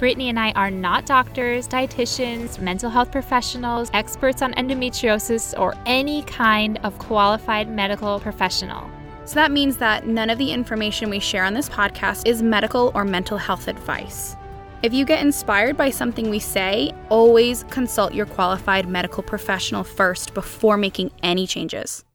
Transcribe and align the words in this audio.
Brittany 0.00 0.30
and 0.30 0.40
I 0.40 0.52
are 0.52 0.70
not 0.70 1.04
doctors, 1.04 1.68
dietitians, 1.68 2.58
mental 2.58 2.88
health 2.88 3.12
professionals, 3.12 3.90
experts 3.92 4.40
on 4.40 4.54
endometriosis, 4.54 5.52
or 5.60 5.74
any 5.84 6.22
kind 6.22 6.80
of 6.84 6.98
qualified 6.98 7.68
medical 7.68 8.18
professional. 8.18 8.90
So 9.26 9.34
that 9.34 9.52
means 9.52 9.76
that 9.76 10.06
none 10.06 10.30
of 10.30 10.38
the 10.38 10.52
information 10.52 11.10
we 11.10 11.20
share 11.20 11.44
on 11.44 11.52
this 11.52 11.68
podcast 11.68 12.26
is 12.26 12.42
medical 12.42 12.92
or 12.94 13.04
mental 13.04 13.36
health 13.36 13.68
advice. 13.68 14.36
If 14.82 14.94
you 14.94 15.04
get 15.04 15.20
inspired 15.20 15.76
by 15.76 15.90
something 15.90 16.30
we 16.30 16.38
say, 16.38 16.94
always 17.10 17.64
consult 17.64 18.14
your 18.14 18.24
qualified 18.24 18.88
medical 18.88 19.22
professional 19.22 19.84
first 19.84 20.32
before 20.32 20.78
making 20.78 21.10
any 21.22 21.46
changes. 21.46 22.06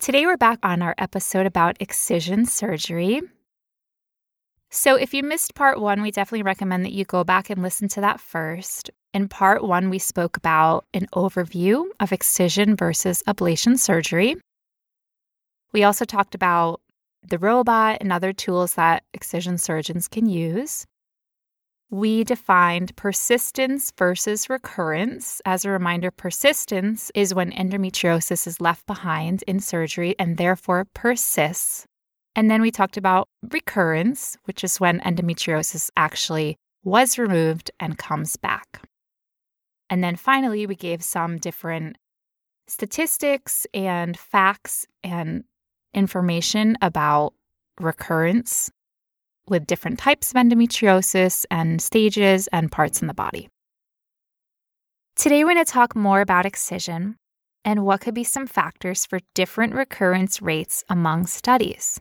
Today, 0.00 0.26
we're 0.26 0.36
back 0.36 0.58
on 0.62 0.82
our 0.82 0.94
episode 0.98 1.46
about 1.46 1.78
excision 1.80 2.44
surgery. 2.44 3.22
So, 4.70 4.96
if 4.96 5.14
you 5.14 5.22
missed 5.22 5.54
part 5.54 5.80
one, 5.80 6.02
we 6.02 6.10
definitely 6.10 6.42
recommend 6.42 6.84
that 6.84 6.92
you 6.92 7.06
go 7.06 7.24
back 7.24 7.48
and 7.48 7.62
listen 7.62 7.88
to 7.88 8.02
that 8.02 8.20
first. 8.20 8.90
In 9.14 9.26
part 9.26 9.64
one, 9.64 9.88
we 9.88 9.98
spoke 9.98 10.36
about 10.36 10.84
an 10.92 11.06
overview 11.14 11.86
of 12.00 12.12
excision 12.12 12.76
versus 12.76 13.22
ablation 13.26 13.78
surgery. 13.78 14.36
We 15.72 15.84
also 15.84 16.04
talked 16.04 16.34
about 16.34 16.82
the 17.26 17.38
robot 17.38 17.98
and 18.02 18.12
other 18.12 18.34
tools 18.34 18.74
that 18.74 19.04
excision 19.14 19.56
surgeons 19.56 20.06
can 20.06 20.26
use. 20.26 20.86
We 21.90 22.22
defined 22.22 22.94
persistence 22.96 23.90
versus 23.96 24.50
recurrence. 24.50 25.40
As 25.46 25.64
a 25.64 25.70
reminder, 25.70 26.10
persistence 26.10 27.10
is 27.14 27.34
when 27.34 27.50
endometriosis 27.52 28.46
is 28.46 28.60
left 28.60 28.86
behind 28.86 29.42
in 29.46 29.60
surgery 29.60 30.14
and 30.18 30.36
therefore 30.36 30.84
persists 30.92 31.86
and 32.38 32.48
then 32.48 32.62
we 32.62 32.70
talked 32.70 32.96
about 32.96 33.28
recurrence, 33.50 34.36
which 34.44 34.62
is 34.62 34.78
when 34.78 35.00
endometriosis 35.00 35.90
actually 35.96 36.56
was 36.84 37.18
removed 37.18 37.72
and 37.80 37.98
comes 37.98 38.36
back. 38.36 38.80
And 39.90 40.04
then 40.04 40.14
finally, 40.14 40.64
we 40.64 40.76
gave 40.76 41.02
some 41.02 41.38
different 41.38 41.98
statistics 42.68 43.66
and 43.74 44.16
facts 44.16 44.86
and 45.02 45.42
information 45.92 46.78
about 46.80 47.34
recurrence 47.80 48.70
with 49.48 49.66
different 49.66 49.98
types 49.98 50.30
of 50.30 50.36
endometriosis 50.36 51.44
and 51.50 51.82
stages 51.82 52.46
and 52.52 52.70
parts 52.70 53.02
in 53.02 53.08
the 53.08 53.14
body. 53.14 53.48
Today, 55.16 55.42
we're 55.42 55.54
going 55.54 55.64
to 55.64 55.72
talk 55.72 55.96
more 55.96 56.20
about 56.20 56.46
excision 56.46 57.16
and 57.64 57.84
what 57.84 58.00
could 58.00 58.14
be 58.14 58.22
some 58.22 58.46
factors 58.46 59.04
for 59.04 59.18
different 59.34 59.74
recurrence 59.74 60.40
rates 60.40 60.84
among 60.88 61.26
studies. 61.26 62.00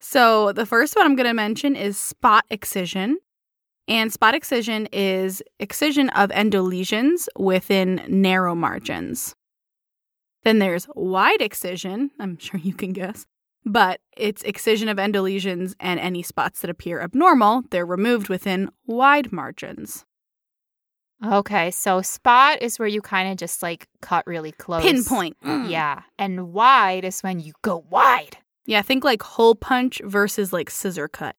So, 0.00 0.52
the 0.52 0.66
first 0.66 0.96
one 0.96 1.04
I'm 1.04 1.16
going 1.16 1.28
to 1.28 1.34
mention 1.34 1.76
is 1.76 1.98
spot 1.98 2.44
excision. 2.50 3.18
And 3.86 4.12
spot 4.12 4.34
excision 4.34 4.88
is 4.92 5.42
excision 5.58 6.10
of 6.10 6.30
endolesions 6.30 7.26
within 7.36 8.02
narrow 8.08 8.54
margins. 8.54 9.34
Then 10.44 10.58
there's 10.58 10.86
wide 10.94 11.42
excision, 11.42 12.10
I'm 12.18 12.38
sure 12.38 12.60
you 12.60 12.72
can 12.72 12.92
guess, 12.92 13.26
but 13.64 14.00
it's 14.16 14.42
excision 14.42 14.88
of 14.88 14.96
endolesions 14.96 15.74
and 15.80 16.00
any 16.00 16.22
spots 16.22 16.60
that 16.60 16.70
appear 16.70 17.00
abnormal, 17.00 17.64
they're 17.70 17.84
removed 17.84 18.28
within 18.28 18.70
wide 18.86 19.32
margins. 19.32 20.04
Okay, 21.24 21.70
so 21.70 22.00
spot 22.00 22.62
is 22.62 22.78
where 22.78 22.88
you 22.88 23.02
kind 23.02 23.30
of 23.30 23.36
just 23.36 23.62
like 23.62 23.86
cut 24.00 24.26
really 24.26 24.52
close. 24.52 24.82
Pinpoint. 24.82 25.36
Mm. 25.44 25.68
Yeah. 25.68 26.02
And 26.18 26.52
wide 26.52 27.04
is 27.04 27.20
when 27.20 27.40
you 27.40 27.52
go 27.60 27.84
wide. 27.90 28.38
Yeah, 28.66 28.78
I 28.78 28.82
think 28.82 29.04
like 29.04 29.22
hole 29.22 29.54
punch 29.54 30.00
versus 30.04 30.52
like 30.52 30.70
scissor 30.70 31.08
cut. 31.08 31.36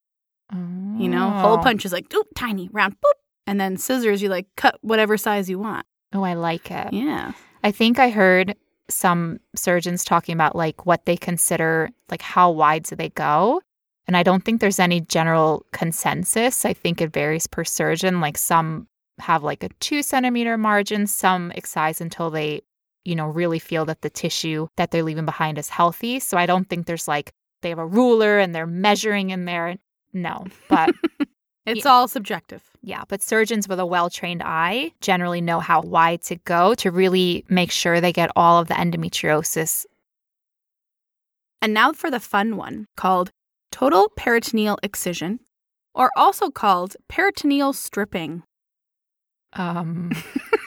Oh. 0.53 0.57
You 0.97 1.07
know, 1.07 1.29
hole 1.29 1.57
oh. 1.59 1.63
punch 1.63 1.85
is 1.85 1.93
like 1.93 2.13
oop, 2.13 2.27
tiny, 2.35 2.69
round, 2.71 2.95
boop. 2.95 3.13
And 3.47 3.59
then 3.59 3.77
scissors, 3.77 4.21
you 4.21 4.29
like 4.29 4.47
cut 4.57 4.77
whatever 4.81 5.17
size 5.17 5.49
you 5.49 5.59
want. 5.59 5.85
Oh, 6.13 6.23
I 6.23 6.33
like 6.33 6.69
it. 6.71 6.93
Yeah. 6.93 7.31
I 7.63 7.71
think 7.71 7.99
I 7.99 8.09
heard 8.09 8.55
some 8.89 9.39
surgeons 9.55 10.03
talking 10.03 10.33
about 10.33 10.55
like 10.55 10.85
what 10.85 11.05
they 11.05 11.15
consider 11.15 11.89
like 12.09 12.21
how 12.21 12.51
wide 12.51 12.83
do 12.83 12.95
they 12.95 13.09
go. 13.09 13.61
And 14.07 14.17
I 14.17 14.23
don't 14.23 14.43
think 14.43 14.59
there's 14.59 14.79
any 14.79 14.99
general 15.01 15.65
consensus. 15.71 16.65
I 16.65 16.73
think 16.73 17.01
it 17.01 17.13
varies 17.13 17.47
per 17.47 17.63
surgeon. 17.63 18.19
Like 18.19 18.37
some 18.37 18.87
have 19.19 19.43
like 19.43 19.63
a 19.63 19.69
two 19.79 20.03
centimeter 20.03 20.57
margin, 20.57 21.07
some 21.07 21.51
excise 21.55 22.01
until 22.01 22.29
they 22.29 22.61
you 23.05 23.15
know, 23.15 23.25
really 23.25 23.59
feel 23.59 23.85
that 23.85 24.01
the 24.01 24.09
tissue 24.09 24.67
that 24.77 24.91
they're 24.91 25.03
leaving 25.03 25.25
behind 25.25 25.57
is 25.57 25.69
healthy. 25.69 26.19
So 26.19 26.37
I 26.37 26.45
don't 26.45 26.69
think 26.69 26.85
there's 26.85 27.07
like 27.07 27.31
they 27.61 27.69
have 27.69 27.79
a 27.79 27.85
ruler 27.85 28.39
and 28.39 28.53
they're 28.53 28.67
measuring 28.67 29.29
in 29.29 29.45
there. 29.45 29.77
No, 30.13 30.45
but 30.69 30.93
it's 31.65 31.85
yeah. 31.85 31.91
all 31.91 32.07
subjective. 32.07 32.63
Yeah, 32.83 33.03
but 33.07 33.21
surgeons 33.21 33.67
with 33.67 33.79
a 33.79 33.85
well 33.85 34.09
trained 34.09 34.41
eye 34.43 34.91
generally 35.01 35.41
know 35.41 35.59
how 35.59 35.81
wide 35.81 36.21
to 36.23 36.35
go 36.37 36.73
to 36.75 36.91
really 36.91 37.45
make 37.49 37.71
sure 37.71 38.01
they 38.01 38.13
get 38.13 38.31
all 38.35 38.59
of 38.59 38.67
the 38.67 38.73
endometriosis. 38.73 39.85
And 41.61 41.73
now 41.73 41.93
for 41.93 42.09
the 42.09 42.19
fun 42.19 42.57
one 42.57 42.87
called 42.97 43.31
total 43.71 44.09
peritoneal 44.17 44.79
excision, 44.81 45.39
or 45.93 46.09
also 46.15 46.49
called 46.49 46.95
peritoneal 47.07 47.73
stripping. 47.73 48.43
Um. 49.53 50.11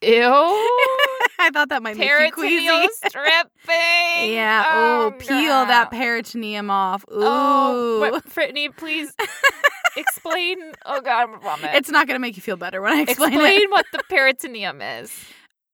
Ew. 0.00 0.10
I 1.40 1.50
thought 1.52 1.68
that 1.70 1.82
might 1.82 1.96
make 1.96 2.08
you 2.08 2.30
queasy. 2.32 2.66
Peritoneal 2.66 2.88
stripping. 3.06 4.32
yeah. 4.32 4.64
Oh, 4.68 5.14
peel 5.18 5.28
girl. 5.28 5.66
that 5.66 5.90
peritoneum 5.90 6.70
off. 6.70 7.04
Oh, 7.10 8.02
Ooh. 8.02 8.14
Oh, 8.14 8.20
Brittany, 8.32 8.68
please 8.68 9.12
explain. 9.96 10.58
Oh 10.86 11.00
God, 11.00 11.28
I'm 11.28 11.34
a 11.34 11.38
vomit. 11.38 11.70
It's 11.74 11.90
not 11.90 12.06
going 12.06 12.14
to 12.16 12.20
make 12.20 12.36
you 12.36 12.42
feel 12.42 12.56
better 12.56 12.80
when 12.80 12.92
I 12.92 13.00
explain, 13.02 13.32
explain 13.32 13.62
it. 13.62 13.70
what 13.70 13.86
the 13.92 14.02
peritoneum 14.08 14.80
is. 14.80 15.12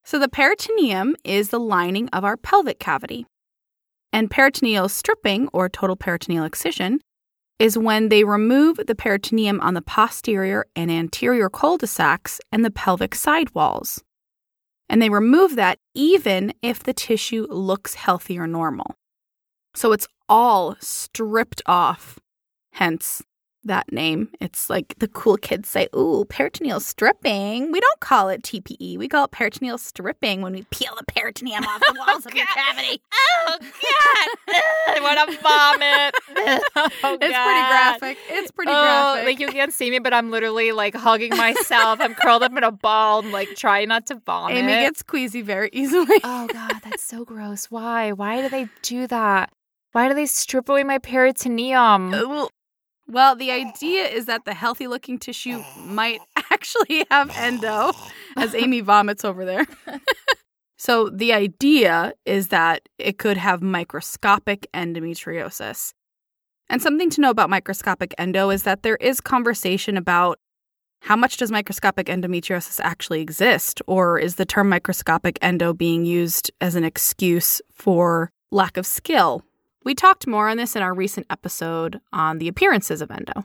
So 0.05 0.19
the 0.19 0.29
peritoneum 0.29 1.17
is 1.25 1.51
the 1.51 1.61
lining 1.61 2.09
of 2.11 2.25
our 2.25 2.37
pelvic 2.37 2.79
cavity. 2.79 3.27
And 4.13 4.31
peritoneal 4.31 4.89
stripping, 4.89 5.49
or 5.53 5.69
total 5.69 5.97
peritoneal 5.97 6.45
excision, 6.45 7.01
is 7.59 7.77
when 7.77 8.11
they 8.11 8.25
remove 8.25 8.79
the 8.87 8.95
peritoneum 8.95 9.61
on 9.61 9.75
the 9.75 9.83
posterior 9.83 10.67
and 10.77 10.91
anterior 10.91 11.49
cul-de-sacs 11.51 12.41
and 12.53 12.65
the 12.65 12.71
pelvic 12.71 13.15
sidewalls 13.15 14.03
and 14.95 15.03
they 15.03 15.11
remove 15.11 15.57
that 15.57 15.81
even 15.97 16.55
if 16.63 16.85
the 16.85 16.93
tissue 16.93 17.49
looks 17.51 17.95
healthy 17.95 18.39
or 18.39 18.47
normal. 18.47 18.95
So 19.75 19.91
it's 19.91 20.07
all 20.29 20.77
stripped 20.79 21.61
off, 21.67 22.21
hence 22.75 23.21
that 23.65 23.93
name. 23.93 24.29
It's 24.41 24.71
like 24.71 24.95
the 24.99 25.09
cool 25.09 25.37
kids 25.37 25.69
say, 25.69 25.89
ooh, 25.95 26.25
peritoneal 26.29 26.81
stripping. 26.81 27.73
We 27.73 27.81
don't 27.81 28.01
call 28.01 28.29
it 28.29 28.43
TPE. 28.43 28.99
We 28.99 29.09
call 29.09 29.25
it 29.25 29.31
peritoneal 29.31 29.79
stripping 29.79 30.43
when 30.43 30.53
we 30.53 30.63
peel 30.71 30.93
the 30.97 31.05
peritoneum 31.05 31.65
off 31.65 31.81
the 31.81 31.97
oh, 31.99 32.05
walls 32.07 32.27
oh, 32.27 32.31
of 32.31 32.35
your 32.35 32.47
cavity. 32.47 33.01
Oh, 33.47 33.59
God. 33.59 34.57
I 34.87 35.01
want 35.03 35.31
to 35.31 35.39
vomit. 35.43 36.63
Oh, 36.77 37.19
it's 37.21 37.33
God. 37.33 37.45
pretty 37.45 38.09
graphic. 38.09 38.19
It's 38.31 38.51
pretty 38.51 38.73
oh, 38.73 38.83
graphic. 38.83 39.27
Like 39.27 39.41
you 39.41 39.49
can't 39.49 39.73
see 39.73 39.91
me, 39.91 39.99
but 39.99 40.15
I'm 40.15 40.31
literally 40.31 40.73
like 40.73 40.95
hugging 40.95 41.37
myself. 41.37 42.01
I'm 42.01 42.15
curled 42.15 42.43
up 42.43 42.57
in 42.57 42.65
a 42.65 42.73
ball 42.73 43.21
and 43.21 43.33
like 43.33 43.55
trying 43.57 43.89
not 43.89 44.07
to 44.07 44.17
vomit. 44.27 44.57
Amy 44.57 44.73
gets 44.73 45.03
queasy 45.03 45.43
very 45.43 45.69
easily. 45.73 46.21
oh, 46.25 46.47
God. 46.47 46.81
That's 46.83 47.05
so 47.05 47.25
gross. 47.25 47.67
Why? 47.67 48.13
Why 48.13 48.41
do 48.41 48.49
they 48.49 48.69
do 48.83 49.07
that? 49.09 49.53
Why 49.93 50.09
do 50.09 50.15
they 50.15 50.27
strip 50.27 50.69
away 50.69 50.83
my 50.83 50.99
peritoneum? 50.99 52.11
Well, 52.11 52.51
the 53.37 53.51
idea 53.51 54.07
is 54.07 54.27
that 54.27 54.45
the 54.45 54.55
healthy 54.55 54.87
looking 54.87 55.19
tissue 55.19 55.63
might 55.85 56.21
actually 56.51 57.05
have 57.11 57.31
endo, 57.37 57.93
as 58.37 58.55
Amy 58.55 58.81
vomits 58.81 59.25
over 59.25 59.45
there. 59.45 59.67
so, 60.79 61.11
the 61.11 61.33
idea 61.33 62.15
is 62.25 62.49
that 62.49 62.89
it 62.99 63.19
could 63.19 63.37
have 63.37 63.63
microscopic 63.63 64.67
endometriosis. 64.73 65.93
And 66.71 66.81
something 66.81 67.11
to 67.11 67.21
know 67.21 67.31
about 67.31 67.51
microscopic 67.51 68.15
endo 68.17 68.49
is 68.51 68.63
that 68.63 68.83
there 68.83 68.97
is 68.97 69.21
conversation 69.21 69.99
about 69.99 70.39
how 71.01 71.17
much 71.17 71.37
does 71.37 71.53
microscopic 71.53 72.07
endometriosis 72.07 72.81
actually 72.81 73.21
exist? 73.21 73.83
Or 73.87 74.19
is 74.19 74.37
the 74.37 74.47
term 74.47 74.71
microscopic 74.71 75.39
endo 75.43 75.75
being 75.75 76.07
used 76.07 76.51
as 76.63 76.75
an 76.75 76.85
excuse 76.85 77.61
for 77.71 78.31
lack 78.51 78.79
of 78.79 78.87
skill 78.87 79.43
we 79.85 79.95
talked 79.95 80.27
more 80.27 80.49
on 80.49 80.57
this 80.57 80.75
in 80.75 80.83
our 80.83 80.95
recent 80.95 81.27
episode 81.31 82.01
on 82.13 82.39
the 82.39 82.49
appearances 82.49 83.01
of 83.01 83.11
endo. 83.11 83.45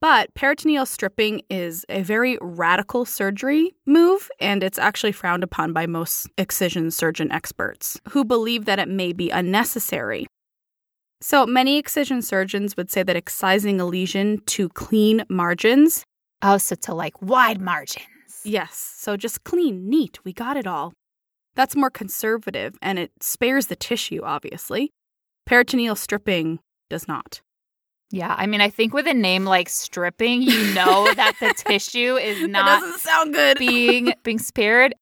But 0.00 0.34
peritoneal 0.34 0.86
stripping 0.86 1.42
is 1.48 1.84
a 1.88 2.02
very 2.02 2.36
radical 2.40 3.04
surgery 3.04 3.72
move, 3.86 4.28
and 4.40 4.64
it's 4.64 4.78
actually 4.78 5.12
frowned 5.12 5.44
upon 5.44 5.72
by 5.72 5.86
most 5.86 6.26
excision 6.36 6.90
surgeon 6.90 7.30
experts 7.30 8.00
who 8.08 8.24
believe 8.24 8.64
that 8.64 8.80
it 8.80 8.88
may 8.88 9.12
be 9.12 9.30
unnecessary. 9.30 10.26
So, 11.20 11.46
many 11.46 11.78
excision 11.78 12.20
surgeons 12.20 12.76
would 12.76 12.90
say 12.90 13.04
that 13.04 13.14
excising 13.14 13.80
a 13.80 13.84
lesion 13.84 14.38
to 14.46 14.68
clean 14.70 15.24
margins. 15.28 16.04
Oh, 16.42 16.58
so 16.58 16.74
to 16.74 16.94
like 16.94 17.22
wide 17.22 17.60
margins. 17.60 18.08
Yes, 18.44 18.94
so 18.96 19.16
just 19.16 19.44
clean, 19.44 19.88
neat, 19.88 20.18
we 20.24 20.32
got 20.32 20.56
it 20.56 20.66
all. 20.66 20.92
That's 21.54 21.76
more 21.76 21.90
conservative 21.90 22.76
and 22.82 22.98
it 22.98 23.12
spares 23.20 23.68
the 23.68 23.76
tissue, 23.76 24.22
obviously. 24.24 24.90
Peritoneal 25.46 25.96
stripping 25.96 26.60
does 26.88 27.08
not. 27.08 27.40
Yeah, 28.12 28.34
I 28.36 28.46
mean, 28.46 28.60
I 28.60 28.68
think 28.68 28.92
with 28.92 29.06
a 29.06 29.14
name 29.14 29.46
like 29.46 29.70
stripping, 29.70 30.42
you 30.42 30.74
know 30.74 31.12
that 31.16 31.34
the 31.40 31.54
tissue 31.56 32.16
is 32.16 32.46
not 32.46 32.80
doesn't 32.80 33.00
sound 33.00 33.34
good. 33.34 33.56
being 33.58 34.12
being 34.22 34.38
spared. 34.38 34.94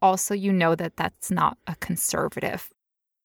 Also, 0.00 0.34
you 0.34 0.52
know 0.52 0.74
that 0.74 0.96
that's 0.96 1.30
not 1.30 1.58
a 1.66 1.76
conservative. 1.76 2.70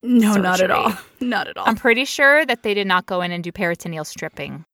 no, 0.02 0.34
not 0.34 0.60
at 0.60 0.70
all. 0.70 0.92
Not 1.20 1.46
at 1.48 1.56
all. 1.56 1.68
I'm 1.68 1.76
pretty 1.76 2.04
sure 2.04 2.44
that 2.46 2.62
they 2.62 2.74
did 2.74 2.86
not 2.86 3.06
go 3.06 3.20
in 3.20 3.30
and 3.30 3.44
do 3.44 3.52
peritoneal 3.52 4.04
stripping. 4.04 4.64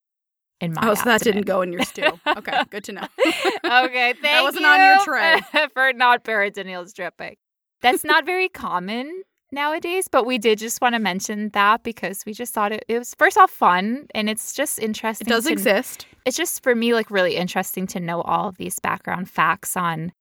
In 0.61 0.73
my 0.73 0.88
oh, 0.91 0.94
so 0.94 1.05
that 1.05 1.20
didn't 1.20 1.44
go 1.46 1.61
in 1.61 1.70
your 1.73 1.82
stew. 1.82 2.08
Okay, 2.26 2.62
good 2.70 2.82
to 2.84 2.93
know. 2.93 3.06
okay, 3.23 4.14
thank 4.14 4.23
that 4.23 4.43
wasn't 4.43 4.64
on 4.64 4.81
your 4.81 5.05
tray. 5.05 5.41
for 5.75 5.93
not 5.93 6.25
peritoneal 6.25 6.87
stripping. 6.87 7.37
That's 7.82 8.02
not 8.05 8.25
very 8.26 8.49
common 8.49 9.23
nowadays, 9.52 10.08
but 10.08 10.26
we 10.26 10.38
did 10.38 10.58
just 10.58 10.80
want 10.80 10.94
to 10.94 10.98
mention 10.98 11.50
that 11.50 11.82
because 11.82 12.24
we 12.26 12.32
just 12.32 12.54
thought 12.54 12.72
it, 12.72 12.84
it 12.88 12.98
was 12.98 13.14
first 13.18 13.36
off 13.38 13.50
fun 13.50 14.06
and 14.14 14.28
it's 14.28 14.52
just 14.52 14.78
interesting. 14.78 15.26
It 15.26 15.30
does 15.30 15.44
to- 15.44 15.52
exist. 15.52 16.06
It's 16.24 16.36
just 16.36 16.62
for 16.62 16.74
me 16.74 16.94
like 16.94 17.10
really 17.10 17.36
interesting 17.36 17.86
to 17.88 18.00
know 18.00 18.22
all 18.22 18.48
of 18.48 18.56
these 18.58 18.78
background 18.78 19.30
facts 19.30 19.76
on 19.76 20.12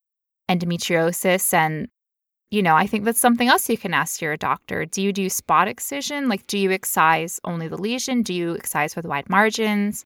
endometriosis 0.50 1.54
and 1.54 1.90
you 2.50 2.64
know, 2.64 2.76
I 2.76 2.88
think 2.88 3.04
that's 3.04 3.20
something 3.20 3.50
else 3.50 3.70
you 3.70 3.78
can 3.78 3.94
ask 3.94 4.22
your 4.22 4.38
doctor. 4.38 4.86
Do 4.86 5.02
you 5.02 5.12
do 5.12 5.30
spot 5.30 5.68
excision? 5.68 6.30
Like, 6.30 6.48
do 6.48 6.58
you 6.58 6.72
excise 6.72 7.42
only 7.44 7.68
the 7.68 7.76
lesion? 7.76 8.22
Do 8.22 8.34
you 8.34 8.56
excise 8.56 8.96
with 8.96 9.06
wide 9.06 9.30
margins? 9.30 10.06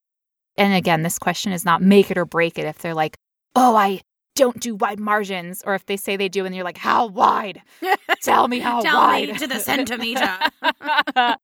And 0.57 0.73
again, 0.73 1.03
this 1.03 1.19
question 1.19 1.51
is 1.51 1.65
not 1.65 1.83
make 1.83 2.09
it 2.09 2.17
or 2.17 2.25
break 2.25 2.57
it. 2.57 2.65
If 2.65 2.79
they're 2.79 2.95
like, 2.95 3.15
oh, 3.55 3.75
I 3.75 4.01
don't 4.35 4.59
do 4.59 4.75
wide 4.75 4.99
margins, 4.99 5.61
or 5.65 5.75
if 5.75 5.85
they 5.85 5.97
say 5.97 6.15
they 6.17 6.29
do 6.29 6.45
and 6.45 6.55
you're 6.55 6.63
like, 6.63 6.77
how 6.77 7.07
wide? 7.07 7.61
Tell 8.23 8.47
me 8.47 8.59
how 8.59 8.81
Tell 8.81 8.97
wide. 8.97 9.29
me 9.29 9.37
to 9.37 9.47
the 9.47 9.59
centimeter. 9.59 10.37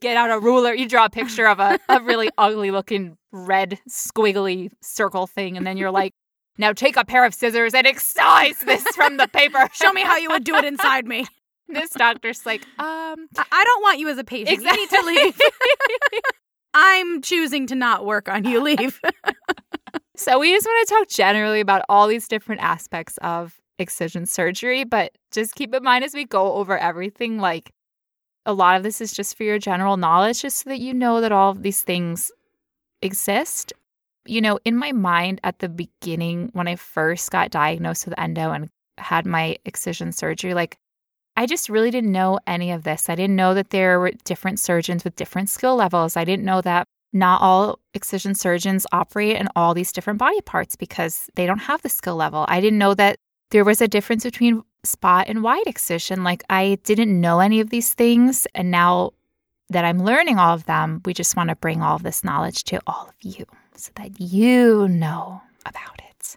Get 0.00 0.16
out 0.18 0.30
a 0.30 0.38
ruler. 0.38 0.74
You 0.74 0.86
draw 0.88 1.06
a 1.06 1.10
picture 1.10 1.46
of 1.46 1.60
a, 1.60 1.78
a 1.88 2.00
really 2.02 2.28
ugly 2.38 2.70
looking 2.70 3.16
red 3.32 3.78
squiggly 3.88 4.70
circle 4.82 5.26
thing, 5.26 5.56
and 5.56 5.66
then 5.66 5.76
you're 5.78 5.90
like, 5.90 6.12
now 6.58 6.72
take 6.72 6.96
a 6.96 7.04
pair 7.04 7.24
of 7.24 7.32
scissors 7.34 7.72
and 7.74 7.86
excise 7.86 8.58
this 8.60 8.82
from 8.94 9.16
the 9.16 9.26
paper. 9.28 9.66
Show 9.72 9.92
me 9.92 10.02
how 10.02 10.16
you 10.18 10.28
would 10.30 10.44
do 10.44 10.54
it 10.56 10.64
inside 10.64 11.06
me. 11.06 11.26
this 11.68 11.90
doctor's 11.90 12.44
like, 12.44 12.62
um, 12.78 13.26
I- 13.38 13.46
I 13.50 13.64
don't 13.64 13.82
want 13.82 13.98
you 13.98 14.08
as 14.10 14.18
a 14.18 14.24
patient. 14.24 14.62
You 14.62 14.70
need 14.76 14.90
to 14.90 15.02
leave. 15.06 15.40
I'm 16.74 17.22
choosing 17.22 17.66
to 17.68 17.74
not 17.74 18.04
work 18.04 18.28
on 18.28 18.44
you. 18.44 18.60
Leave. 18.60 19.00
So 20.16 20.38
we 20.38 20.52
just 20.52 20.66
want 20.66 20.88
to 20.88 20.94
talk 20.94 21.08
generally 21.08 21.60
about 21.60 21.84
all 21.88 22.06
these 22.06 22.28
different 22.28 22.62
aspects 22.62 23.18
of 23.18 23.60
excision 23.78 24.26
surgery, 24.26 24.84
but 24.84 25.12
just 25.32 25.56
keep 25.56 25.74
in 25.74 25.82
mind 25.82 26.04
as 26.04 26.14
we 26.14 26.24
go 26.24 26.52
over 26.54 26.78
everything, 26.78 27.38
like 27.38 27.72
a 28.46 28.52
lot 28.52 28.76
of 28.76 28.84
this 28.84 29.00
is 29.00 29.12
just 29.12 29.36
for 29.36 29.42
your 29.42 29.58
general 29.58 29.96
knowledge, 29.96 30.42
just 30.42 30.58
so 30.58 30.70
that 30.70 30.78
you 30.78 30.94
know 30.94 31.20
that 31.20 31.32
all 31.32 31.50
of 31.50 31.62
these 31.62 31.82
things 31.82 32.30
exist. 33.02 33.72
You 34.26 34.40
know, 34.40 34.58
in 34.64 34.76
my 34.76 34.92
mind 34.92 35.40
at 35.42 35.58
the 35.58 35.68
beginning, 35.68 36.50
when 36.52 36.68
I 36.68 36.76
first 36.76 37.30
got 37.30 37.50
diagnosed 37.50 38.06
with 38.06 38.18
endo 38.18 38.52
and 38.52 38.68
had 38.98 39.26
my 39.26 39.56
excision 39.64 40.12
surgery, 40.12 40.54
like 40.54 40.76
I 41.36 41.46
just 41.46 41.68
really 41.68 41.90
didn't 41.90 42.12
know 42.12 42.38
any 42.46 42.70
of 42.70 42.84
this. 42.84 43.10
I 43.10 43.16
didn't 43.16 43.36
know 43.36 43.54
that 43.54 43.70
there 43.70 43.98
were 43.98 44.12
different 44.24 44.60
surgeons 44.60 45.02
with 45.02 45.16
different 45.16 45.50
skill 45.50 45.74
levels. 45.74 46.16
I 46.16 46.24
didn't 46.24 46.44
know 46.44 46.60
that 46.60 46.86
not 47.12 47.40
all 47.40 47.80
excision 47.94 48.34
surgeons 48.34 48.86
operate 48.92 49.36
in 49.36 49.48
all 49.56 49.74
these 49.74 49.92
different 49.92 50.18
body 50.18 50.40
parts 50.42 50.76
because 50.76 51.30
they 51.34 51.46
don't 51.46 51.58
have 51.58 51.82
the 51.82 51.88
skill 51.88 52.16
level. 52.16 52.44
I 52.48 52.60
didn't 52.60 52.78
know 52.78 52.94
that 52.94 53.18
there 53.50 53.64
was 53.64 53.80
a 53.80 53.88
difference 53.88 54.24
between 54.24 54.62
spot 54.84 55.26
and 55.28 55.42
wide 55.42 55.66
excision. 55.66 56.24
Like 56.24 56.42
I 56.50 56.78
didn't 56.84 57.20
know 57.20 57.40
any 57.40 57.60
of 57.60 57.70
these 57.70 57.94
things. 57.94 58.46
And 58.54 58.70
now 58.70 59.12
that 59.70 59.84
I'm 59.84 60.02
learning 60.02 60.38
all 60.38 60.54
of 60.54 60.66
them, 60.66 61.00
we 61.04 61.14
just 61.14 61.36
want 61.36 61.50
to 61.50 61.56
bring 61.56 61.82
all 61.82 61.96
of 61.96 62.02
this 62.02 62.24
knowledge 62.24 62.64
to 62.64 62.80
all 62.86 63.08
of 63.08 63.14
you 63.22 63.46
so 63.74 63.90
that 63.96 64.20
you 64.20 64.88
know 64.88 65.40
about 65.66 66.00
it. 66.10 66.36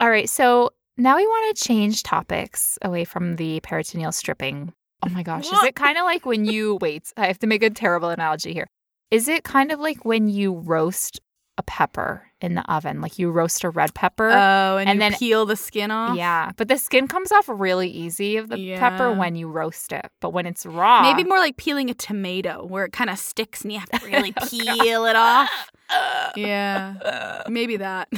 All 0.00 0.10
right. 0.10 0.28
So 0.28 0.70
now 0.96 1.16
we 1.16 1.26
want 1.26 1.56
to 1.56 1.64
change 1.64 2.02
topics 2.02 2.78
away 2.82 3.04
from 3.04 3.36
the 3.36 3.60
peritoneal 3.60 4.12
stripping. 4.12 4.72
Oh 5.02 5.08
my 5.08 5.22
gosh. 5.22 5.46
Is 5.46 5.52
it 5.64 5.76
kind 5.76 5.98
of 5.98 6.04
like 6.04 6.26
when 6.26 6.44
you 6.44 6.76
wait? 6.80 7.12
I 7.16 7.26
have 7.26 7.38
to 7.40 7.46
make 7.46 7.62
a 7.62 7.70
terrible 7.70 8.10
analogy 8.10 8.52
here. 8.52 8.66
Is 9.14 9.28
it 9.28 9.44
kind 9.44 9.70
of 9.72 9.78
like 9.80 10.04
when 10.04 10.28
you 10.28 10.52
roast 10.54 11.20
a 11.56 11.62
pepper 11.62 12.26
in 12.40 12.54
the 12.54 12.62
oven? 12.72 13.00
Like 13.00 13.18
you 13.18 13.30
roast 13.30 13.62
a 13.62 13.70
red 13.70 13.94
pepper? 13.94 14.28
Oh, 14.28 14.76
and, 14.76 14.88
And 14.88 14.96
you 14.96 15.00
then- 15.00 15.12
peel 15.14 15.46
the 15.46 15.54
skin 15.56 15.90
off. 15.92 16.16
yeah. 16.16 16.50
But 16.56 16.66
the 16.68 16.76
skin 16.78 17.06
comes 17.06 17.30
off 17.30 17.48
really 17.48 17.88
easy 17.88 18.36
of 18.38 18.48
the 18.48 18.74
pepper 18.76 19.12
when 19.12 19.36
you 19.36 19.48
roast 19.48 19.92
it. 19.92 20.10
But 20.20 20.30
when 20.30 20.46
it's 20.46 20.66
raw. 20.66 21.02
Maybe 21.02 21.22
more 21.28 21.38
like 21.38 21.56
peeling 21.56 21.90
a 21.90 21.94
tomato, 21.94 22.66
where 22.66 22.84
it 22.84 22.92
kind 22.92 23.08
of 23.08 23.18
sticks 23.18 23.62
and 23.62 23.72
you 23.72 23.78
have 23.78 23.88
to 23.90 24.04
really 24.06 24.32
Oh, 24.36 24.46
peel 24.48 25.04
it 25.06 25.16
off. 25.16 25.48
Yeah, 26.36 27.42
maybe 27.48 27.76
that. 27.76 28.08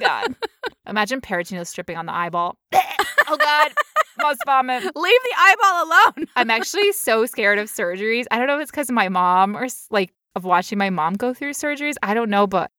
God. 0.00 0.34
Imagine 0.86 1.20
peritoneal 1.22 1.64
stripping 1.64 1.96
on 1.96 2.04
the 2.04 2.12
eyeball. 2.12 2.58
Oh 3.30 3.36
God. 3.36 3.72
Must 4.22 4.40
vomit. 4.44 4.82
Leave 4.84 4.92
the 4.94 5.34
eyeball 5.38 5.84
alone. 5.86 6.28
I'm 6.36 6.50
actually 6.50 6.92
so 6.92 7.24
scared 7.26 7.58
of 7.58 7.68
surgeries. 7.68 8.26
I 8.30 8.38
don't 8.38 8.46
know 8.46 8.56
if 8.56 8.62
it's 8.62 8.70
because 8.70 8.88
of 8.90 8.94
my 8.94 9.08
mom 9.08 9.56
or 9.56 9.66
like 9.90 10.12
of 10.36 10.44
watching 10.44 10.78
my 10.78 10.90
mom 10.90 11.14
go 11.14 11.32
through 11.32 11.52
surgeries. 11.54 11.94
I 12.02 12.12
don't 12.14 12.28
know, 12.28 12.46
but 12.46 12.70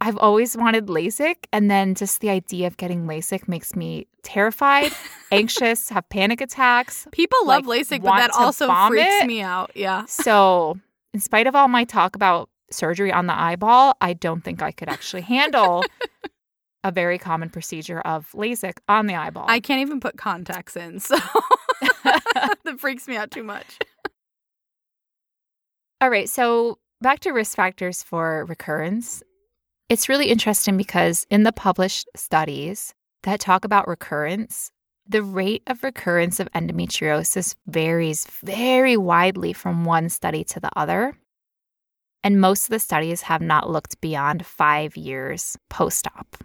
I've 0.00 0.18
always 0.18 0.54
wanted 0.56 0.86
LASIK. 0.88 1.36
And 1.52 1.70
then 1.70 1.94
just 1.94 2.20
the 2.20 2.28
idea 2.30 2.66
of 2.66 2.76
getting 2.76 3.06
LASIK 3.06 3.48
makes 3.48 3.74
me 3.74 4.06
terrified, 4.22 4.92
anxious, 5.32 5.88
have 5.88 6.06
panic 6.10 6.42
attacks. 6.42 7.06
People 7.12 7.38
love 7.46 7.66
Like, 7.66 7.80
LASIK, 7.86 8.02
but 8.02 8.16
that 8.18 8.30
also 8.32 8.66
vomit? 8.66 8.98
freaks 9.08 9.24
me 9.26 9.40
out. 9.40 9.70
Yeah. 9.74 10.04
So, 10.06 10.78
in 11.14 11.20
spite 11.20 11.46
of 11.46 11.54
all 11.56 11.68
my 11.68 11.84
talk 11.84 12.14
about 12.14 12.50
surgery 12.70 13.10
on 13.12 13.26
the 13.26 13.38
eyeball, 13.38 13.94
I 14.02 14.12
don't 14.12 14.44
think 14.44 14.60
I 14.60 14.72
could 14.72 14.90
actually 14.90 15.22
handle 15.22 15.82
a 16.86 16.92
very 16.92 17.18
common 17.18 17.50
procedure 17.50 18.00
of 18.02 18.30
LASIK 18.30 18.78
on 18.88 19.08
the 19.08 19.16
eyeball. 19.16 19.46
I 19.48 19.58
can't 19.58 19.80
even 19.80 19.98
put 19.98 20.16
contacts 20.16 20.76
in, 20.76 21.00
so 21.00 21.16
that 22.04 22.76
freaks 22.78 23.08
me 23.08 23.16
out 23.16 23.32
too 23.32 23.42
much. 23.42 23.78
All 26.00 26.08
right, 26.08 26.28
so 26.28 26.78
back 27.00 27.18
to 27.20 27.32
risk 27.32 27.56
factors 27.56 28.04
for 28.04 28.44
recurrence. 28.44 29.20
It's 29.88 30.08
really 30.08 30.26
interesting 30.26 30.76
because 30.76 31.26
in 31.28 31.42
the 31.42 31.50
published 31.50 32.08
studies 32.14 32.94
that 33.24 33.40
talk 33.40 33.64
about 33.64 33.88
recurrence, 33.88 34.70
the 35.08 35.24
rate 35.24 35.64
of 35.66 35.82
recurrence 35.82 36.38
of 36.38 36.50
endometriosis 36.52 37.56
varies 37.66 38.28
very 38.44 38.96
widely 38.96 39.52
from 39.52 39.84
one 39.84 40.08
study 40.08 40.44
to 40.44 40.60
the 40.60 40.70
other. 40.76 41.18
And 42.22 42.40
most 42.40 42.66
of 42.66 42.70
the 42.70 42.78
studies 42.78 43.22
have 43.22 43.42
not 43.42 43.70
looked 43.70 44.00
beyond 44.00 44.46
five 44.46 44.96
years 44.96 45.56
post 45.68 46.06
op. 46.16 46.36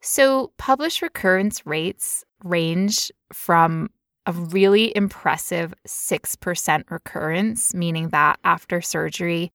So, 0.00 0.52
published 0.58 1.02
recurrence 1.02 1.66
rates 1.66 2.24
range 2.44 3.10
from 3.32 3.90
a 4.26 4.32
really 4.32 4.94
impressive 4.94 5.74
6% 5.86 6.90
recurrence, 6.90 7.74
meaning 7.74 8.10
that 8.10 8.38
after 8.44 8.80
surgery, 8.80 9.50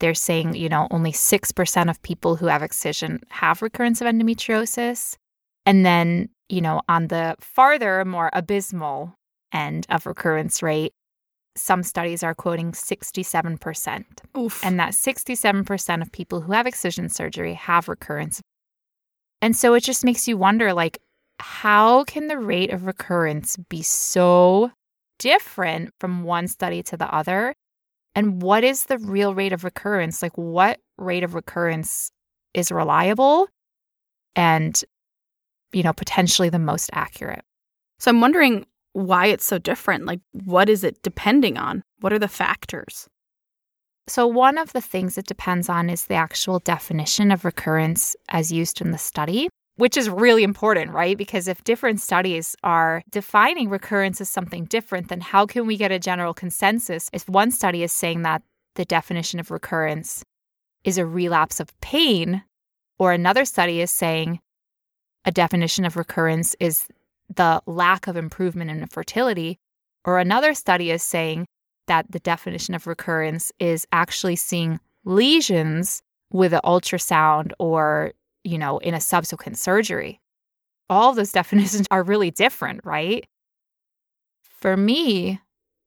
they're 0.00 0.14
saying, 0.14 0.54
you 0.54 0.68
know, 0.68 0.88
only 0.90 1.12
6% 1.12 1.90
of 1.90 2.02
people 2.02 2.36
who 2.36 2.46
have 2.46 2.62
excision 2.62 3.20
have 3.30 3.62
recurrence 3.62 4.00
of 4.00 4.06
endometriosis. 4.06 5.16
And 5.64 5.86
then, 5.86 6.28
you 6.48 6.60
know, 6.60 6.82
on 6.88 7.08
the 7.08 7.36
farther, 7.40 8.04
more 8.04 8.30
abysmal 8.32 9.14
end 9.52 9.86
of 9.88 10.06
recurrence 10.06 10.62
rate, 10.62 10.92
some 11.56 11.82
studies 11.82 12.22
are 12.22 12.34
quoting 12.34 12.72
67%. 12.72 14.04
Oof. 14.36 14.64
And 14.64 14.78
that 14.78 14.92
67% 14.92 16.02
of 16.02 16.12
people 16.12 16.42
who 16.42 16.52
have 16.52 16.66
excision 16.66 17.08
surgery 17.08 17.54
have 17.54 17.88
recurrence. 17.88 18.42
And 19.42 19.56
so 19.56 19.74
it 19.74 19.82
just 19.82 20.04
makes 20.04 20.26
you 20.26 20.36
wonder 20.36 20.72
like, 20.72 20.98
how 21.38 22.04
can 22.04 22.28
the 22.28 22.38
rate 22.38 22.70
of 22.72 22.86
recurrence 22.86 23.56
be 23.68 23.82
so 23.82 24.70
different 25.18 25.90
from 26.00 26.24
one 26.24 26.48
study 26.48 26.82
to 26.84 26.96
the 26.96 27.12
other? 27.14 27.54
And 28.14 28.40
what 28.40 28.64
is 28.64 28.84
the 28.84 28.98
real 28.98 29.34
rate 29.34 29.52
of 29.52 29.62
recurrence? 29.64 30.22
Like, 30.22 30.36
what 30.36 30.80
rate 30.96 31.22
of 31.22 31.34
recurrence 31.34 32.10
is 32.54 32.72
reliable 32.72 33.48
and, 34.34 34.82
you 35.72 35.82
know, 35.82 35.92
potentially 35.92 36.48
the 36.48 36.58
most 36.58 36.90
accurate? 36.92 37.44
so 37.98 38.10
I'm 38.10 38.20
wondering 38.20 38.66
why 38.92 39.26
it's 39.26 39.44
so 39.44 39.58
different. 39.58 40.06
Like, 40.06 40.20
what 40.32 40.68
is 40.68 40.84
it 40.84 41.02
depending 41.02 41.58
on? 41.58 41.82
What 42.00 42.12
are 42.12 42.18
the 42.18 42.28
factors? 42.28 43.08
So, 44.08 44.26
one 44.26 44.56
of 44.56 44.72
the 44.72 44.80
things 44.80 45.18
it 45.18 45.26
depends 45.26 45.68
on 45.68 45.90
is 45.90 46.04
the 46.04 46.14
actual 46.14 46.60
definition 46.60 47.32
of 47.32 47.44
recurrence 47.44 48.14
as 48.28 48.52
used 48.52 48.80
in 48.80 48.92
the 48.92 48.98
study, 48.98 49.48
which 49.76 49.96
is 49.96 50.08
really 50.08 50.44
important, 50.44 50.92
right? 50.92 51.18
Because 51.18 51.48
if 51.48 51.64
different 51.64 52.00
studies 52.00 52.54
are 52.62 53.02
defining 53.10 53.68
recurrence 53.68 54.20
as 54.20 54.28
something 54.28 54.64
different, 54.66 55.08
then 55.08 55.20
how 55.20 55.44
can 55.44 55.66
we 55.66 55.76
get 55.76 55.90
a 55.90 55.98
general 55.98 56.34
consensus 56.34 57.10
if 57.12 57.28
one 57.28 57.50
study 57.50 57.82
is 57.82 57.92
saying 57.92 58.22
that 58.22 58.42
the 58.76 58.84
definition 58.84 59.40
of 59.40 59.50
recurrence 59.50 60.22
is 60.84 60.98
a 60.98 61.06
relapse 61.06 61.58
of 61.58 61.78
pain, 61.80 62.44
or 62.98 63.10
another 63.10 63.44
study 63.44 63.80
is 63.80 63.90
saying 63.90 64.38
a 65.24 65.32
definition 65.32 65.84
of 65.84 65.96
recurrence 65.96 66.54
is 66.60 66.86
the 67.34 67.60
lack 67.66 68.06
of 68.06 68.16
improvement 68.16 68.70
in 68.70 68.86
fertility, 68.86 69.58
or 70.04 70.20
another 70.20 70.54
study 70.54 70.92
is 70.92 71.02
saying 71.02 71.44
that 71.86 72.10
the 72.10 72.18
definition 72.20 72.74
of 72.74 72.86
recurrence 72.86 73.52
is 73.58 73.86
actually 73.92 74.36
seeing 74.36 74.80
lesions 75.04 76.02
with 76.30 76.52
an 76.52 76.60
ultrasound 76.64 77.52
or, 77.58 78.12
you 78.44 78.58
know, 78.58 78.78
in 78.78 78.94
a 78.94 79.00
subsequent 79.00 79.58
surgery. 79.58 80.20
All 80.90 81.12
those 81.12 81.32
definitions 81.40 81.86
are 81.90 82.02
really 82.02 82.30
different, 82.30 82.80
right? 82.84 83.26
For 84.42 84.76
me, 84.76 85.40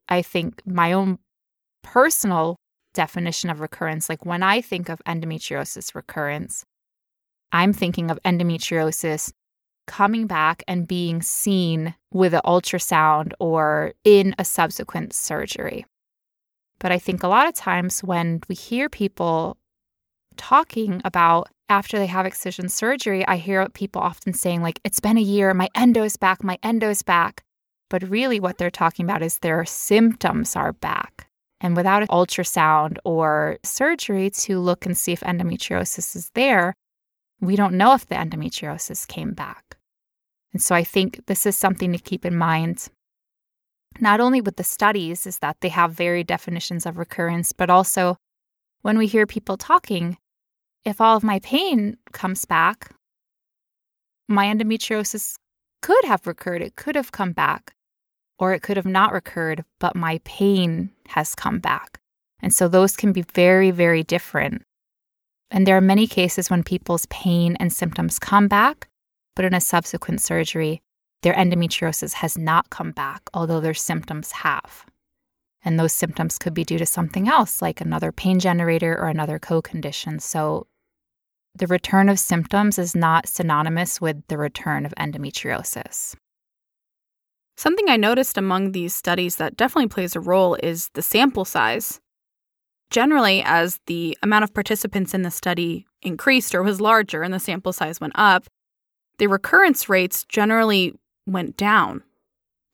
I 0.07 0.21
think 0.21 0.61
my 0.65 0.93
own 0.93 1.19
personal 1.83 2.55
definition 2.93 3.49
of 3.49 3.59
recurrence, 3.59 4.09
like 4.09 4.25
when 4.25 4.43
I 4.43 4.61
think 4.61 4.89
of 4.89 5.01
endometriosis 5.05 5.95
recurrence, 5.95 6.65
I'm 7.51 7.73
thinking 7.73 8.11
of 8.11 8.19
endometriosis 8.23 9.31
coming 9.87 10.27
back 10.27 10.63
and 10.67 10.87
being 10.87 11.21
seen 11.21 11.95
with 12.13 12.33
an 12.33 12.41
ultrasound 12.45 13.33
or 13.39 13.93
in 14.03 14.35
a 14.37 14.45
subsequent 14.45 15.13
surgery. 15.13 15.85
But 16.79 16.91
I 16.91 16.99
think 16.99 17.23
a 17.23 17.27
lot 17.27 17.47
of 17.47 17.53
times 17.53 18.01
when 18.01 18.41
we 18.47 18.55
hear 18.55 18.89
people 18.89 19.57
talking 20.37 21.01
about 21.03 21.49
after 21.67 21.99
they 21.99 22.07
have 22.07 22.25
excision 22.25 22.69
surgery, 22.69 23.25
I 23.27 23.37
hear 23.37 23.67
people 23.69 24.01
often 24.01 24.33
saying, 24.33 24.61
like, 24.61 24.79
it's 24.83 24.99
been 24.99 25.17
a 25.17 25.21
year, 25.21 25.53
my 25.53 25.69
endo's 25.75 26.17
back, 26.17 26.43
my 26.43 26.57
endo's 26.63 27.03
back. 27.03 27.43
But 27.89 28.03
really, 28.03 28.39
what 28.39 28.57
they're 28.57 28.71
talking 28.71 29.05
about 29.05 29.21
is 29.21 29.39
their 29.39 29.65
symptoms 29.65 30.55
are 30.55 30.73
back. 30.73 31.27
And 31.61 31.75
without 31.75 32.01
an 32.01 32.07
ultrasound 32.07 32.97
or 33.03 33.57
surgery 33.63 34.29
to 34.31 34.59
look 34.59 34.85
and 34.85 34.97
see 34.97 35.11
if 35.11 35.19
endometriosis 35.21 36.15
is 36.15 36.31
there, 36.33 36.73
we 37.41 37.55
don't 37.55 37.77
know 37.77 37.93
if 37.93 38.07
the 38.07 38.15
endometriosis 38.15 39.07
came 39.07 39.33
back. 39.33 39.77
And 40.53 40.61
so 40.61 40.73
I 40.73 40.83
think 40.83 41.25
this 41.27 41.45
is 41.45 41.57
something 41.57 41.91
to 41.91 41.99
keep 41.99 42.25
in 42.25 42.35
mind. 42.35 42.87
Not 43.99 44.19
only 44.19 44.41
with 44.41 44.55
the 44.55 44.63
studies, 44.63 45.25
is 45.25 45.39
that 45.39 45.57
they 45.61 45.69
have 45.69 45.91
varied 45.91 46.27
definitions 46.27 46.85
of 46.85 46.97
recurrence, 46.97 47.51
but 47.51 47.69
also 47.69 48.17
when 48.81 48.97
we 48.97 49.07
hear 49.07 49.25
people 49.25 49.57
talking, 49.57 50.17
if 50.85 51.01
all 51.01 51.17
of 51.17 51.23
my 51.23 51.39
pain 51.39 51.97
comes 52.13 52.45
back, 52.45 52.91
my 54.27 54.45
endometriosis 54.45 55.35
could 55.81 56.03
have 56.05 56.27
recurred, 56.27 56.61
it 56.61 56.75
could 56.75 56.95
have 56.95 57.11
come 57.11 57.33
back, 57.33 57.73
or 58.37 58.53
it 58.53 58.61
could 58.61 58.77
have 58.77 58.85
not 58.85 59.11
recurred, 59.11 59.65
but 59.79 59.95
my 59.95 60.21
pain 60.23 60.91
has 61.07 61.35
come 61.35 61.59
back. 61.59 61.99
And 62.41 62.53
so 62.53 62.67
those 62.67 62.95
can 62.95 63.11
be 63.11 63.23
very, 63.23 63.71
very 63.71 64.03
different. 64.03 64.63
And 65.51 65.65
there 65.65 65.75
are 65.75 65.81
many 65.81 66.07
cases 66.07 66.49
when 66.49 66.63
people's 66.63 67.05
pain 67.07 67.57
and 67.59 67.73
symptoms 67.73 68.19
come 68.19 68.47
back, 68.47 68.87
but 69.35 69.45
in 69.45 69.53
a 69.53 69.59
subsequent 69.61 70.21
surgery, 70.21 70.81
their 71.21 71.33
endometriosis 71.33 72.13
has 72.13 72.37
not 72.37 72.69
come 72.69 72.91
back, 72.91 73.21
although 73.33 73.59
their 73.59 73.73
symptoms 73.73 74.31
have. 74.31 74.85
And 75.63 75.77
those 75.77 75.93
symptoms 75.93 76.37
could 76.37 76.53
be 76.53 76.63
due 76.63 76.77
to 76.77 76.85
something 76.85 77.27
else, 77.27 77.61
like 77.61 77.81
another 77.81 78.11
pain 78.11 78.39
generator 78.39 78.97
or 78.97 79.07
another 79.07 79.39
co 79.39 79.61
condition. 79.61 80.19
So 80.19 80.67
the 81.55 81.67
return 81.67 82.07
of 82.07 82.19
symptoms 82.19 82.79
is 82.79 82.95
not 82.95 83.27
synonymous 83.27 83.99
with 83.99 84.25
the 84.27 84.37
return 84.37 84.85
of 84.85 84.93
endometriosis. 84.95 86.15
Something 87.57 87.89
I 87.89 87.97
noticed 87.97 88.37
among 88.37 88.71
these 88.71 88.95
studies 88.95 89.35
that 89.35 89.57
definitely 89.57 89.89
plays 89.89 90.15
a 90.15 90.21
role 90.21 90.55
is 90.63 90.89
the 90.93 91.01
sample 91.01 91.43
size. 91.43 91.99
Generally, 92.89 93.43
as 93.43 93.81
the 93.85 94.17
amount 94.23 94.45
of 94.45 94.53
participants 94.53 95.13
in 95.13 95.23
the 95.23 95.31
study 95.31 95.85
increased 96.01 96.55
or 96.55 96.63
was 96.63 96.79
larger 96.79 97.21
and 97.21 97.33
the 97.33 97.39
sample 97.39 97.73
size 97.73 97.99
went 97.99 98.13
up, 98.15 98.45
the 99.17 99.27
recurrence 99.27 99.89
rates 99.89 100.23
generally 100.23 100.93
went 101.29 101.57
down. 101.57 102.03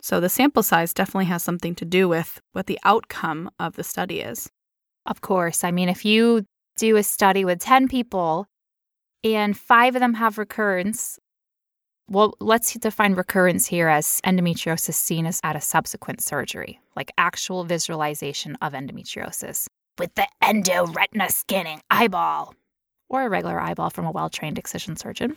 So 0.01 0.19
the 0.19 0.29
sample 0.29 0.63
size 0.63 0.93
definitely 0.93 1.25
has 1.25 1.43
something 1.43 1.75
to 1.75 1.85
do 1.85 2.07
with 2.07 2.39
what 2.51 2.67
the 2.67 2.79
outcome 2.83 3.49
of 3.59 3.75
the 3.75 3.83
study 3.83 4.21
is. 4.21 4.49
Of 5.05 5.21
course. 5.21 5.63
I 5.63 5.71
mean, 5.71 5.89
if 5.89 6.05
you 6.05 6.45
do 6.77 6.95
a 6.97 7.03
study 7.03 7.45
with 7.45 7.59
10 7.59 7.87
people 7.87 8.47
and 9.23 9.57
five 9.57 9.95
of 9.95 10.01
them 10.01 10.13
have 10.15 10.37
recurrence, 10.37 11.19
well, 12.07 12.35
let's 12.39 12.73
define 12.75 13.13
recurrence 13.13 13.65
here 13.65 13.87
as 13.87 14.21
endometriosis 14.25 14.93
seen 14.93 15.25
as 15.25 15.39
at 15.43 15.55
a 15.55 15.61
subsequent 15.61 16.21
surgery, 16.21 16.79
like 16.95 17.11
actual 17.17 17.63
visualization 17.63 18.55
of 18.61 18.73
endometriosis 18.73 19.67
with 19.97 20.13
the 20.15 20.27
endoretina 20.43 21.31
scanning 21.31 21.81
eyeball 21.89 22.53
or 23.09 23.23
a 23.23 23.29
regular 23.29 23.59
eyeball 23.59 23.89
from 23.89 24.05
a 24.05 24.11
well 24.11 24.29
trained 24.29 24.57
excision 24.59 24.95
surgeon. 24.95 25.35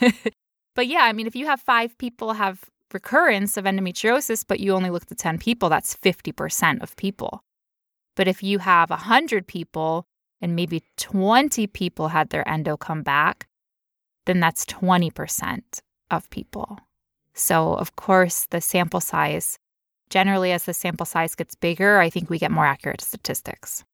but 0.74 0.86
yeah, 0.86 1.02
I 1.02 1.12
mean, 1.12 1.26
if 1.26 1.36
you 1.36 1.46
have 1.46 1.60
five 1.60 1.96
people 1.98 2.32
have 2.34 2.64
recurrence 2.92 3.56
of 3.56 3.64
endometriosis, 3.64 4.44
but 4.46 4.60
you 4.60 4.72
only 4.72 4.90
looked 4.90 5.12
at 5.12 5.18
10 5.18 5.38
people, 5.38 5.68
that's 5.68 5.96
50% 5.96 6.82
of 6.82 6.96
people. 6.96 7.42
But 8.14 8.28
if 8.28 8.42
you 8.42 8.58
have 8.58 8.90
100 8.90 9.46
people 9.46 10.06
and 10.40 10.54
maybe 10.56 10.82
20 10.96 11.66
people 11.68 12.08
had 12.08 12.30
their 12.30 12.46
endo 12.48 12.76
come 12.76 13.02
back, 13.02 13.48
then 14.26 14.40
that's 14.40 14.64
20% 14.66 15.80
of 16.10 16.28
people. 16.30 16.78
So, 17.34 17.74
of 17.74 17.96
course, 17.96 18.46
the 18.50 18.60
sample 18.60 19.00
size, 19.00 19.58
generally, 20.10 20.52
as 20.52 20.64
the 20.64 20.74
sample 20.74 21.06
size 21.06 21.34
gets 21.34 21.54
bigger, 21.54 21.98
I 21.98 22.10
think 22.10 22.28
we 22.28 22.38
get 22.38 22.50
more 22.50 22.66
accurate 22.66 23.00
statistics. 23.00 23.84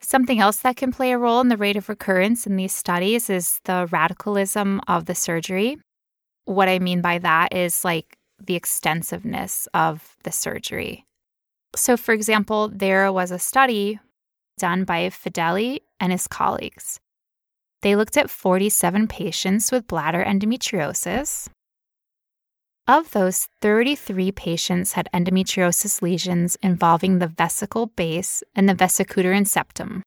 Something 0.00 0.40
else 0.40 0.58
that 0.58 0.76
can 0.76 0.92
play 0.92 1.12
a 1.12 1.18
role 1.18 1.40
in 1.40 1.48
the 1.48 1.56
rate 1.56 1.76
of 1.76 1.88
recurrence 1.88 2.46
in 2.46 2.56
these 2.56 2.72
studies 2.72 3.30
is 3.30 3.60
the 3.64 3.88
radicalism 3.90 4.80
of 4.86 5.06
the 5.06 5.14
surgery. 5.14 5.78
What 6.44 6.68
I 6.68 6.78
mean 6.78 7.00
by 7.00 7.18
that 7.18 7.54
is 7.54 7.84
like 7.84 8.16
the 8.40 8.54
extensiveness 8.54 9.66
of 9.74 10.16
the 10.22 10.32
surgery. 10.32 11.04
So, 11.74 11.96
for 11.96 12.12
example, 12.12 12.68
there 12.68 13.12
was 13.12 13.30
a 13.30 13.38
study 13.38 13.98
done 14.58 14.84
by 14.84 15.08
Fedele 15.08 15.80
and 15.98 16.12
his 16.12 16.26
colleagues. 16.28 17.00
They 17.82 17.96
looked 17.96 18.16
at 18.16 18.30
47 18.30 19.08
patients 19.08 19.70
with 19.70 19.86
bladder 19.86 20.24
endometriosis 20.24 21.48
of 22.88 23.10
those, 23.10 23.48
33 23.60 24.32
patients 24.32 24.92
had 24.92 25.08
endometriosis 25.12 26.02
lesions 26.02 26.56
involving 26.62 27.18
the 27.18 27.26
vesical 27.26 27.94
base 27.96 28.42
and 28.54 28.68
the 28.68 28.74
vesicouterine 28.74 29.46
septum. 29.46 30.02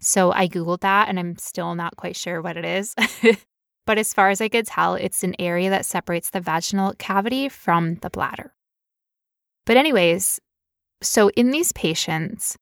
So 0.00 0.32
I 0.32 0.48
Googled 0.48 0.80
that 0.80 1.08
and 1.08 1.18
I'm 1.18 1.36
still 1.36 1.74
not 1.74 1.96
quite 1.96 2.16
sure 2.16 2.40
what 2.40 2.56
it 2.56 2.64
is. 2.64 2.94
but 3.86 3.98
as 3.98 4.14
far 4.14 4.30
as 4.30 4.40
I 4.40 4.48
could 4.48 4.66
tell, 4.66 4.94
it's 4.94 5.22
an 5.22 5.34
area 5.38 5.70
that 5.70 5.86
separates 5.86 6.30
the 6.30 6.40
vaginal 6.40 6.94
cavity 6.98 7.48
from 7.48 7.96
the 7.96 8.10
bladder. 8.10 8.54
But, 9.66 9.78
anyways, 9.78 10.40
so 11.02 11.30
in 11.30 11.50
these 11.50 11.72
patients, 11.72 12.56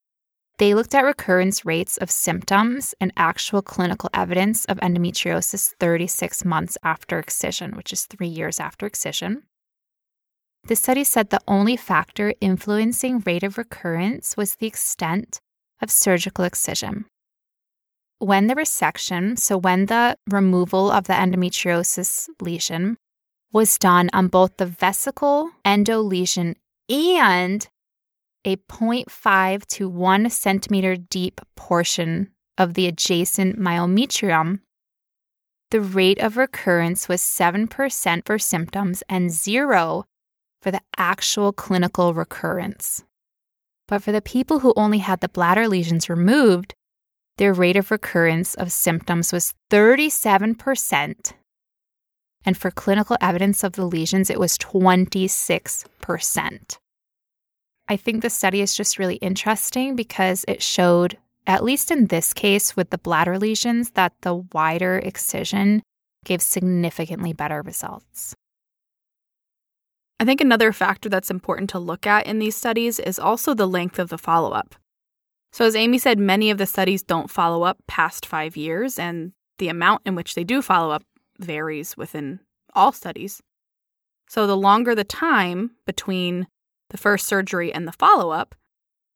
they 0.59 0.73
looked 0.73 0.93
at 0.93 1.03
recurrence 1.03 1.65
rates 1.65 1.97
of 1.97 2.11
symptoms 2.11 2.93
and 3.01 3.11
actual 3.17 3.61
clinical 3.61 4.09
evidence 4.13 4.65
of 4.65 4.77
endometriosis 4.77 5.73
36 5.79 6.45
months 6.45 6.77
after 6.83 7.17
excision, 7.17 7.75
which 7.75 7.91
is 7.91 8.05
three 8.05 8.27
years 8.27 8.59
after 8.59 8.85
excision. 8.85 9.43
The 10.65 10.75
study 10.75 11.03
said 11.03 11.29
the 11.29 11.41
only 11.47 11.75
factor 11.75 12.33
influencing 12.39 13.23
rate 13.25 13.43
of 13.43 13.57
recurrence 13.57 14.37
was 14.37 14.55
the 14.55 14.67
extent 14.67 15.41
of 15.81 15.91
surgical 15.91 16.45
excision. 16.45 17.05
When 18.19 18.47
the 18.47 18.55
resection, 18.55 19.37
so 19.37 19.57
when 19.57 19.87
the 19.87 20.17
removal 20.29 20.89
of 20.89 21.05
the 21.05 21.13
endometriosis 21.13 22.29
lesion, 22.39 22.97
was 23.51 23.77
done 23.77 24.09
on 24.13 24.27
both 24.29 24.55
the 24.57 24.65
vesical 24.65 25.49
endo 25.65 25.99
lesion 25.99 26.55
and 26.89 27.67
a 28.45 28.57
0.5 28.57 29.65
to 29.65 29.89
1 29.89 30.29
centimeter 30.29 30.95
deep 30.95 31.41
portion 31.55 32.29
of 32.57 32.73
the 32.73 32.87
adjacent 32.87 33.59
myometrium, 33.59 34.59
the 35.71 35.81
rate 35.81 36.19
of 36.19 36.37
recurrence 36.37 37.09
was 37.09 37.21
7% 37.21 38.25
for 38.25 38.37
symptoms 38.37 39.01
and 39.09 39.31
0 39.31 40.03
for 40.61 40.71
the 40.71 40.81
actual 40.97 41.51
clinical 41.51 42.13
recurrence. 42.13 43.03
But 43.87 44.03
for 44.03 44.11
the 44.11 44.21
people 44.21 44.59
who 44.59 44.73
only 44.77 44.99
had 44.99 45.21
the 45.21 45.29
bladder 45.29 45.67
lesions 45.67 46.09
removed, 46.09 46.75
their 47.37 47.53
rate 47.53 47.75
of 47.75 47.89
recurrence 47.89 48.53
of 48.53 48.71
symptoms 48.71 49.33
was 49.33 49.55
37%. 49.71 51.33
And 52.45 52.57
for 52.57 52.71
clinical 52.71 53.17
evidence 53.19 53.63
of 53.63 53.73
the 53.73 53.85
lesions, 53.85 54.29
it 54.29 54.39
was 54.39 54.59
26%. 54.59 56.77
I 57.87 57.97
think 57.97 58.21
the 58.21 58.29
study 58.29 58.61
is 58.61 58.75
just 58.75 58.97
really 58.97 59.15
interesting 59.15 59.95
because 59.95 60.45
it 60.47 60.61
showed, 60.61 61.17
at 61.45 61.63
least 61.63 61.91
in 61.91 62.07
this 62.07 62.33
case 62.33 62.75
with 62.75 62.89
the 62.89 62.97
bladder 62.97 63.37
lesions, 63.37 63.91
that 63.91 64.13
the 64.21 64.35
wider 64.53 64.97
excision 64.99 65.83
gave 66.23 66.41
significantly 66.41 67.33
better 67.33 67.61
results. 67.61 68.35
I 70.19 70.25
think 70.25 70.39
another 70.39 70.71
factor 70.71 71.09
that's 71.09 71.29
important 71.29 71.69
to 71.71 71.79
look 71.79 72.07
at 72.07 72.25
in 72.27 72.39
these 72.39 72.55
studies 72.55 72.99
is 72.99 73.19
also 73.19 73.53
the 73.53 73.67
length 73.67 73.99
of 73.99 74.09
the 74.09 74.17
follow 74.17 74.51
up. 74.51 74.75
So, 75.51 75.65
as 75.65 75.75
Amy 75.75 75.97
said, 75.97 76.17
many 76.17 76.49
of 76.49 76.57
the 76.57 76.65
studies 76.65 77.03
don't 77.03 77.29
follow 77.29 77.63
up 77.63 77.77
past 77.87 78.25
five 78.25 78.55
years, 78.55 78.97
and 78.97 79.33
the 79.57 79.67
amount 79.67 80.01
in 80.05 80.15
which 80.15 80.33
they 80.33 80.43
do 80.43 80.61
follow 80.61 80.91
up 80.91 81.03
varies 81.39 81.97
within 81.97 82.39
all 82.73 82.91
studies. 82.91 83.41
So, 84.29 84.47
the 84.47 84.57
longer 84.57 84.95
the 84.95 85.03
time 85.03 85.71
between 85.85 86.47
the 86.93 86.97
first 86.97 87.27
surgery 87.27 87.73
and 87.73 87.85
the 87.87 87.91
follow 87.91 88.29
up, 88.29 88.55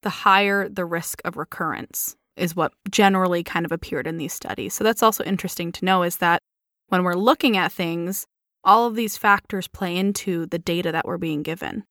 the 0.01 0.09
higher 0.09 0.67
the 0.67 0.83
risk 0.83 1.21
of 1.23 1.37
recurrence 1.37 2.17
is 2.35 2.55
what 2.55 2.73
generally 2.89 3.43
kind 3.43 3.65
of 3.65 3.71
appeared 3.71 4.07
in 4.07 4.17
these 4.17 4.33
studies. 4.33 4.73
So, 4.73 4.83
that's 4.83 5.03
also 5.03 5.23
interesting 5.23 5.71
to 5.73 5.85
know 5.85 6.03
is 6.03 6.17
that 6.17 6.41
when 6.87 7.03
we're 7.03 7.13
looking 7.13 7.55
at 7.55 7.71
things, 7.71 8.25
all 8.63 8.87
of 8.87 8.95
these 8.95 9.15
factors 9.15 9.67
play 9.67 9.95
into 9.95 10.47
the 10.47 10.59
data 10.59 10.91
that 10.91 11.05
we're 11.05 11.17
being 11.17 11.43
given. 11.43 11.83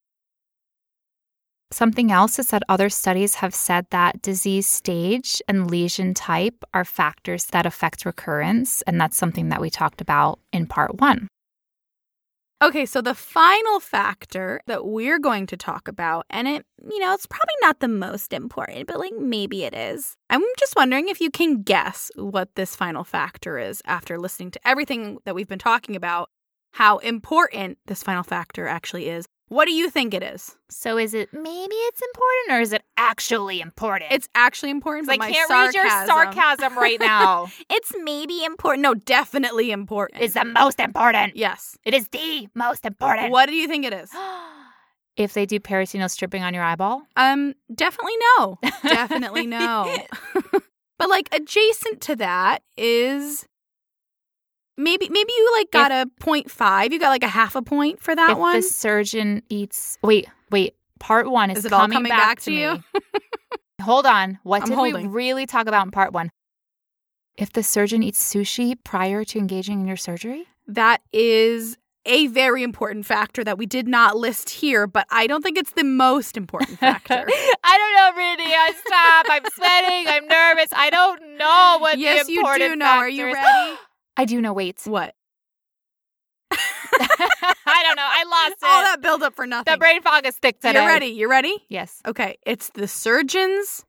Something 1.70 2.12
else 2.12 2.38
is 2.38 2.50
that 2.50 2.62
other 2.68 2.88
studies 2.88 3.36
have 3.36 3.54
said 3.54 3.86
that 3.90 4.22
disease 4.22 4.68
stage 4.68 5.42
and 5.48 5.70
lesion 5.70 6.14
type 6.14 6.64
are 6.74 6.84
factors 6.84 7.46
that 7.46 7.66
affect 7.66 8.04
recurrence. 8.04 8.82
And 8.82 9.00
that's 9.00 9.16
something 9.16 9.48
that 9.48 9.60
we 9.60 9.70
talked 9.70 10.00
about 10.00 10.38
in 10.52 10.66
part 10.66 11.00
one. 11.00 11.28
Okay, 12.62 12.86
so 12.86 13.02
the 13.02 13.14
final 13.14 13.80
factor 13.80 14.62
that 14.66 14.86
we're 14.86 15.18
going 15.18 15.46
to 15.48 15.58
talk 15.58 15.88
about, 15.88 16.24
and 16.30 16.48
it, 16.48 16.64
you 16.90 16.98
know, 16.98 17.12
it's 17.12 17.26
probably 17.26 17.54
not 17.60 17.80
the 17.80 17.88
most 17.88 18.32
important, 18.32 18.86
but 18.86 18.98
like 18.98 19.12
maybe 19.18 19.64
it 19.64 19.74
is. 19.74 20.16
I'm 20.30 20.42
just 20.58 20.74
wondering 20.74 21.08
if 21.08 21.20
you 21.20 21.30
can 21.30 21.62
guess 21.62 22.10
what 22.16 22.54
this 22.54 22.74
final 22.74 23.04
factor 23.04 23.58
is 23.58 23.82
after 23.84 24.18
listening 24.18 24.52
to 24.52 24.60
everything 24.66 25.18
that 25.26 25.34
we've 25.34 25.46
been 25.46 25.58
talking 25.58 25.96
about, 25.96 26.30
how 26.72 26.96
important 26.98 27.76
this 27.86 28.02
final 28.02 28.22
factor 28.22 28.66
actually 28.66 29.10
is. 29.10 29.26
What 29.48 29.66
do 29.66 29.72
you 29.72 29.90
think 29.90 30.12
it 30.12 30.24
is? 30.24 30.56
So 30.68 30.98
is 30.98 31.14
it 31.14 31.32
maybe 31.32 31.74
it's 31.74 32.02
important 32.02 32.58
or 32.58 32.60
is 32.60 32.72
it 32.72 32.82
actually 32.96 33.60
important? 33.60 34.10
It's 34.12 34.28
actually 34.34 34.70
important. 34.70 35.08
I 35.08 35.18
can't 35.30 35.50
read 35.50 35.72
your 35.72 35.88
sarcasm 35.88 36.76
right 36.76 36.98
now. 36.98 37.48
it's 37.70 37.92
maybe 38.02 38.44
important. 38.44 38.82
No, 38.82 38.94
definitely 38.94 39.70
important. 39.70 40.22
It's 40.22 40.34
the 40.34 40.44
most 40.44 40.80
important. 40.80 41.36
Yes. 41.36 41.78
It 41.84 41.94
is 41.94 42.08
the 42.08 42.48
most 42.54 42.84
important. 42.84 43.30
What 43.30 43.46
do 43.46 43.54
you 43.54 43.68
think 43.68 43.84
it 43.84 43.92
is? 43.92 44.10
if 45.16 45.32
they 45.32 45.46
do 45.46 45.58
peritoneal 45.58 46.08
stripping 46.08 46.42
on 46.42 46.54
your 46.54 46.62
eyeball? 46.62 47.02
Um, 47.16 47.54
definitely 47.74 48.14
no. 48.38 48.58
definitely 48.82 49.46
no. 49.46 49.96
but 50.98 51.08
like 51.08 51.28
adjacent 51.32 52.00
to 52.02 52.16
that 52.16 52.62
is 52.76 53.46
maybe 54.76 55.08
maybe 55.08 55.32
you 55.32 55.52
like 55.56 55.70
got 55.70 55.92
if, 55.92 56.06
a 56.06 56.22
point 56.22 56.50
five. 56.50 56.92
You 56.92 56.98
got 56.98 57.10
like 57.10 57.22
a 57.22 57.28
half 57.28 57.56
a 57.56 57.62
point 57.62 58.00
for 58.00 58.14
that 58.14 58.28
one. 58.28 58.32
if 58.32 58.38
one. 58.38 58.56
The 58.56 58.62
surgeon 58.62 59.42
eats. 59.48 59.98
Wait, 60.02 60.28
wait. 60.50 60.74
Part 60.98 61.28
one 61.30 61.50
is, 61.50 61.58
is 61.58 61.64
it 61.66 61.70
coming, 61.70 61.82
all 61.82 61.94
coming 61.94 62.10
back, 62.10 62.20
back 62.20 62.40
to, 62.42 62.52
you. 62.52 62.82
Hold 63.82 64.06
on. 64.06 64.38
What 64.44 64.62
I'm 64.62 64.68
did 64.68 64.74
holding. 64.74 64.94
we 64.94 65.08
really 65.08 65.44
talk 65.44 65.66
about 65.66 65.84
in 65.84 65.90
part 65.90 66.12
one? 66.12 66.30
If 67.36 67.52
the 67.52 67.62
surgeon 67.62 68.02
eats 68.02 68.34
sushi 68.34 68.76
prior 68.82 69.22
to 69.24 69.38
engaging 69.38 69.80
in 69.80 69.86
your 69.86 69.98
surgery, 69.98 70.46
that 70.68 71.02
is 71.12 71.76
a 72.06 72.28
very 72.28 72.62
important 72.62 73.04
factor 73.04 73.44
that 73.44 73.58
we 73.58 73.66
did 73.66 73.86
not 73.86 74.16
list 74.16 74.48
here, 74.48 74.86
but 74.86 75.06
I 75.10 75.26
don't 75.26 75.42
think 75.42 75.58
it's 75.58 75.72
the 75.72 75.84
most 75.84 76.38
important 76.38 76.78
factor. 76.78 77.26
I 77.64 77.78
don't 77.78 77.94
know, 77.94 78.12
Brittany. 78.14 78.54
I 78.54 78.72
stop. 78.86 79.26
I'm 79.28 79.44
sweating. 79.52 80.08
I'm 80.08 80.26
nervous. 80.26 80.72
I 80.72 80.88
don't 80.88 81.36
know 81.36 81.78
what 81.80 81.98
yes, 81.98 82.26
the 82.26 82.36
important 82.36 82.62
you 82.62 82.68
do 82.70 82.76
know. 82.76 82.86
Are 82.86 83.08
you 83.08 83.26
ready? 83.26 83.76
I 84.16 84.24
do 84.24 84.40
know. 84.40 84.52
Wait. 84.52 84.80
what? 84.84 85.14
I 86.98 87.82
don't 87.82 87.96
know. 87.96 88.06
I 88.06 88.24
lost 88.24 88.62
it. 88.62 88.66
All 88.66 88.82
that 88.82 89.00
buildup 89.02 89.34
for 89.34 89.46
nothing. 89.46 89.72
the 89.72 89.78
brain 89.78 90.02
fog 90.02 90.26
is 90.26 90.36
thick 90.36 90.60
today. 90.60 90.78
You're 90.80 90.86
ready. 90.88 91.06
You 91.06 91.28
ready? 91.30 91.54
Yes. 91.68 92.00
Okay. 92.06 92.38
It's 92.46 92.70
the 92.70 92.88
surgeon's 92.88 93.84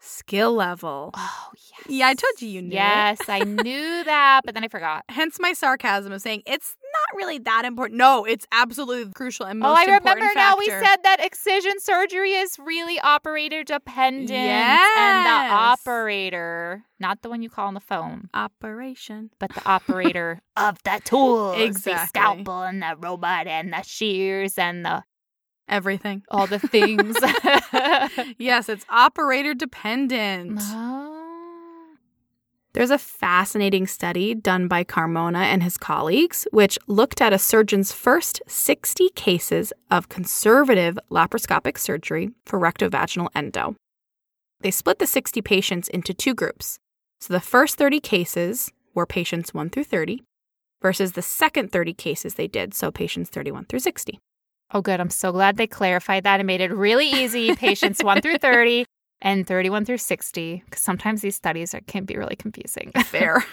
skill 0.00 0.54
level. 0.54 1.10
Oh, 1.14 1.48
yes. 1.54 1.86
Yeah, 1.88 2.08
I 2.08 2.14
told 2.14 2.40
you 2.40 2.48
you 2.48 2.62
knew. 2.62 2.74
Yes, 2.74 3.18
I 3.28 3.40
knew 3.40 4.04
that, 4.04 4.42
but 4.44 4.54
then 4.54 4.64
I 4.64 4.68
forgot. 4.68 5.04
Hence 5.08 5.38
my 5.40 5.52
sarcasm 5.52 6.12
of 6.12 6.22
saying 6.22 6.42
it's 6.46 6.76
not 7.12 7.16
really 7.16 7.38
that 7.38 7.64
important. 7.64 7.98
No, 7.98 8.24
it's 8.24 8.46
absolutely 8.52 9.12
crucial 9.12 9.46
and 9.46 9.58
most 9.60 9.68
oh, 9.70 9.74
I 9.74 9.84
remember 9.96 10.26
now. 10.34 10.56
We 10.56 10.66
said 10.66 10.96
that 11.02 11.18
excision 11.20 11.78
surgery 11.80 12.32
is 12.32 12.58
really 12.58 12.98
operator 13.00 13.64
dependent, 13.64 14.30
and 14.30 15.26
the 15.26 15.54
operator, 15.54 16.84
not 16.98 17.22
the 17.22 17.28
one 17.28 17.42
you 17.42 17.50
call 17.50 17.66
on 17.68 17.74
the 17.74 17.80
phone, 17.80 18.28
operation. 18.34 19.30
but 19.38 19.52
the 19.54 19.66
operator 19.68 20.40
of 20.56 20.82
the 20.84 21.00
tools, 21.04 21.58
Exactly. 21.58 21.92
the 21.92 22.06
scalpel 22.06 22.62
and 22.62 22.82
the 22.82 22.96
robot 22.98 23.46
and 23.46 23.72
the 23.72 23.82
shears 23.82 24.58
and 24.58 24.84
the 24.84 25.02
Everything. 25.68 26.22
all 26.30 26.46
the 26.46 26.60
things. 26.60 27.16
Yes, 28.38 28.68
it's 28.68 28.86
operator 28.88 29.52
dependent. 29.54 30.60
oh. 30.62 31.05
There's 32.76 32.90
a 32.90 32.98
fascinating 32.98 33.86
study 33.86 34.34
done 34.34 34.68
by 34.68 34.84
Carmona 34.84 35.38
and 35.38 35.62
his 35.62 35.78
colleagues, 35.78 36.46
which 36.52 36.78
looked 36.86 37.22
at 37.22 37.32
a 37.32 37.38
surgeon's 37.38 37.90
first 37.90 38.42
60 38.46 39.08
cases 39.14 39.72
of 39.90 40.10
conservative 40.10 40.98
laparoscopic 41.10 41.78
surgery 41.78 42.32
for 42.44 42.60
rectovaginal 42.60 43.30
endo. 43.34 43.76
They 44.60 44.70
split 44.70 44.98
the 44.98 45.06
60 45.06 45.40
patients 45.40 45.88
into 45.88 46.12
two 46.12 46.34
groups. 46.34 46.78
So 47.18 47.32
the 47.32 47.40
first 47.40 47.78
30 47.78 47.98
cases 47.98 48.70
were 48.94 49.06
patients 49.06 49.54
1 49.54 49.70
through 49.70 49.84
30 49.84 50.22
versus 50.82 51.12
the 51.12 51.22
second 51.22 51.72
30 51.72 51.94
cases 51.94 52.34
they 52.34 52.46
did, 52.46 52.74
so 52.74 52.90
patients 52.90 53.30
31 53.30 53.64
through 53.64 53.78
60. 53.78 54.18
Oh, 54.74 54.82
good. 54.82 55.00
I'm 55.00 55.08
so 55.08 55.32
glad 55.32 55.56
they 55.56 55.66
clarified 55.66 56.24
that 56.24 56.40
and 56.40 56.46
made 56.46 56.60
it 56.60 56.74
really 56.74 57.08
easy. 57.08 57.56
Patients 57.56 58.04
1 58.04 58.20
through 58.20 58.36
30 58.36 58.84
and 59.20 59.46
31 59.46 59.84
through 59.84 59.98
60, 59.98 60.62
because 60.64 60.82
sometimes 60.82 61.22
these 61.22 61.36
studies 61.36 61.74
are, 61.74 61.80
can 61.82 62.04
be 62.04 62.16
really 62.16 62.36
confusing. 62.36 62.92
Fair. 63.04 63.44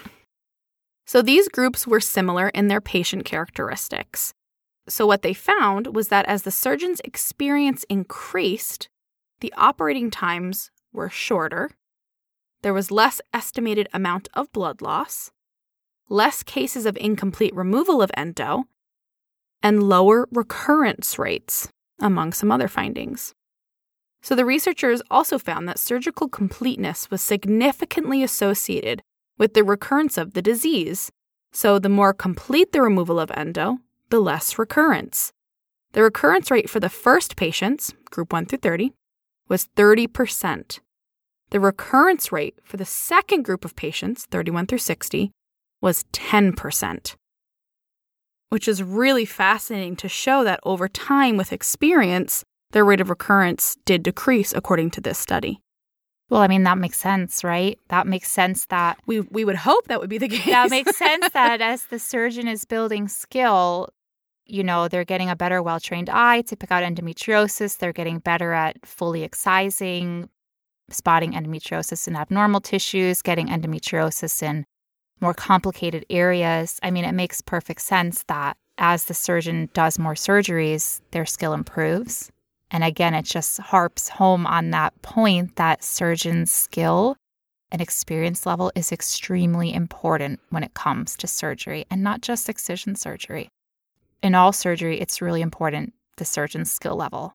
so 1.05 1.21
these 1.21 1.47
groups 1.47 1.87
were 1.87 1.99
similar 1.99 2.49
in 2.49 2.67
their 2.67 2.81
patient 2.81 3.25
characteristics. 3.25 4.33
So 4.87 5.07
what 5.07 5.21
they 5.21 5.33
found 5.33 5.95
was 5.95 6.09
that 6.09 6.25
as 6.25 6.43
the 6.43 6.51
surgeon's 6.51 6.99
experience 7.05 7.85
increased, 7.89 8.89
the 9.39 9.53
operating 9.55 10.11
times 10.11 10.71
were 10.91 11.09
shorter. 11.09 11.71
There 12.61 12.73
was 12.73 12.91
less 12.91 13.21
estimated 13.33 13.87
amount 13.93 14.29
of 14.33 14.51
blood 14.51 14.81
loss, 14.81 15.31
less 16.09 16.43
cases 16.43 16.85
of 16.85 16.97
incomplete 16.97 17.55
removal 17.55 18.01
of 18.01 18.11
endo, 18.15 18.65
and 19.61 19.83
lower 19.83 20.27
recurrence 20.31 21.17
rates, 21.17 21.69
among 21.99 22.33
some 22.33 22.51
other 22.51 22.67
findings. 22.67 23.33
So 24.23 24.35
the 24.35 24.45
researchers 24.45 25.01
also 25.11 25.37
found 25.37 25.67
that 25.67 25.77
surgical 25.77 26.29
completeness 26.29 27.11
was 27.11 27.21
significantly 27.21 28.23
associated 28.23 29.01
with 29.37 29.53
the 29.53 29.65
recurrence 29.65 30.17
of 30.17 30.31
the 30.31 30.41
disease. 30.41 31.11
So 31.51 31.77
the 31.77 31.89
more 31.89 32.13
complete 32.13 32.71
the 32.71 32.81
removal 32.81 33.19
of 33.19 33.31
endo, 33.31 33.79
the 34.09 34.21
less 34.21 34.57
recurrence. 34.57 35.33
The 35.91 36.03
recurrence 36.03 36.49
rate 36.49 36.69
for 36.69 36.79
the 36.79 36.89
first 36.89 37.35
patients, 37.35 37.93
group 38.11 38.31
1 38.31 38.45
through 38.45 38.59
30, 38.59 38.93
was 39.49 39.67
30%. 39.75 40.79
The 41.49 41.59
recurrence 41.59 42.31
rate 42.31 42.55
for 42.63 42.77
the 42.77 42.85
second 42.85 43.43
group 43.43 43.65
of 43.65 43.75
patients, 43.75 44.25
31 44.31 44.67
through 44.67 44.77
60, 44.79 45.31
was 45.81 46.05
10%. 46.13 47.15
Which 48.49 48.67
is 48.69 48.81
really 48.81 49.25
fascinating 49.25 49.97
to 49.97 50.07
show 50.07 50.45
that 50.45 50.61
over 50.63 50.87
time 50.87 51.35
with 51.35 51.51
experience, 51.51 52.43
their 52.73 52.85
rate 52.85 53.01
of 53.01 53.09
recurrence 53.09 53.77
did 53.85 54.03
decrease 54.03 54.53
according 54.53 54.91
to 54.91 55.01
this 55.01 55.17
study. 55.17 55.61
Well, 56.29 56.41
I 56.41 56.47
mean, 56.47 56.63
that 56.63 56.77
makes 56.77 56.97
sense, 56.99 57.43
right? 57.43 57.77
That 57.89 58.07
makes 58.07 58.31
sense 58.31 58.65
that 58.67 58.97
We 59.05 59.21
we 59.21 59.45
would 59.45 59.55
hope 59.55 59.87
that 59.87 59.99
would 59.99 60.09
be 60.09 60.17
the 60.17 60.27
case. 60.37 60.45
that 60.45 60.69
makes 60.69 60.97
sense 60.97 61.29
that 61.29 61.61
as 61.61 61.85
the 61.85 61.99
surgeon 61.99 62.47
is 62.47 62.65
building 62.65 63.07
skill, 63.07 63.89
you 64.45 64.63
know, 64.63 64.87
they're 64.87 65.05
getting 65.05 65.29
a 65.29 65.35
better 65.35 65.61
well 65.61 65.79
trained 65.79 66.09
eye 66.09 66.41
to 66.43 66.55
pick 66.57 66.71
out 66.71 66.83
endometriosis. 66.83 67.77
They're 67.77 67.93
getting 67.93 68.19
better 68.19 68.53
at 68.53 68.83
fully 68.85 69.23
excising, 69.23 70.29
spotting 70.89 71.33
endometriosis 71.33 72.07
in 72.07 72.15
abnormal 72.15 72.61
tissues, 72.61 73.21
getting 73.21 73.47
endometriosis 73.47 74.41
in 74.41 74.65
more 75.21 75.33
complicated 75.33 76.05
areas. 76.09 76.79
I 76.83 76.89
mean, 76.91 77.05
it 77.05 77.13
makes 77.13 77.41
perfect 77.41 77.81
sense 77.81 78.23
that 78.27 78.57
as 78.77 79.05
the 79.05 79.13
surgeon 79.13 79.69
does 79.73 79.99
more 79.99 80.15
surgeries, 80.15 81.01
their 81.11 81.25
skill 81.25 81.53
improves. 81.53 82.31
And 82.73 82.83
again, 82.83 83.13
it 83.13 83.23
just 83.23 83.59
harps 83.59 84.09
home 84.09 84.47
on 84.47 84.71
that 84.71 84.99
point 85.03 85.55
that 85.57 85.83
surgeon 85.83 86.47
skill 86.47 87.15
and 87.71 87.81
experience 87.81 88.47
level 88.47 88.71
is 88.75 88.91
extremely 88.91 89.71
important 89.71 90.39
when 90.49 90.63
it 90.63 90.73
comes 90.73 91.15
to 91.17 91.27
surgery 91.27 91.85
and 91.91 92.03
not 92.03 92.21
just 92.21 92.49
excision 92.49 92.95
surgery. 92.95 93.47
In 94.23 94.33
all 94.33 94.51
surgery, 94.51 94.99
it's 94.99 95.21
really 95.21 95.41
important 95.41 95.93
the 96.17 96.25
surgeon's 96.25 96.71
skill 96.71 96.95
level. 96.95 97.33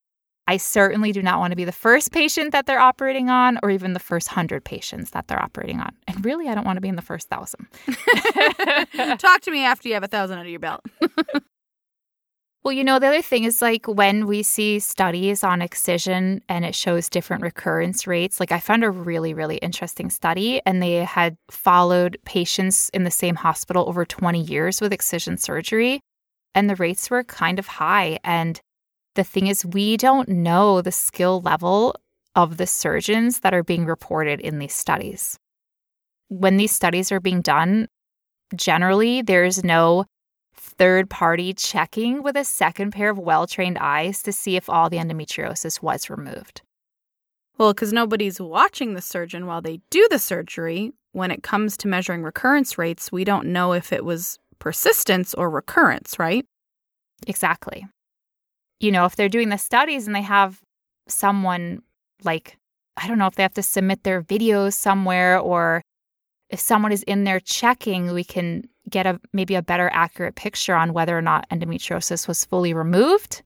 I 0.49 0.57
certainly 0.57 1.13
do 1.13 1.23
not 1.23 1.39
want 1.39 1.53
to 1.53 1.57
be 1.57 1.65
the 1.65 1.73
first 1.73 2.11
patient 2.11 2.53
that 2.53 2.67
they're 2.67 2.81
operating 2.81 3.29
on 3.29 3.59
or 3.63 3.71
even 3.71 3.93
the 3.93 4.01
first 4.01 4.29
100 4.29 4.65
patients 4.65 5.11
that 5.11 5.29
they're 5.29 5.43
operating 5.43 5.79
on. 5.79 5.95
And 6.07 6.25
really, 6.25 6.49
I 6.49 6.55
don't 6.55 6.65
want 6.65 6.79
to 6.79 6.81
be 6.81 6.89
in 6.89 6.97
the 6.97 7.03
first 7.03 7.29
thousand. 7.29 7.67
Talk 9.19 9.43
to 9.43 9.51
me 9.51 9.65
after 9.65 9.89
you 9.89 9.95
have 9.95 10.05
a 10.05 10.09
thousand 10.09 10.39
under 10.39 10.51
your 10.51 10.59
belt. 10.59 10.81
Well, 12.69 12.77
you 12.77 12.85
know, 12.85 12.99
the 12.99 13.07
other 13.07 13.23
thing 13.23 13.45
is 13.45 13.63
like 13.63 13.87
when 13.87 14.27
we 14.27 14.43
see 14.43 14.79
studies 14.79 15.43
on 15.43 15.63
excision 15.63 16.43
and 16.51 16.67
it 16.67 16.75
shows 16.75 17.09
different 17.09 17.43
recurrence 17.43 18.07
rates, 18.07 18.39
like 18.39 18.53
I 18.53 18.61
found 18.61 18.85
a 18.85 18.91
really, 18.91 19.33
really 19.33 19.57
interesting 19.57 20.11
study 20.11 20.61
and 20.67 20.83
they 20.83 20.97
had 20.97 21.39
followed 21.51 22.19
patients 22.27 22.91
in 22.91 23.05
the 23.05 23.11
same 23.11 23.37
hospital 23.37 23.89
over 23.89 24.05
20 24.05 24.43
years 24.43 24.83
with 24.83 24.93
excision 24.93 25.39
surgery 25.39 26.03
and 26.55 26.69
the 26.69 26.77
rates 26.77 27.09
were 27.09 27.25
kind 27.25 27.59
of 27.59 27.67
high. 27.67 28.19
And 28.23 28.61
the 29.15 29.25
thing 29.25 29.47
is, 29.47 29.65
we 29.65 29.97
don't 29.97 30.29
know 30.29 30.83
the 30.83 30.93
skill 30.93 31.41
level 31.41 31.97
of 32.35 32.59
the 32.59 32.67
surgeons 32.67 33.41
that 33.41 33.55
are 33.55 33.65
being 33.65 33.87
reported 33.87 34.41
in 34.41 34.59
these 34.59 34.75
studies. 34.75 35.39
When 36.29 36.59
these 36.59 36.73
studies 36.73 37.11
are 37.13 37.21
being 37.21 37.41
done, 37.41 37.89
generally 38.55 39.23
there's 39.23 39.65
no 39.65 40.05
third 40.69 41.11
party 41.11 41.53
checking 41.53 42.23
with 42.23 42.37
a 42.37 42.45
second 42.45 42.93
pair 42.93 43.11
of 43.11 43.19
well 43.19 43.47
trained 43.47 43.79
eyes 43.79 44.23
to 44.23 44.33
see 44.33 44.57
if 44.57 44.69
all 44.69 44.89
the 44.89 44.99
endometriosis 44.99 45.83
was 45.83 46.09
removed. 46.11 46.63
Well, 47.59 47.75
because 47.75 47.93
nobody's 47.93 48.41
watching 48.41 48.95
the 48.95 49.03
surgeon 49.03 49.47
while 49.47 49.61
they 49.61 49.81
do 49.91 50.07
the 50.11 50.19
surgery. 50.19 50.93
When 51.13 51.31
it 51.31 51.43
comes 51.43 51.77
to 51.79 51.89
measuring 51.89 52.23
recurrence 52.23 52.79
rates, 52.79 53.11
we 53.11 53.25
don't 53.25 53.49
know 53.49 53.73
if 53.73 53.93
it 53.93 54.05
was 54.05 54.39
persistence 54.59 55.35
or 55.35 55.51
recurrence, 55.51 56.19
right? 56.19 56.47
Exactly. 57.27 57.87
You 58.79 58.93
know, 58.93 59.07
if 59.07 59.17
they're 59.17 59.29
doing 59.29 59.49
the 59.49 59.59
studies 59.59 60.07
and 60.07 60.15
they 60.15 60.23
have 60.23 60.61
someone 61.09 61.83
like, 62.23 62.57
I 62.97 63.09
don't 63.09 63.19
know 63.19 63.27
if 63.27 63.35
they 63.35 63.43
have 63.43 63.55
to 63.55 63.63
submit 63.63 64.05
their 64.05 64.23
videos 64.23 64.75
somewhere 64.75 65.39
or 65.39 65.83
if 66.51 66.61
someone 66.61 66.93
is 66.93 67.03
in 67.05 67.25
there 67.25 67.41
checking, 67.41 68.13
we 68.13 68.25
can 68.25 68.69
get 68.89 69.07
a 69.07 69.21
maybe 69.33 69.55
a 69.55 69.63
better 69.63 69.91
accurate 69.93 70.35
picture 70.35 70.75
on 70.75 70.93
whether 70.93 71.17
or 71.17 71.23
not 71.23 71.49
endometriosis 71.51 72.27
was 72.27 72.45
fully 72.45 72.75
removed 72.75 73.43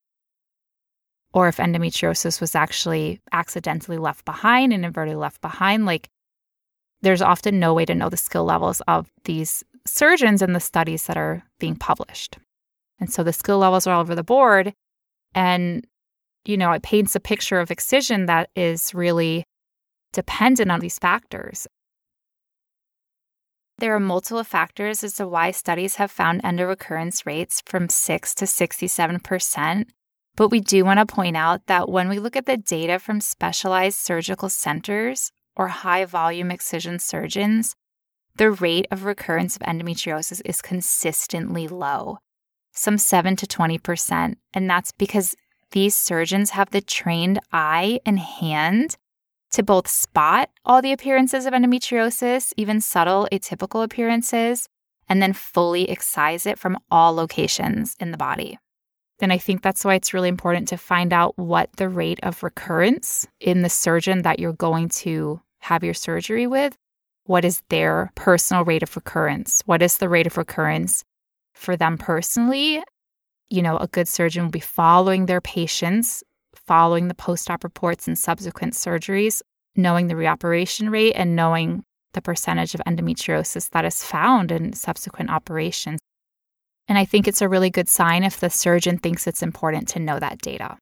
or 1.34 1.48
if 1.48 1.56
endometriosis 1.56 2.40
was 2.40 2.54
actually 2.54 3.20
accidentally 3.32 3.98
left 3.98 4.24
behind 4.24 4.72
and 4.72 4.84
invertedly 4.84 5.18
left 5.18 5.40
behind. 5.40 5.86
Like 5.86 6.08
there's 7.00 7.22
often 7.22 7.58
no 7.58 7.74
way 7.74 7.84
to 7.84 7.94
know 7.94 8.08
the 8.08 8.16
skill 8.16 8.44
levels 8.44 8.80
of 8.82 9.10
these 9.24 9.64
surgeons 9.86 10.42
in 10.42 10.52
the 10.52 10.60
studies 10.60 11.06
that 11.06 11.16
are 11.16 11.42
being 11.58 11.76
published. 11.76 12.38
And 13.00 13.12
so 13.12 13.22
the 13.22 13.32
skill 13.32 13.58
levels 13.58 13.86
are 13.86 13.94
all 13.94 14.00
over 14.00 14.14
the 14.14 14.22
board. 14.22 14.74
And 15.34 15.86
you 16.44 16.56
know 16.56 16.72
it 16.72 16.82
paints 16.82 17.14
a 17.14 17.20
picture 17.20 17.60
of 17.60 17.70
excision 17.70 18.26
that 18.26 18.50
is 18.56 18.94
really 18.94 19.44
dependent 20.12 20.70
on 20.70 20.80
these 20.80 20.98
factors 20.98 21.66
there 23.82 23.96
are 23.96 24.00
multiple 24.00 24.44
factors 24.44 25.02
as 25.02 25.14
to 25.14 25.26
why 25.26 25.50
studies 25.50 25.96
have 25.96 26.08
found 26.08 26.40
endorecurrence 26.44 27.26
rates 27.26 27.60
from 27.66 27.88
6 27.88 28.34
to 28.36 28.44
67%. 28.44 29.86
But 30.36 30.50
we 30.50 30.60
do 30.60 30.84
want 30.84 31.00
to 31.00 31.14
point 31.14 31.36
out 31.36 31.66
that 31.66 31.88
when 31.88 32.08
we 32.08 32.20
look 32.20 32.36
at 32.36 32.46
the 32.46 32.56
data 32.56 33.00
from 33.00 33.20
specialized 33.20 33.98
surgical 33.98 34.48
centers 34.48 35.32
or 35.56 35.66
high 35.66 36.04
volume 36.04 36.52
excision 36.52 37.00
surgeons, 37.00 37.74
the 38.36 38.52
rate 38.52 38.86
of 38.92 39.04
recurrence 39.04 39.56
of 39.56 39.62
endometriosis 39.62 40.40
is 40.44 40.62
consistently 40.62 41.66
low, 41.66 42.18
some 42.70 42.96
7 42.96 43.34
to 43.34 43.46
20%. 43.46 44.36
And 44.54 44.70
that's 44.70 44.92
because 44.92 45.34
these 45.72 45.96
surgeons 45.96 46.50
have 46.50 46.70
the 46.70 46.82
trained 46.82 47.40
eye 47.52 47.98
and 48.06 48.20
hand 48.20 48.96
to 49.52 49.62
both 49.62 49.86
spot 49.86 50.50
all 50.64 50.82
the 50.82 50.92
appearances 50.92 51.46
of 51.46 51.52
endometriosis, 51.52 52.52
even 52.56 52.80
subtle 52.80 53.28
atypical 53.30 53.84
appearances, 53.84 54.68
and 55.08 55.22
then 55.22 55.32
fully 55.32 55.88
excise 55.88 56.46
it 56.46 56.58
from 56.58 56.78
all 56.90 57.14
locations 57.14 57.96
in 58.00 58.10
the 58.10 58.16
body. 58.16 58.58
Then 59.18 59.30
I 59.30 59.38
think 59.38 59.62
that's 59.62 59.84
why 59.84 59.94
it's 59.94 60.14
really 60.14 60.28
important 60.28 60.68
to 60.68 60.76
find 60.76 61.12
out 61.12 61.38
what 61.38 61.70
the 61.76 61.88
rate 61.88 62.18
of 62.22 62.42
recurrence 62.42 63.26
in 63.40 63.62
the 63.62 63.68
surgeon 63.68 64.22
that 64.22 64.38
you're 64.40 64.52
going 64.52 64.88
to 64.88 65.40
have 65.60 65.84
your 65.84 65.94
surgery 65.94 66.46
with. 66.46 66.76
What 67.24 67.44
is 67.44 67.62
their 67.68 68.10
personal 68.16 68.64
rate 68.64 68.82
of 68.82 68.96
recurrence? 68.96 69.62
What 69.64 69.80
is 69.80 69.98
the 69.98 70.08
rate 70.08 70.26
of 70.26 70.36
recurrence 70.36 71.04
for 71.54 71.76
them 71.76 71.98
personally? 71.98 72.82
You 73.48 73.62
know, 73.62 73.76
a 73.76 73.86
good 73.86 74.08
surgeon 74.08 74.44
will 74.44 74.50
be 74.50 74.60
following 74.60 75.26
their 75.26 75.40
patients 75.40 76.24
following 76.72 77.08
the 77.08 77.14
post 77.14 77.50
op 77.50 77.64
reports 77.64 78.08
and 78.08 78.18
subsequent 78.18 78.72
surgeries, 78.72 79.42
knowing 79.76 80.06
the 80.06 80.14
reoperation 80.14 80.90
rate 80.90 81.12
and 81.12 81.36
knowing 81.36 81.84
the 82.14 82.22
percentage 82.22 82.74
of 82.74 82.80
endometriosis 82.86 83.68
that 83.72 83.84
is 83.84 84.02
found 84.02 84.50
in 84.50 84.72
subsequent 84.72 85.28
operations. 85.28 86.00
And 86.88 86.96
I 86.96 87.04
think 87.04 87.28
it's 87.28 87.42
a 87.42 87.48
really 87.50 87.68
good 87.68 87.90
sign 87.90 88.24
if 88.24 88.40
the 88.40 88.48
surgeon 88.48 88.96
thinks 88.96 89.26
it's 89.26 89.42
important 89.42 89.86
to 89.88 89.98
know 89.98 90.18
that 90.18 90.40
data. 90.40 90.78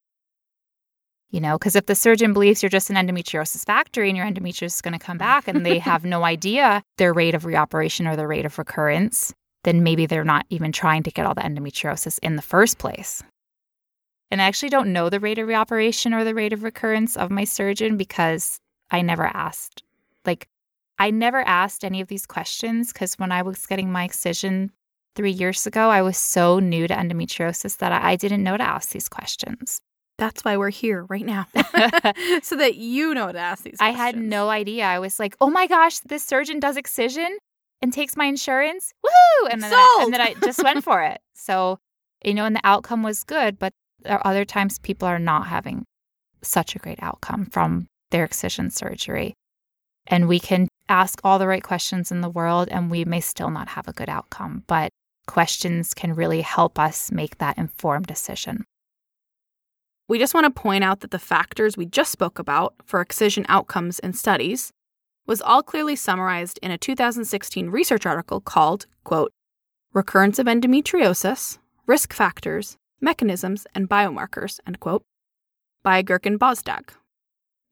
You 1.30 1.40
know, 1.40 1.58
because 1.58 1.74
if 1.74 1.86
the 1.86 1.96
surgeon 1.96 2.32
believes 2.32 2.62
you're 2.62 2.70
just 2.70 2.90
an 2.90 2.94
endometriosis 2.94 3.66
factory 3.66 4.08
and 4.08 4.16
your 4.16 4.26
endometriosis 4.26 4.76
is 4.76 4.82
going 4.82 4.96
to 4.96 5.04
come 5.04 5.18
back 5.18 5.48
and 5.48 5.66
they 5.66 5.80
have 5.80 6.04
no 6.04 6.22
idea 6.36 6.84
their 6.98 7.12
rate 7.12 7.34
of 7.34 7.42
reoperation 7.42 8.08
or 8.08 8.14
the 8.14 8.28
rate 8.28 8.46
of 8.46 8.56
recurrence, 8.58 9.34
then 9.64 9.82
maybe 9.82 10.06
they're 10.06 10.22
not 10.22 10.46
even 10.50 10.70
trying 10.70 11.02
to 11.02 11.10
get 11.10 11.26
all 11.26 11.34
the 11.34 11.40
endometriosis 11.40 12.20
in 12.22 12.36
the 12.36 12.42
first 12.42 12.78
place. 12.78 13.24
And 14.30 14.40
I 14.40 14.44
actually 14.44 14.68
don't 14.68 14.92
know 14.92 15.08
the 15.08 15.20
rate 15.20 15.38
of 15.38 15.48
reoperation 15.48 16.14
or 16.14 16.24
the 16.24 16.34
rate 16.34 16.52
of 16.52 16.62
recurrence 16.62 17.16
of 17.16 17.30
my 17.30 17.44
surgeon 17.44 17.96
because 17.96 18.60
I 18.90 19.02
never 19.02 19.24
asked. 19.24 19.82
Like, 20.24 20.48
I 20.98 21.10
never 21.10 21.40
asked 21.40 21.84
any 21.84 22.00
of 22.00 22.08
these 22.08 22.26
questions 22.26 22.92
because 22.92 23.14
when 23.14 23.32
I 23.32 23.42
was 23.42 23.66
getting 23.66 23.90
my 23.90 24.04
excision 24.04 24.70
three 25.16 25.30
years 25.30 25.66
ago, 25.66 25.90
I 25.90 26.02
was 26.02 26.16
so 26.16 26.58
new 26.60 26.86
to 26.86 26.94
endometriosis 26.94 27.78
that 27.78 27.92
I 27.92 28.16
didn't 28.16 28.44
know 28.44 28.56
to 28.56 28.62
ask 28.62 28.90
these 28.90 29.08
questions. 29.08 29.80
That's 30.18 30.44
why 30.44 30.58
we're 30.58 30.70
here 30.70 31.04
right 31.08 31.24
now. 31.24 31.46
so 32.42 32.56
that 32.56 32.74
you 32.76 33.14
know 33.14 33.32
to 33.32 33.38
ask 33.38 33.64
these 33.64 33.78
questions. 33.78 33.98
I 33.98 34.04
had 34.04 34.16
no 34.16 34.50
idea. 34.50 34.84
I 34.84 34.98
was 34.98 35.18
like, 35.18 35.34
oh 35.40 35.50
my 35.50 35.66
gosh, 35.66 36.00
this 36.00 36.24
surgeon 36.24 36.60
does 36.60 36.76
excision 36.76 37.38
and 37.82 37.92
takes 37.92 38.16
my 38.16 38.26
insurance. 38.26 38.92
Woo! 39.02 39.48
And 39.50 39.62
then, 39.62 39.72
I, 39.72 40.00
and 40.02 40.12
then 40.12 40.20
I 40.20 40.34
just 40.34 40.62
went 40.62 40.84
for 40.84 41.02
it. 41.02 41.20
So, 41.34 41.78
you 42.22 42.34
know, 42.34 42.44
and 42.44 42.54
the 42.54 42.60
outcome 42.64 43.02
was 43.02 43.24
good, 43.24 43.58
but 43.58 43.72
are 44.06 44.20
other 44.24 44.44
times 44.44 44.78
people 44.78 45.06
are 45.06 45.18
not 45.18 45.46
having 45.46 45.84
such 46.42 46.74
a 46.74 46.78
great 46.78 46.98
outcome 47.02 47.46
from 47.46 47.86
their 48.10 48.24
excision 48.24 48.70
surgery. 48.70 49.34
And 50.06 50.28
we 50.28 50.40
can 50.40 50.68
ask 50.88 51.20
all 51.22 51.38
the 51.38 51.46
right 51.46 51.62
questions 51.62 52.10
in 52.10 52.20
the 52.20 52.30
world 52.30 52.68
and 52.70 52.90
we 52.90 53.04
may 53.04 53.20
still 53.20 53.50
not 53.50 53.68
have 53.68 53.86
a 53.86 53.92
good 53.92 54.08
outcome, 54.08 54.64
but 54.66 54.90
questions 55.26 55.94
can 55.94 56.14
really 56.14 56.40
help 56.40 56.78
us 56.78 57.12
make 57.12 57.38
that 57.38 57.58
informed 57.58 58.06
decision. 58.06 58.64
We 60.08 60.18
just 60.18 60.34
want 60.34 60.44
to 60.44 60.60
point 60.60 60.82
out 60.82 61.00
that 61.00 61.12
the 61.12 61.20
factors 61.20 61.76
we 61.76 61.86
just 61.86 62.10
spoke 62.10 62.40
about 62.40 62.74
for 62.84 63.00
excision 63.00 63.46
outcomes 63.48 64.00
in 64.00 64.12
studies 64.12 64.72
was 65.26 65.40
all 65.40 65.62
clearly 65.62 65.94
summarized 65.94 66.58
in 66.62 66.72
a 66.72 66.78
2016 66.78 67.70
research 67.70 68.04
article 68.04 68.40
called, 68.40 68.86
quote, 69.04 69.30
Recurrence 69.92 70.40
of 70.40 70.46
Endometriosis, 70.46 71.58
Risk 71.86 72.12
Factors, 72.12 72.76
Mechanisms, 73.00 73.66
and 73.74 73.88
Biomarkers, 73.88 74.60
end 74.66 74.80
quote, 74.80 75.02
by 75.82 76.02
Gurkan 76.02 76.36
Bozdag. 76.36 76.90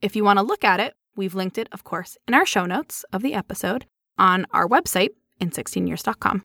If 0.00 0.16
you 0.16 0.24
want 0.24 0.38
to 0.38 0.44
look 0.44 0.64
at 0.64 0.80
it, 0.80 0.94
we've 1.16 1.34
linked 1.34 1.58
it, 1.58 1.68
of 1.72 1.84
course, 1.84 2.16
in 2.26 2.34
our 2.34 2.46
show 2.46 2.64
notes 2.64 3.04
of 3.12 3.22
the 3.22 3.34
episode 3.34 3.86
on 4.16 4.46
our 4.52 4.68
website, 4.68 5.10
in16years.com. 5.40 6.42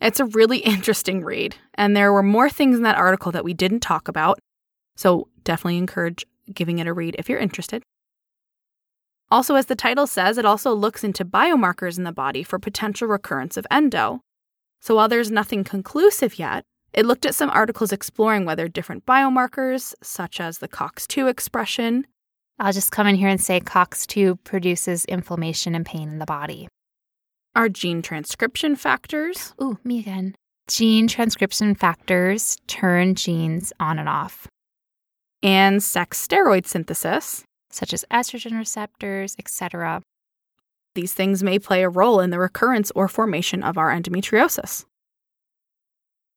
It's 0.00 0.20
a 0.20 0.26
really 0.26 0.58
interesting 0.74 1.24
read, 1.24 1.56
and 1.74 1.96
there 1.96 2.12
were 2.12 2.22
more 2.22 2.50
things 2.50 2.76
in 2.76 2.82
that 2.82 2.96
article 2.96 3.32
that 3.32 3.44
we 3.44 3.54
didn't 3.54 3.80
talk 3.80 4.08
about, 4.08 4.38
so 4.96 5.28
definitely 5.44 5.78
encourage 5.78 6.26
giving 6.52 6.78
it 6.78 6.86
a 6.86 6.92
read 6.92 7.16
if 7.18 7.28
you're 7.28 7.38
interested. 7.38 7.82
Also, 9.30 9.54
as 9.54 9.66
the 9.66 9.74
title 9.74 10.06
says, 10.06 10.36
it 10.36 10.44
also 10.44 10.74
looks 10.74 11.02
into 11.02 11.24
biomarkers 11.24 11.96
in 11.96 12.04
the 12.04 12.12
body 12.12 12.42
for 12.42 12.58
potential 12.58 13.08
recurrence 13.08 13.56
of 13.56 13.66
endo. 13.70 14.20
So 14.80 14.96
while 14.96 15.08
there's 15.08 15.30
nothing 15.30 15.64
conclusive 15.64 16.38
yet, 16.38 16.64
it 16.92 17.06
looked 17.06 17.24
at 17.24 17.34
some 17.34 17.50
articles 17.50 17.92
exploring 17.92 18.44
whether 18.44 18.68
different 18.68 19.06
biomarkers, 19.06 19.94
such 20.02 20.40
as 20.40 20.58
the 20.58 20.68
COX2 20.68 21.28
expression, 21.28 22.06
I'll 22.58 22.72
just 22.72 22.92
come 22.92 23.06
in 23.06 23.16
here 23.16 23.28
and 23.28 23.40
say 23.40 23.60
COX2 23.60 24.44
produces 24.44 25.04
inflammation 25.06 25.74
and 25.74 25.86
pain 25.86 26.08
in 26.08 26.18
the 26.18 26.26
body. 26.26 26.68
Are 27.56 27.68
gene 27.68 28.02
transcription 28.02 28.76
factors? 28.76 29.54
Ooh, 29.60 29.78
me 29.84 29.98
again. 29.98 30.34
Gene 30.68 31.08
transcription 31.08 31.74
factors 31.74 32.56
turn 32.66 33.14
genes 33.14 33.72
on 33.80 33.98
and 33.98 34.08
off. 34.08 34.46
And 35.42 35.82
sex 35.82 36.24
steroid 36.24 36.66
synthesis, 36.66 37.42
such 37.70 37.92
as 37.92 38.04
estrogen 38.10 38.56
receptors, 38.56 39.34
etc. 39.38 40.02
These 40.94 41.14
things 41.14 41.42
may 41.42 41.58
play 41.58 41.82
a 41.82 41.88
role 41.88 42.20
in 42.20 42.30
the 42.30 42.38
recurrence 42.38 42.92
or 42.94 43.08
formation 43.08 43.62
of 43.62 43.76
our 43.76 43.90
endometriosis. 43.90 44.84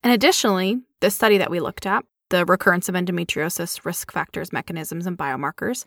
And 0.05 0.13
additionally, 0.13 0.77
the 1.01 1.09
study 1.09 1.39
that 1.39 1.49
we 1.49 1.59
looked 1.59 1.87
at 1.87 2.05
the 2.29 2.45
recurrence 2.45 2.87
of 2.87 2.93
endometriosis 2.93 3.85
risk 3.85 4.11
factors, 4.11 4.53
mechanisms, 4.53 5.07
and 5.07 5.17
biomarkers, 5.17 5.85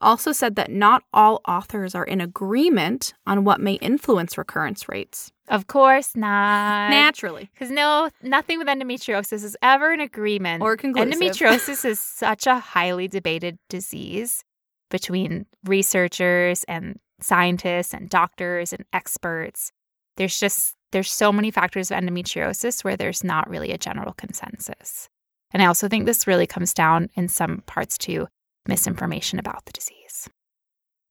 also 0.00 0.30
said 0.30 0.54
that 0.54 0.70
not 0.70 1.02
all 1.12 1.40
authors 1.46 1.92
are 1.96 2.04
in 2.04 2.20
agreement 2.20 3.14
on 3.26 3.42
what 3.42 3.60
may 3.60 3.74
influence 3.74 4.38
recurrence 4.38 4.88
rates. 4.88 5.32
Of 5.48 5.66
course 5.66 6.14
not. 6.14 6.90
Naturally. 6.90 7.50
Because 7.52 7.72
no, 7.72 8.10
nothing 8.22 8.58
with 8.58 8.68
endometriosis 8.68 9.42
is 9.42 9.56
ever 9.60 9.92
in 9.92 9.98
agreement. 9.98 10.62
Or 10.62 10.76
conclusive. 10.76 11.20
Endometriosis 11.20 11.84
is 11.84 11.98
such 12.00 12.46
a 12.46 12.60
highly 12.60 13.08
debated 13.08 13.58
disease 13.68 14.44
between 14.88 15.46
researchers 15.64 16.62
and 16.68 17.00
scientists 17.20 17.92
and 17.92 18.08
doctors 18.08 18.72
and 18.72 18.84
experts. 18.92 19.72
There's 20.16 20.38
just 20.38 20.76
there's 20.92 21.10
so 21.10 21.32
many 21.32 21.50
factors 21.50 21.90
of 21.90 21.98
endometriosis 21.98 22.82
where 22.84 22.96
there's 22.96 23.22
not 23.22 23.48
really 23.48 23.72
a 23.72 23.78
general 23.78 24.12
consensus. 24.14 25.08
And 25.50 25.62
I 25.62 25.66
also 25.66 25.88
think 25.88 26.06
this 26.06 26.26
really 26.26 26.46
comes 26.46 26.74
down 26.74 27.08
in 27.14 27.28
some 27.28 27.62
parts 27.66 27.96
to 27.98 28.26
misinformation 28.66 29.38
about 29.38 29.64
the 29.64 29.72
disease. 29.72 30.28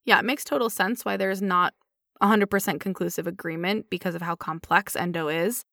Yeah, 0.05 0.19
it 0.19 0.25
makes 0.25 0.43
total 0.43 0.69
sense 0.69 1.03
why 1.03 1.17
there's 1.17 1.41
not 1.41 1.73
100% 2.21 2.79
conclusive 2.79 3.27
agreement 3.27 3.87
because 3.89 4.15
of 4.15 4.21
how 4.21 4.35
complex 4.35 4.95
endo 4.95 5.27
is. 5.27 5.63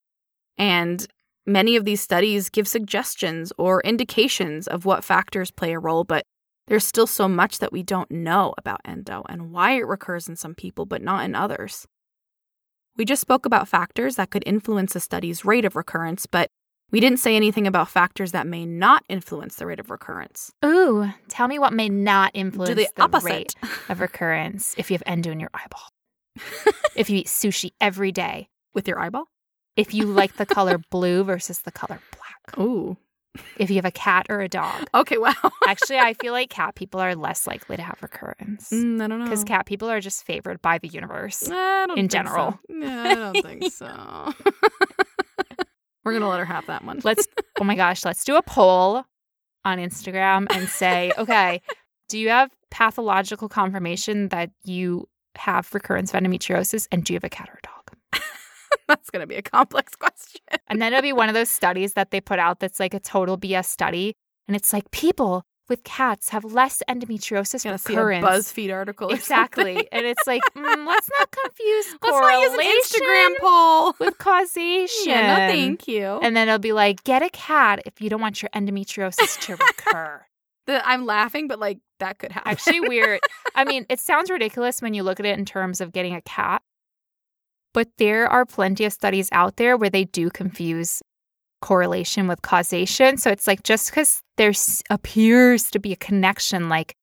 And 0.58 1.06
many 1.46 1.76
of 1.76 1.84
these 1.84 2.00
studies 2.00 2.48
give 2.48 2.68
suggestions 2.68 3.52
or 3.58 3.80
indications 3.82 4.66
of 4.66 4.84
what 4.84 5.04
factors 5.04 5.50
play 5.50 5.72
a 5.72 5.78
role, 5.78 6.04
but 6.04 6.24
there's 6.66 6.84
still 6.84 7.06
so 7.06 7.28
much 7.28 7.58
that 7.58 7.72
we 7.72 7.82
don't 7.82 8.10
know 8.10 8.54
about 8.56 8.80
endo 8.84 9.22
and 9.28 9.50
why 9.50 9.72
it 9.72 9.86
recurs 9.86 10.28
in 10.28 10.36
some 10.36 10.54
people 10.54 10.86
but 10.86 11.02
not 11.02 11.24
in 11.24 11.34
others. 11.34 11.86
We 12.96 13.04
just 13.04 13.20
spoke 13.20 13.44
about 13.44 13.68
factors 13.68 14.16
that 14.16 14.30
could 14.30 14.44
influence 14.46 14.94
a 14.94 15.00
study's 15.00 15.44
rate 15.44 15.64
of 15.64 15.74
recurrence, 15.74 16.26
but 16.26 16.48
we 16.92 17.00
didn't 17.00 17.18
say 17.18 17.34
anything 17.34 17.66
about 17.66 17.88
factors 17.88 18.32
that 18.32 18.46
may 18.46 18.64
not 18.64 19.02
influence 19.08 19.56
the 19.56 19.66
rate 19.66 19.80
of 19.80 19.90
recurrence. 19.90 20.52
Ooh, 20.64 21.10
tell 21.28 21.48
me 21.48 21.58
what 21.58 21.72
may 21.72 21.88
not 21.88 22.30
influence 22.34 22.68
Do 22.68 22.74
the, 22.76 22.88
the 22.94 23.02
opposite. 23.02 23.28
rate 23.28 23.54
of 23.88 24.00
recurrence 24.00 24.74
if 24.78 24.90
you 24.90 24.94
have 24.94 25.02
endo 25.06 25.32
in 25.32 25.40
your 25.40 25.50
eyeball. 25.52 25.88
if 26.94 27.10
you 27.10 27.18
eat 27.18 27.26
sushi 27.26 27.72
every 27.80 28.12
day. 28.12 28.48
With 28.74 28.86
your 28.88 28.98
eyeball? 28.98 29.26
If 29.76 29.94
you 29.94 30.06
like 30.06 30.36
the 30.36 30.46
color 30.46 30.78
blue 30.90 31.24
versus 31.24 31.60
the 31.60 31.72
color 31.72 32.00
black. 32.12 32.58
Ooh. 32.58 32.96
If 33.56 33.70
you 33.70 33.76
have 33.76 33.84
a 33.84 33.90
cat 33.90 34.26
or 34.28 34.40
a 34.40 34.48
dog. 34.48 34.88
Okay, 34.94 35.18
wow. 35.18 35.34
Actually, 35.66 35.98
I 35.98 36.14
feel 36.14 36.32
like 36.32 36.50
cat 36.50 36.76
people 36.76 37.00
are 37.00 37.14
less 37.14 37.46
likely 37.46 37.76
to 37.76 37.82
have 37.82 37.98
recurrence. 38.00 38.70
Mm, 38.70 39.02
I 39.02 39.08
don't 39.08 39.18
know. 39.18 39.24
Because 39.24 39.44
cat 39.44 39.66
people 39.66 39.90
are 39.90 40.00
just 40.00 40.24
favored 40.24 40.62
by 40.62 40.78
the 40.78 40.88
universe. 40.88 41.42
In 41.96 42.08
general. 42.08 42.52
so. 42.52 42.58
Yeah, 42.68 43.02
I 43.02 43.14
don't 43.14 43.42
think 43.42 43.72
so. 43.72 44.32
We're 46.04 46.12
gonna 46.12 46.28
let 46.28 46.38
her 46.38 46.44
have 46.44 46.66
that 46.66 46.84
one. 46.84 47.00
Let's, 47.02 47.26
oh 47.60 47.64
my 47.64 47.74
gosh, 47.74 48.04
let's 48.04 48.24
do 48.24 48.36
a 48.36 48.42
poll 48.42 49.04
on 49.64 49.78
Instagram 49.78 50.46
and 50.54 50.68
say, 50.68 51.12
okay, 51.18 51.60
do 52.08 52.18
you 52.18 52.28
have 52.28 52.50
pathological 52.70 53.48
confirmation 53.48 54.28
that 54.28 54.50
you 54.64 55.08
have 55.36 55.68
recurrence 55.74 56.12
of 56.14 56.20
endometriosis 56.22 56.86
and 56.92 57.04
do 57.04 57.14
you 57.14 57.16
have 57.16 57.24
a 57.24 57.30
cat 57.30 57.48
or 57.48 57.58
a 57.58 57.66
dog? 57.66 57.83
That's 58.88 59.10
gonna 59.10 59.26
be 59.26 59.36
a 59.36 59.42
complex 59.42 59.94
question. 59.98 60.40
And 60.68 60.80
then 60.80 60.92
it'll 60.92 61.02
be 61.02 61.12
one 61.12 61.28
of 61.28 61.34
those 61.34 61.48
studies 61.50 61.94
that 61.94 62.10
they 62.10 62.20
put 62.20 62.38
out 62.38 62.60
that's 62.60 62.78
like 62.80 62.94
a 62.94 63.00
total 63.00 63.38
BS 63.38 63.66
study. 63.66 64.14
And 64.46 64.56
it's 64.56 64.72
like 64.72 64.90
people 64.90 65.44
with 65.70 65.82
cats 65.84 66.28
have 66.28 66.44
less 66.44 66.82
endometriosis 66.90 67.64
Gonna 67.64 67.78
see 67.78 67.94
a 67.94 68.04
recurrence. 68.04 68.52
BuzzFeed 68.52 68.70
article. 68.72 69.08
Exactly. 69.08 69.88
and 69.92 70.04
it's 70.04 70.26
like, 70.26 70.42
mm, 70.54 70.86
let's 70.86 71.08
not 71.18 71.30
confuse 71.30 71.86
Let's 72.02 72.12
not 72.12 72.40
use 72.40 72.50
correlation 72.50 72.60
an 72.60 72.82
Instagram 72.82 73.40
poll. 73.40 73.94
with 73.98 74.18
causation. 74.18 75.10
Yeah, 75.10 75.46
no, 75.46 75.52
thank 75.52 75.88
you. 75.88 76.18
And 76.22 76.36
then 76.36 76.48
it'll 76.48 76.58
be 76.58 76.74
like, 76.74 77.02
get 77.04 77.22
a 77.22 77.30
cat 77.30 77.80
if 77.86 78.02
you 78.02 78.10
don't 78.10 78.20
want 78.20 78.42
your 78.42 78.50
endometriosis 78.50 79.40
to 79.46 79.52
recur. 79.56 80.26
The- 80.66 80.86
I'm 80.86 81.06
laughing, 81.06 81.48
but 81.48 81.58
like 81.58 81.78
that 82.00 82.18
could 82.18 82.32
happen. 82.32 82.50
Actually, 82.52 82.80
weird. 82.80 83.20
I 83.54 83.64
mean, 83.64 83.86
it 83.88 84.00
sounds 84.00 84.30
ridiculous 84.30 84.82
when 84.82 84.92
you 84.92 85.02
look 85.02 85.18
at 85.18 85.24
it 85.24 85.38
in 85.38 85.46
terms 85.46 85.80
of 85.80 85.92
getting 85.92 86.14
a 86.14 86.20
cat, 86.22 86.60
but 87.74 87.88
there 87.98 88.26
are 88.26 88.46
plenty 88.46 88.86
of 88.86 88.92
studies 88.94 89.28
out 89.32 89.56
there 89.56 89.76
where 89.76 89.90
they 89.90 90.04
do 90.04 90.30
confuse 90.30 91.02
correlation 91.60 92.28
with 92.28 92.42
causation. 92.42 93.18
So 93.18 93.30
it's 93.30 93.46
like 93.46 93.62
just 93.62 93.90
because 93.90 94.22
there 94.36 94.52
appears 94.90 95.70
to 95.72 95.78
be 95.78 95.92
a 95.92 95.96
connection, 95.96 96.68
like 96.68 96.94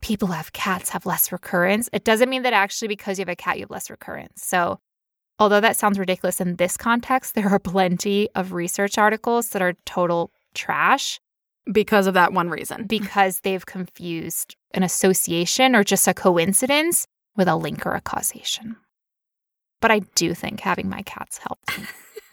people 0.00 0.28
who 0.28 0.34
have 0.34 0.52
cats 0.52 0.90
have 0.90 1.06
less 1.06 1.32
recurrence, 1.32 1.88
it 1.92 2.04
doesn't 2.04 2.28
mean 2.28 2.42
that 2.42 2.52
actually 2.52 2.88
because 2.88 3.18
you 3.18 3.22
have 3.22 3.28
a 3.28 3.36
cat, 3.36 3.56
you 3.56 3.62
have 3.62 3.70
less 3.70 3.88
recurrence. 3.88 4.42
So 4.42 4.78
although 5.38 5.60
that 5.60 5.76
sounds 5.76 5.98
ridiculous 5.98 6.40
in 6.40 6.56
this 6.56 6.76
context, 6.76 7.34
there 7.34 7.48
are 7.48 7.58
plenty 7.58 8.28
of 8.34 8.52
research 8.52 8.98
articles 8.98 9.50
that 9.50 9.62
are 9.62 9.74
total 9.84 10.32
trash 10.54 11.20
because 11.70 12.06
of 12.06 12.14
that 12.14 12.32
one 12.32 12.48
reason. 12.48 12.86
because 12.88 13.40
they've 13.40 13.66
confused 13.66 14.56
an 14.72 14.82
association 14.82 15.76
or 15.76 15.84
just 15.84 16.08
a 16.08 16.14
coincidence 16.14 17.06
with 17.36 17.48
a 17.48 17.56
link 17.56 17.86
or 17.86 17.92
a 17.92 18.00
causation. 18.00 18.76
But 19.86 19.92
I 19.92 20.00
do 20.16 20.34
think 20.34 20.58
having 20.58 20.88
my 20.88 21.02
cats 21.02 21.38
helped 21.38 21.78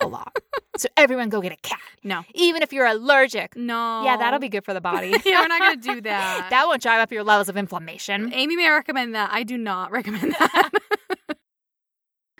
a 0.02 0.08
lot. 0.08 0.36
So 0.76 0.88
everyone 0.98 1.30
go 1.30 1.40
get 1.40 1.52
a 1.52 1.56
cat, 1.58 1.80
No. 2.04 2.24
even 2.34 2.64
if 2.64 2.74
you're 2.74 2.88
allergic. 2.88 3.56
No. 3.56 4.02
Yeah, 4.04 4.18
that'll 4.18 4.40
be 4.40 4.50
good 4.50 4.66
for 4.66 4.74
the 4.74 4.82
body. 4.82 5.10
yeah, 5.24 5.42
we're 5.42 5.48
not 5.48 5.60
gonna 5.60 5.76
do 5.76 6.02
that. 6.10 6.48
that 6.50 6.66
won't 6.66 6.82
drive 6.82 7.00
up 7.00 7.12
your 7.12 7.24
levels 7.24 7.48
of 7.48 7.58
inflammation. 7.58 8.34
Amy 8.34 8.56
may 8.56 8.68
recommend 8.72 9.14
that. 9.14 9.30
I 9.32 9.44
do 9.44 9.56
not 9.56 9.92
recommend 9.92 10.32
that. 10.32 10.72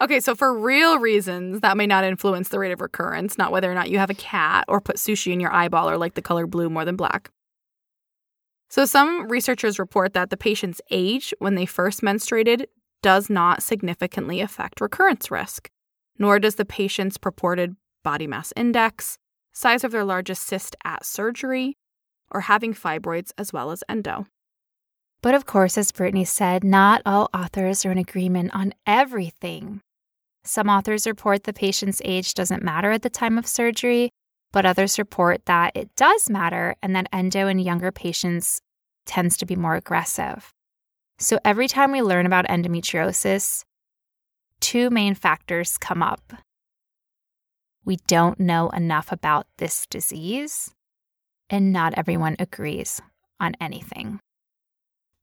okay, 0.02 0.20
so 0.20 0.34
for 0.34 0.52
real 0.58 0.98
reasons, 0.98 1.62
that 1.62 1.78
may 1.78 1.86
not 1.86 2.04
influence 2.04 2.50
the 2.50 2.58
rate 2.58 2.72
of 2.72 2.82
recurrence, 2.82 3.38
not 3.38 3.52
whether 3.52 3.72
or 3.72 3.76
not 3.76 3.92
you 3.92 4.00
have 4.00 4.10
a 4.10 4.16
cat 4.16 4.66
or 4.68 4.82
put 4.82 4.96
sushi 4.96 5.32
in 5.32 5.40
your 5.40 5.54
eyeball 5.54 5.88
or 5.88 5.96
like 6.00 6.16
the 6.16 6.22
color 6.24 6.48
blue 6.48 6.72
more 6.72 6.86
than 6.86 6.96
black. 6.96 7.30
So, 8.72 8.86
some 8.86 9.28
researchers 9.28 9.78
report 9.78 10.14
that 10.16 10.32
the 10.32 10.38
patient's 10.38 10.82
age 10.90 11.36
when 11.38 11.54
they 11.54 11.68
first 11.68 12.02
menstruated 12.02 12.66
does 13.04 13.30
not 13.30 13.62
significantly 13.62 14.42
affect 14.42 14.82
recurrence 14.82 15.30
risk, 15.30 15.70
nor 16.18 16.40
does 16.40 16.56
the 16.56 16.66
patient's 16.66 17.18
purported 17.20 17.76
body 18.04 18.26
mass 18.26 18.52
index, 18.56 19.20
size 19.52 19.84
of 19.84 19.92
their 19.92 20.04
largest 20.04 20.44
cyst 20.44 20.76
at 20.84 21.06
surgery, 21.06 21.78
or 22.32 22.42
having 22.42 22.74
fibroids 22.74 23.32
as 23.38 23.54
well 23.54 23.70
as 23.70 23.84
endo. 23.88 24.26
But 25.22 25.36
of 25.36 25.46
course, 25.46 25.78
as 25.78 25.92
Brittany 25.92 26.26
said, 26.26 26.64
not 26.64 27.02
all 27.06 27.30
authors 27.34 27.86
are 27.86 27.92
in 27.92 27.98
agreement 27.98 28.56
on 28.56 28.74
everything. 28.88 29.82
Some 30.44 30.70
authors 30.70 31.06
report 31.06 31.44
the 31.44 31.54
patient's 31.54 32.02
age 32.04 32.34
doesn't 32.34 32.64
matter 32.64 32.92
at 32.92 33.02
the 33.02 33.10
time 33.10 33.38
of 33.38 33.48
surgery, 33.48 34.10
but 34.52 34.66
others 34.66 35.00
report 35.00 35.46
that 35.46 35.76
it 35.76 35.96
does 35.96 36.30
matter 36.30 36.76
and 36.82 36.96
that 36.96 37.08
endo 37.12 37.48
in 37.48 37.60
younger 37.60 37.92
patients 37.92 38.60
tends 39.06 39.36
to 39.38 39.46
be 39.46 39.56
more 39.56 39.76
aggressive. 39.76 40.53
So 41.24 41.40
every 41.46 41.70
time 41.70 41.94
we 41.94 42.02
learn 42.02 42.26
about 42.26 42.50
endometriosis, 42.50 43.64
two 44.60 44.90
main 44.90 45.16
factors 45.16 45.78
come 45.78 46.04
up. 46.04 46.34
We 47.86 47.96
don't 48.08 48.42
know 48.42 48.68
enough 48.72 49.10
about 49.10 49.48
this 49.58 49.86
disease, 49.90 50.74
and 51.50 51.72
not 51.72 51.94
everyone 51.96 52.36
agrees 52.40 53.02
on 53.40 53.56
anything. 53.62 54.20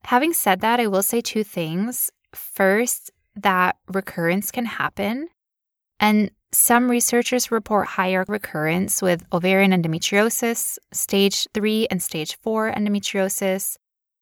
Having 0.05 0.33
said 0.33 0.63
that, 0.63 0.81
I 0.81 0.87
will 0.87 1.03
say 1.03 1.21
two 1.21 1.45
things. 1.45 2.11
First, 2.35 3.11
that 3.37 3.77
recurrence 3.87 4.51
can 4.51 4.65
happen. 4.65 5.29
And 6.01 6.31
some 6.51 6.91
researchers 6.91 7.51
report 7.51 7.87
higher 7.87 8.25
recurrence 8.27 9.03
with 9.03 9.23
ovarian 9.35 9.73
endometriosis, 9.73 10.79
stage 10.93 11.47
three 11.53 11.87
and 11.91 12.03
stage 12.03 12.39
four 12.39 12.73
endometriosis, 12.73 13.77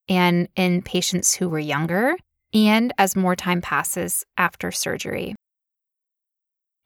and 0.09 0.49
in 0.55 0.81
patients 0.81 1.35
who 1.35 1.47
were 1.47 1.59
younger, 1.59 2.15
and 2.53 2.91
as 2.97 3.15
more 3.15 3.35
time 3.35 3.61
passes 3.61 4.25
after 4.35 4.71
surgery. 4.71 5.35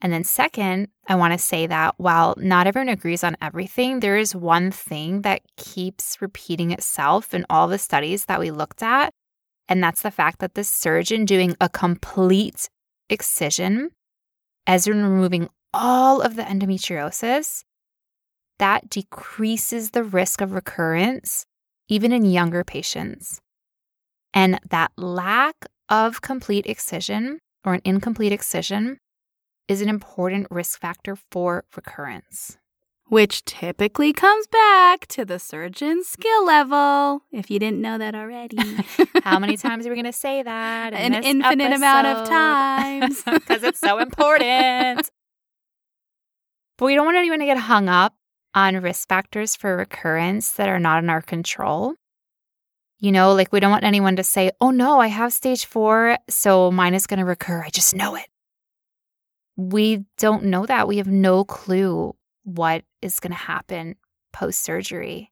And 0.02 0.12
then, 0.12 0.26
second, 0.26 0.90
I 1.08 1.16
want 1.16 1.32
to 1.32 1.38
say 1.38 1.66
that 1.68 1.96
while 1.98 2.36
not 2.38 2.68
everyone 2.68 2.90
agrees 2.90 3.24
on 3.24 3.38
everything, 3.42 4.02
there 4.02 4.18
is 4.18 4.36
one 4.36 4.70
thing 4.70 5.22
that 5.22 5.42
keeps 5.56 6.22
repeating 6.22 6.72
itself 6.72 7.34
in 7.34 7.46
all 7.50 7.70
the 7.70 7.78
studies 7.78 8.26
that 8.26 8.42
we 8.42 8.52
looked 8.52 8.84
at. 8.84 9.14
And 9.70 9.82
that's 9.82 10.02
the 10.02 10.12
fact 10.12 10.40
that 10.40 10.56
the 10.56 10.66
surgeon 10.66 11.24
doing 11.24 11.56
a 11.62 11.70
complete 11.70 12.68
excision, 13.10 13.92
as 14.68 14.88
in 14.88 15.02
removing 15.02 15.48
all 15.74 16.20
of 16.20 16.36
the 16.36 16.44
endometriosis, 16.44 17.64
that 18.60 18.90
decreases 18.90 19.92
the 19.92 20.04
risk 20.04 20.42
of 20.42 20.52
recurrence, 20.52 21.46
even 21.88 22.12
in 22.12 22.26
younger 22.26 22.64
patients. 22.64 23.42
And 24.34 24.60
that 24.70 24.92
lack 24.98 25.66
of 25.90 26.22
complete 26.22 26.66
excision 26.66 27.40
or 27.66 27.76
an 27.76 27.82
incomplete 27.86 28.32
excision 28.32 28.98
is 29.68 29.82
an 29.82 29.90
important 29.90 30.48
risk 30.50 30.80
factor 30.80 31.16
for 31.32 31.64
recurrence. 31.76 32.58
Which 33.08 33.46
typically 33.46 34.12
comes 34.12 34.48
back 34.48 35.06
to 35.08 35.24
the 35.26 35.38
surgeon's 35.38 36.08
skill 36.08 36.46
level, 36.46 37.22
if 37.32 37.52
you 37.52 37.60
didn't 37.60 37.82
know 37.82 37.98
that 37.98 38.16
already. 38.16 38.58
How 39.24 39.38
many 39.40 39.56
times 39.66 39.86
are 39.86 39.90
we 39.90 39.96
going 39.96 40.06
to 40.06 40.12
say 40.14 40.42
that? 40.42 40.94
in 40.94 41.14
An 41.14 41.24
infinite 41.24 41.74
amount 41.74 42.08
of 42.08 42.28
times. 42.28 43.22
Because 43.32 43.62
it's 43.64 43.80
so 43.80 44.00
important. 44.00 45.10
but 46.78 46.86
we 46.86 46.96
don't 46.96 47.06
want 47.06 47.18
anyone 47.18 47.40
to 47.40 47.46
get 47.46 47.58
hung 47.58 47.88
up 47.90 48.16
on 48.56 48.76
risk 48.82 49.08
factors 49.08 49.56
for 49.56 49.78
recurrence 49.78 50.52
that 50.54 50.70
are 50.70 50.80
not 50.80 51.04
in 51.04 51.10
our 51.10 51.22
control. 51.22 51.96
You 53.00 53.12
know, 53.12 53.34
like 53.34 53.52
we 53.52 53.60
don't 53.60 53.72
want 53.72 53.84
anyone 53.84 54.16
to 54.16 54.24
say, 54.24 54.52
oh 54.62 54.72
no, 54.72 55.00
I 55.00 55.08
have 55.08 55.34
stage 55.34 55.66
four, 55.66 56.18
so 56.30 56.72
mine 56.72 56.94
is 56.94 57.08
going 57.08 57.20
to 57.20 57.26
recur. 57.26 57.64
I 57.64 57.70
just 57.70 57.96
know 57.96 58.16
it. 58.16 58.28
We 59.56 60.06
don't 60.18 60.46
know 60.46 60.66
that. 60.66 60.88
We 60.88 60.98
have 60.98 61.08
no 61.08 61.44
clue 61.44 62.16
what 62.44 62.84
is 63.02 63.20
going 63.20 63.32
to 63.32 63.38
happen 63.38 63.96
post 64.32 64.62
surgery. 64.62 65.32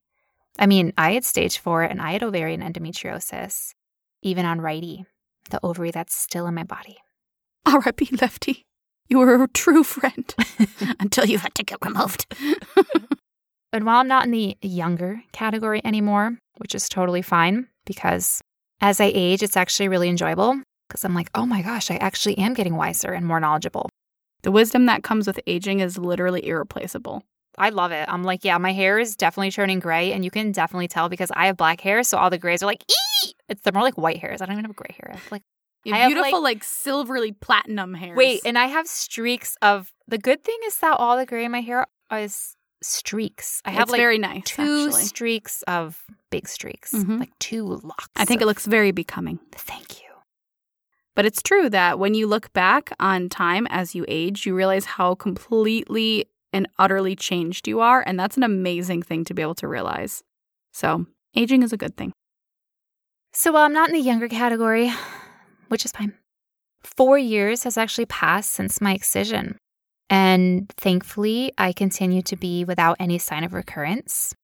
I 0.60 0.65
mean, 0.65 0.93
I 0.97 1.13
had 1.13 1.23
stage 1.23 1.60
four 1.60 1.81
and 1.81 2.01
I 2.01 2.12
had 2.12 2.23
ovarian 2.23 2.62
endometriosis, 2.62 3.73
even 4.21 4.45
on 4.45 4.62
righty, 4.62 5.05
the 5.49 5.60
ovary 5.63 5.91
that's 5.91 6.13
still 6.13 6.47
in 6.47 6.53
my 6.53 6.63
body. 6.63 6.97
R.I.P. 7.65 8.17
Lefty. 8.21 8.65
You 9.12 9.17
were 9.17 9.43
a 9.43 9.47
true 9.50 9.84
friend 9.84 10.34
until 11.02 11.26
you 11.26 11.38
had 11.38 11.54
to 11.56 11.63
get 11.63 11.80
removed. 11.84 12.34
and 13.74 13.86
while 13.86 13.97
I'm 13.97 14.08
not 14.08 14.24
in 14.24 14.32
the 14.32 14.56
younger 14.62 15.21
category 15.34 15.82
anymore, 15.84 16.38
which 16.60 16.74
is 16.74 16.88
totally 16.88 17.21
fine 17.21 17.67
because 17.86 18.39
as 18.80 19.02
I 19.02 19.12
age, 19.13 19.43
it's 19.43 19.58
actually 19.58 19.89
really 19.89 20.08
enjoyable 20.08 20.62
because 20.88 21.04
I'm 21.04 21.13
like, 21.13 21.30
oh 21.36 21.45
my 21.45 21.62
gosh, 21.62 21.91
I 21.91 21.97
actually 21.97 22.38
am 22.38 22.54
getting 22.54 22.78
wiser 22.78 23.12
and 23.12 23.28
more 23.28 23.41
knowledgeable. 23.41 23.89
The 24.43 24.52
wisdom 24.52 24.86
that 24.86 25.04
comes 25.04 25.28
with 25.28 25.41
aging 25.45 25.82
is 25.82 25.97
literally 25.97 26.47
irreplaceable. 26.47 27.21
I 27.58 27.67
love 27.67 27.91
it. 27.91 28.08
I'm 28.08 28.24
like, 28.24 28.45
yeah, 28.45 28.58
my 28.60 28.71
hair 28.71 28.97
is 28.97 29.17
definitely 29.17 29.52
turning 29.52 29.80
gray, 29.80 30.13
and 30.13 30.24
you 30.24 30.32
can 30.32 30.54
definitely 30.54 30.88
tell 30.88 31.10
because 31.10 31.32
I 31.36 31.47
have 31.47 31.58
black 31.58 31.82
hair, 31.82 32.02
so 32.04 32.17
all 32.17 32.30
the 32.30 32.38
grays 32.38 32.63
are 32.63 32.65
like, 32.65 32.86
ee! 32.89 33.34
It's 33.50 33.62
they're 33.62 33.74
more 33.74 33.84
like 33.84 33.97
white 33.97 34.19
hairs. 34.19 34.41
I 34.41 34.45
don't 34.45 34.54
even 34.54 34.63
have 34.63 34.76
gray 34.78 34.95
hair. 34.97 35.12
I 35.12 35.17
have 35.17 35.32
like 35.34 35.43
you 35.84 35.94
have 35.94 36.10
beautiful, 36.10 36.41
like, 36.41 36.58
like, 36.58 36.63
silvery 36.63 37.32
platinum 37.32 37.94
hair. 37.94 38.15
Wait, 38.15 38.41
and 38.46 38.58
I 38.58 38.67
have 38.67 38.88
streaks 38.88 39.58
of. 39.62 39.91
The 40.08 40.17
good 40.17 40.44
thing 40.44 40.58
is 40.65 40.78
that 40.78 40.98
all 40.98 41.17
the 41.17 41.26
gray 41.26 41.46
in 41.46 41.52
my 41.52 41.62
hair 41.62 41.88
is 42.12 42.56
streaks. 42.82 43.62
I 43.65 43.72
have 43.72 43.84
it's 43.84 43.91
like 43.91 44.00
very 44.00 44.17
nice. 44.17 44.44
Two 44.46 44.88
actually. 44.88 45.04
streaks 45.04 45.63
of 45.63 46.04
big 46.30 46.48
streaks, 46.48 46.94
mm-hmm. 46.94 47.20
like 47.20 47.38
two 47.39 47.65
locks. 47.65 48.10
I 48.15 48.26
think 48.26 48.41
of, 48.41 48.44
it 48.44 48.48
looks 48.48 48.65
very 48.65 48.91
becoming. 48.91 49.39
Thank 49.54 50.02
you. 50.02 50.08
But 51.15 51.26
it's 51.26 51.41
true 51.41 51.70
that 51.70 52.00
when 52.00 52.13
you 52.13 52.26
look 52.28 52.52
back 52.54 52.91
on 53.00 53.30
time 53.30 53.67
as 53.70 53.94
you 53.94 54.06
age, 54.08 54.46
you 54.46 54.56
realize 54.56 54.86
how 54.86 55.15
completely 55.15 56.26
and 56.54 56.67
utterly 56.80 57.15
changed 57.15 57.67
you 57.67 57.80
are. 57.80 58.04
And 58.06 58.20
that's 58.20 58.38
an 58.38 58.44
amazing 58.44 59.04
thing 59.04 59.26
to 59.26 59.34
be 59.34 59.41
able 59.41 59.56
to 59.56 59.67
realize. 59.67 60.24
So, 60.74 61.06
aging 61.36 61.63
is 61.63 61.74
a 61.74 61.78
good 61.78 61.98
thing. 61.98 62.13
So, 63.34 63.52
while 63.52 63.65
I'm 63.65 63.74
not 63.74 63.89
in 63.89 63.96
the 63.96 64.02
younger 64.02 64.28
category, 64.28 64.91
which 65.71 65.86
is 65.86 65.91
fine, 65.91 66.13
four 66.84 67.17
years 67.17 67.63
has 67.63 67.77
actually 67.77 68.05
passed 68.05 68.51
since 68.51 68.81
my 68.81 68.93
excision. 68.93 69.57
And 70.10 70.69
thankfully, 70.77 71.53
I 71.57 71.71
continue 71.71 72.21
to 72.23 72.36
be 72.36 72.65
without 72.65 72.97
any 72.99 73.17
sign 73.17 73.43
of 73.43 73.53
recurrence. 73.53 74.36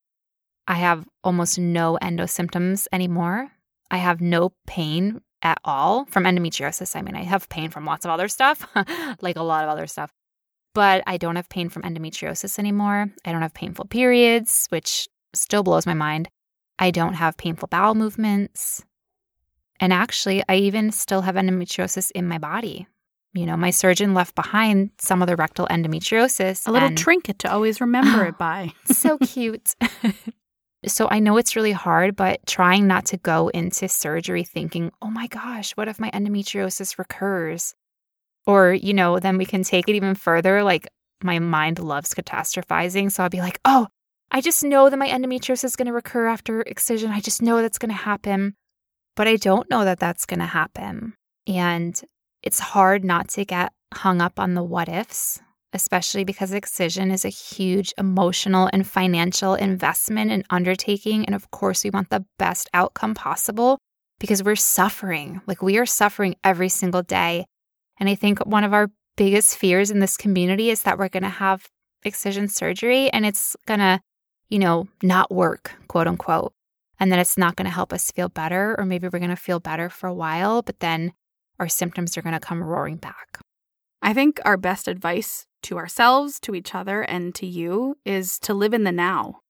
I 0.67 0.75
have 0.75 1.05
almost 1.23 1.59
no 1.59 1.95
endo 1.97 2.25
symptoms 2.25 2.87
anymore. 2.91 3.51
I 3.91 3.97
have 3.97 4.21
no 4.21 4.53
pain 4.65 5.21
at 5.41 5.59
all 5.63 6.05
from 6.05 6.23
endometriosis. 6.23 6.95
I 6.95 7.01
mean, 7.01 7.15
I 7.15 7.23
have 7.23 7.49
pain 7.49 7.69
from 7.69 7.85
lots 7.85 8.05
of 8.05 8.11
other 8.11 8.27
stuff, 8.27 8.65
like 9.21 9.35
a 9.35 9.43
lot 9.43 9.63
of 9.63 9.69
other 9.69 9.87
stuff 9.87 10.11
but 10.77 11.01
I 11.07 11.17
don't 11.17 11.37
have 11.37 11.49
pain 11.49 11.69
from 11.69 11.81
endometriosis 11.81 12.59
anymore. 12.59 13.07
I 13.25 13.31
don't 13.31 13.41
have 13.41 13.55
painful 13.55 13.85
periods, 13.85 14.67
which 14.69 15.07
still 15.33 15.63
blows 15.63 15.87
my 15.87 15.95
mind. 15.95 16.29
I 16.77 16.91
don't 16.91 17.15
have 17.15 17.35
painful 17.35 17.67
bowel 17.69 17.95
movements. 17.95 18.85
And 19.79 19.93
actually, 19.93 20.43
I 20.49 20.55
even 20.55 20.91
still 20.91 21.21
have 21.21 21.35
endometriosis 21.35 22.11
in 22.11 22.27
my 22.27 22.37
body. 22.37 22.87
You 23.33 23.45
know, 23.45 23.57
my 23.57 23.69
surgeon 23.69 24.13
left 24.13 24.35
behind 24.35 24.91
some 24.97 25.21
of 25.21 25.27
the 25.27 25.35
rectal 25.35 25.67
endometriosis. 25.67 26.67
A 26.67 26.71
little 26.71 26.95
trinket 26.95 27.39
to 27.39 27.51
always 27.51 27.79
remember 27.79 28.25
it 28.25 28.37
by. 28.37 28.73
so 28.85 29.17
cute. 29.19 29.75
so 30.87 31.07
I 31.11 31.19
know 31.19 31.37
it's 31.37 31.55
really 31.55 31.71
hard, 31.71 32.15
but 32.15 32.45
trying 32.47 32.87
not 32.87 33.05
to 33.07 33.17
go 33.17 33.49
into 33.49 33.87
surgery 33.89 34.43
thinking, 34.43 34.91
oh 35.01 35.09
my 35.09 35.27
gosh, 35.27 35.73
what 35.73 35.87
if 35.87 35.99
my 35.99 36.09
endometriosis 36.11 36.97
recurs? 36.97 37.75
Or, 38.47 38.73
you 38.73 38.93
know, 38.93 39.19
then 39.19 39.37
we 39.37 39.45
can 39.45 39.63
take 39.63 39.87
it 39.87 39.95
even 39.95 40.15
further. 40.15 40.63
Like, 40.63 40.87
my 41.21 41.39
mind 41.39 41.79
loves 41.79 42.13
catastrophizing. 42.13 43.11
So 43.11 43.23
I'll 43.23 43.29
be 43.29 43.39
like, 43.39 43.59
oh, 43.65 43.87
I 44.31 44.41
just 44.41 44.63
know 44.63 44.89
that 44.89 44.97
my 44.97 45.07
endometriosis 45.07 45.63
is 45.63 45.75
going 45.75 45.87
to 45.87 45.93
recur 45.93 46.27
after 46.27 46.61
excision. 46.61 47.11
I 47.11 47.19
just 47.19 47.41
know 47.41 47.61
that's 47.61 47.77
going 47.77 47.91
to 47.91 47.95
happen. 47.95 48.55
But 49.17 49.27
I 49.27 49.35
don't 49.35 49.69
know 49.69 49.83
that 49.83 49.99
that's 49.99 50.27
going 50.27 50.39
to 50.39 50.45
happen. 50.45 51.15
And 51.47 51.99
it's 52.43 52.59
hard 52.59 53.03
not 53.03 53.27
to 53.29 53.43
get 53.43 53.73
hung 53.93 54.21
up 54.21 54.39
on 54.39 54.53
the 54.53 54.63
what 54.63 54.87
ifs, 54.87 55.41
especially 55.73 56.23
because 56.23 56.53
excision 56.53 57.09
is 57.09 57.25
a 57.25 57.29
huge 57.29 57.93
emotional 57.97 58.69
and 58.71 58.85
financial 58.85 59.55
investment 59.55 60.31
and 60.31 60.45
undertaking. 60.51 61.25
And 61.25 61.33
of 61.33 61.49
course, 61.49 61.83
we 61.83 61.89
want 61.89 62.11
the 62.11 62.25
best 62.37 62.69
outcome 62.75 63.15
possible 63.15 63.79
because 64.19 64.43
we're 64.43 64.55
suffering. 64.55 65.41
Like 65.47 65.63
we 65.63 65.79
are 65.79 65.85
suffering 65.87 66.35
every 66.43 66.69
single 66.69 67.01
day. 67.01 67.45
And 67.99 68.07
I 68.07 68.13
think 68.13 68.45
one 68.45 68.63
of 68.63 68.73
our 68.73 68.91
biggest 69.15 69.57
fears 69.57 69.89
in 69.89 69.99
this 69.99 70.15
community 70.15 70.69
is 70.69 70.83
that 70.83 70.99
we're 70.99 71.09
going 71.09 71.23
to 71.23 71.29
have 71.29 71.67
excision 72.05 72.47
surgery 72.47 73.09
and 73.09 73.25
it's 73.25 73.55
going 73.65 73.79
to, 73.79 73.99
you 74.49 74.59
know, 74.59 74.87
not 75.01 75.31
work, 75.31 75.71
quote 75.87 76.05
unquote. 76.05 76.53
And 76.99 77.11
then 77.11 77.19
it's 77.19 77.37
not 77.37 77.55
going 77.55 77.65
to 77.65 77.71
help 77.73 77.93
us 77.93 78.11
feel 78.11 78.29
better, 78.29 78.75
or 78.77 78.85
maybe 78.85 79.07
we're 79.07 79.19
going 79.19 79.29
to 79.29 79.35
feel 79.35 79.59
better 79.59 79.89
for 79.89 80.07
a 80.07 80.13
while, 80.13 80.61
but 80.61 80.79
then 80.79 81.13
our 81.59 81.67
symptoms 81.67 82.17
are 82.17 82.21
going 82.21 82.33
to 82.33 82.39
come 82.39 82.63
roaring 82.63 82.97
back. 82.97 83.39
I 84.01 84.13
think 84.13 84.39
our 84.45 84.57
best 84.57 84.87
advice 84.87 85.45
to 85.63 85.77
ourselves, 85.77 86.39
to 86.41 86.55
each 86.55 86.73
other, 86.73 87.01
and 87.01 87.33
to 87.35 87.45
you 87.45 87.97
is 88.05 88.39
to 88.39 88.53
live 88.53 88.73
in 88.73 88.83
the 88.83 88.91
now. 88.91 89.41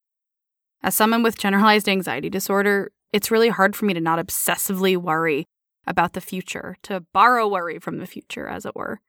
As 0.82 0.96
someone 0.96 1.24
with 1.24 1.38
generalized 1.38 1.90
anxiety 1.90 2.30
disorder, 2.30 2.92
it's 3.12 3.32
really 3.32 3.50
hard 3.50 3.76
for 3.76 3.86
me 3.86 3.94
to 3.94 4.02
not 4.02 4.20
obsessively 4.20 4.98
worry 4.98 5.46
about 5.86 6.14
the 6.14 6.22
future, 6.22 6.76
to 6.84 7.06
borrow 7.14 7.48
worry 7.48 7.80
from 7.80 8.00
the 8.00 8.08
future, 8.08 8.48
as 8.48 8.66
it 8.66 8.76
were. 8.76 9.00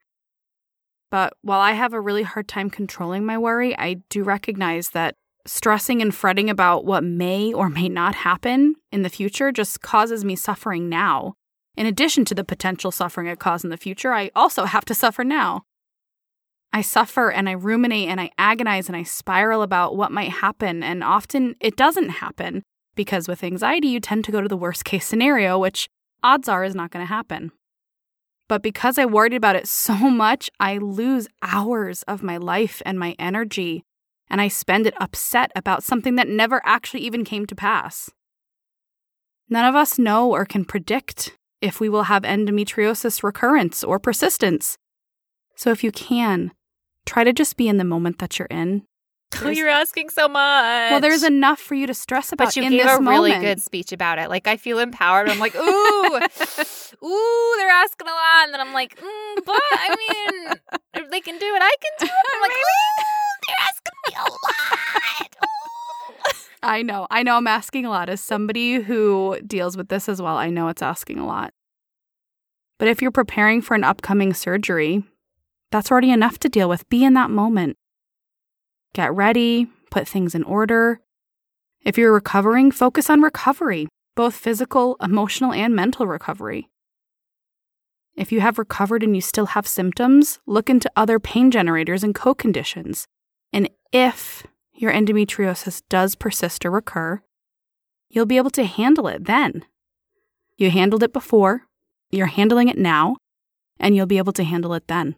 But 1.10 1.34
while 1.42 1.60
I 1.60 1.72
have 1.72 1.92
a 1.92 2.00
really 2.00 2.22
hard 2.22 2.48
time 2.48 2.70
controlling 2.70 3.24
my 3.24 3.38
worry, 3.38 3.76
I 3.76 3.96
do 4.10 4.22
recognize 4.22 4.90
that 4.90 5.16
stressing 5.48 6.02
and 6.02 6.14
fretting 6.14 6.50
about 6.50 6.84
what 6.84 7.02
may 7.02 7.52
or 7.52 7.68
may 7.68 7.88
not 7.88 8.14
happen 8.14 8.74
in 8.92 9.02
the 9.02 9.08
future 9.08 9.50
just 9.50 9.80
causes 9.80 10.24
me 10.24 10.36
suffering 10.36 10.88
now. 10.88 11.34
In 11.76 11.86
addition 11.86 12.24
to 12.26 12.34
the 12.34 12.44
potential 12.44 12.90
suffering 12.90 13.28
it 13.28 13.38
causes 13.38 13.64
in 13.64 13.70
the 13.70 13.76
future, 13.76 14.12
I 14.12 14.30
also 14.36 14.64
have 14.64 14.84
to 14.86 14.94
suffer 14.94 15.24
now. 15.24 15.62
I 16.72 16.82
suffer 16.82 17.30
and 17.30 17.48
I 17.48 17.52
ruminate 17.52 18.08
and 18.08 18.20
I 18.20 18.30
agonize 18.36 18.88
and 18.88 18.96
I 18.96 19.02
spiral 19.02 19.62
about 19.62 19.96
what 19.96 20.12
might 20.12 20.30
happen, 20.30 20.82
and 20.82 21.02
often 21.02 21.56
it 21.60 21.76
doesn't 21.76 22.10
happen 22.10 22.62
because 22.94 23.28
with 23.28 23.44
anxiety, 23.44 23.88
you 23.88 24.00
tend 24.00 24.24
to 24.24 24.32
go 24.32 24.40
to 24.40 24.48
the 24.48 24.56
worst 24.56 24.84
case 24.84 25.06
scenario, 25.06 25.58
which 25.58 25.88
odds 26.22 26.48
are 26.48 26.64
is 26.64 26.74
not 26.74 26.90
going 26.90 27.04
to 27.04 27.08
happen. 27.08 27.52
But 28.48 28.62
because 28.62 28.98
I 28.98 29.04
worried 29.04 29.34
about 29.34 29.56
it 29.56 29.68
so 29.68 29.94
much, 29.94 30.50
I 30.58 30.78
lose 30.78 31.28
hours 31.42 32.02
of 32.04 32.22
my 32.22 32.38
life 32.38 32.82
and 32.84 32.98
my 32.98 33.14
energy, 33.18 33.84
and 34.30 34.40
I 34.40 34.48
spend 34.48 34.86
it 34.86 34.94
upset 34.98 35.52
about 35.54 35.84
something 35.84 36.16
that 36.16 36.28
never 36.28 36.60
actually 36.64 37.00
even 37.00 37.24
came 37.24 37.46
to 37.46 37.54
pass. 37.54 38.10
None 39.48 39.64
of 39.64 39.74
us 39.74 39.98
know 39.98 40.30
or 40.30 40.44
can 40.44 40.64
predict 40.64 41.36
if 41.60 41.80
we 41.80 41.88
will 41.88 42.04
have 42.04 42.22
endometriosis 42.22 43.22
recurrence 43.22 43.82
or 43.82 43.98
persistence. 43.98 44.76
So 45.56 45.70
if 45.70 45.82
you 45.82 45.90
can, 45.90 46.52
try 47.06 47.24
to 47.24 47.32
just 47.32 47.56
be 47.56 47.68
in 47.68 47.78
the 47.78 47.84
moment 47.84 48.18
that 48.18 48.38
you're 48.38 48.48
in 48.50 48.87
Oh, 49.44 49.50
you're 49.50 49.68
asking 49.68 50.08
so 50.10 50.26
much. 50.26 50.90
Well, 50.90 51.00
there's 51.00 51.22
enough 51.22 51.60
for 51.60 51.74
you 51.74 51.86
to 51.86 51.94
stress 51.94 52.32
about. 52.32 52.46
But 52.48 52.56
you 52.56 52.62
in 52.64 52.70
gave 52.70 52.80
a 52.82 53.00
moment. 53.00 53.08
really 53.08 53.38
good 53.38 53.60
speech 53.60 53.92
about 53.92 54.18
it. 54.18 54.28
Like 54.30 54.48
I 54.48 54.56
feel 54.56 54.78
empowered. 54.78 55.28
I'm 55.28 55.38
like, 55.38 55.54
ooh, 55.54 55.60
ooh, 57.06 57.54
they're 57.58 57.70
asking 57.70 58.08
a 58.08 58.10
lot, 58.10 58.44
and 58.44 58.54
then 58.54 58.60
I'm 58.60 58.72
like, 58.72 58.96
mm, 58.98 59.36
but 59.44 59.54
I 59.72 59.94
mean, 59.96 60.54
if 60.94 61.10
they 61.10 61.20
can 61.20 61.38
do 61.38 61.46
it, 61.46 61.62
I 61.62 61.74
can 61.80 61.92
do 62.00 62.06
it. 62.06 62.26
I'm 62.34 62.40
like, 62.48 62.50
ooh, 62.50 63.04
they're 63.46 63.56
asking 63.68 63.92
me 64.08 64.14
a 64.16 64.22
lot. 64.22 65.36
I 66.62 66.82
know. 66.82 67.06
I 67.10 67.22
know. 67.22 67.36
I'm 67.36 67.46
asking 67.46 67.86
a 67.86 67.90
lot. 67.90 68.08
As 68.08 68.20
somebody 68.20 68.80
who 68.80 69.38
deals 69.46 69.76
with 69.76 69.88
this 69.88 70.08
as 70.08 70.20
well, 70.20 70.36
I 70.36 70.50
know 70.50 70.68
it's 70.68 70.82
asking 70.82 71.18
a 71.20 71.26
lot. 71.26 71.52
But 72.78 72.88
if 72.88 73.00
you're 73.00 73.12
preparing 73.12 73.62
for 73.62 73.74
an 73.74 73.84
upcoming 73.84 74.34
surgery, 74.34 75.04
that's 75.70 75.90
already 75.90 76.10
enough 76.10 76.38
to 76.40 76.48
deal 76.48 76.68
with. 76.68 76.88
Be 76.88 77.04
in 77.04 77.14
that 77.14 77.30
moment. 77.30 77.76
Get 78.94 79.14
ready, 79.14 79.68
put 79.90 80.08
things 80.08 80.34
in 80.34 80.42
order. 80.44 81.00
If 81.84 81.96
you're 81.96 82.12
recovering, 82.12 82.70
focus 82.70 83.08
on 83.08 83.22
recovery, 83.22 83.88
both 84.16 84.34
physical, 84.34 84.96
emotional, 85.00 85.52
and 85.52 85.74
mental 85.74 86.06
recovery. 86.06 86.68
If 88.16 88.32
you 88.32 88.40
have 88.40 88.58
recovered 88.58 89.04
and 89.04 89.14
you 89.14 89.22
still 89.22 89.46
have 89.46 89.66
symptoms, 89.66 90.40
look 90.44 90.68
into 90.68 90.90
other 90.96 91.20
pain 91.20 91.52
generators 91.52 92.02
and 92.02 92.14
co 92.14 92.34
conditions. 92.34 93.06
And 93.52 93.70
if 93.92 94.44
your 94.72 94.92
endometriosis 94.92 95.82
does 95.88 96.16
persist 96.16 96.66
or 96.66 96.70
recur, 96.72 97.22
you'll 98.08 98.26
be 98.26 98.36
able 98.36 98.50
to 98.50 98.64
handle 98.64 99.06
it 99.06 99.26
then. 99.26 99.64
You 100.56 100.70
handled 100.70 101.04
it 101.04 101.12
before, 101.12 101.62
you're 102.10 102.26
handling 102.26 102.68
it 102.68 102.78
now, 102.78 103.16
and 103.78 103.94
you'll 103.94 104.06
be 104.06 104.18
able 104.18 104.32
to 104.32 104.44
handle 104.44 104.74
it 104.74 104.88
then. 104.88 105.14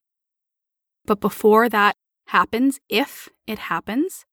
But 1.07 1.21
before 1.21 1.71
that 1.71 1.95
happens, 2.31 2.81
if 2.89 3.29
it 3.47 3.59
happens, 3.59 4.25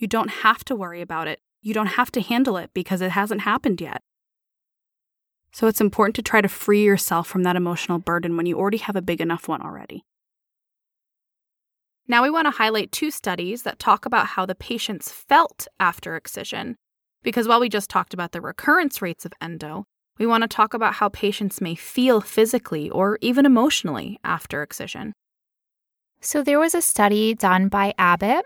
You 0.00 0.06
don't 0.06 0.30
have 0.30 0.64
to 0.66 0.76
worry 0.76 1.02
about 1.02 1.26
it. 1.26 1.40
You 1.60 1.74
don't 1.74 1.98
have 1.98 2.12
to 2.12 2.20
handle 2.20 2.56
it 2.56 2.70
because 2.72 3.00
it 3.00 3.10
hasn't 3.10 3.40
happened 3.40 3.80
yet. 3.80 4.00
So 5.52 5.66
it's 5.66 5.80
important 5.80 6.14
to 6.16 6.22
try 6.22 6.40
to 6.40 6.48
free 6.48 6.84
yourself 6.84 7.26
from 7.26 7.42
that 7.42 7.56
emotional 7.56 7.98
burden 7.98 8.36
when 8.36 8.46
you 8.46 8.56
already 8.56 8.78
have 8.78 8.94
a 8.94 9.02
big 9.02 9.20
enough 9.20 9.48
one 9.48 9.60
already. 9.60 10.04
Now, 12.06 12.22
we 12.22 12.30
want 12.30 12.46
to 12.46 12.52
highlight 12.52 12.92
two 12.92 13.10
studies 13.10 13.64
that 13.64 13.78
talk 13.80 14.06
about 14.06 14.28
how 14.28 14.46
the 14.46 14.54
patients 14.54 15.10
felt 15.10 15.66
after 15.80 16.14
excision. 16.14 16.76
Because 17.24 17.48
while 17.48 17.60
we 17.60 17.68
just 17.68 17.90
talked 17.90 18.14
about 18.14 18.30
the 18.30 18.40
recurrence 18.40 19.02
rates 19.02 19.26
of 19.26 19.32
endo, 19.42 19.84
we 20.18 20.26
want 20.26 20.42
to 20.42 20.48
talk 20.48 20.74
about 20.74 20.94
how 20.94 21.08
patients 21.08 21.60
may 21.60 21.74
feel 21.74 22.20
physically 22.20 22.88
or 22.88 23.18
even 23.20 23.44
emotionally 23.44 24.18
after 24.22 24.62
excision. 24.62 25.12
So, 26.20 26.42
there 26.42 26.58
was 26.58 26.74
a 26.74 26.82
study 26.82 27.34
done 27.34 27.68
by 27.68 27.94
Abbott, 27.96 28.44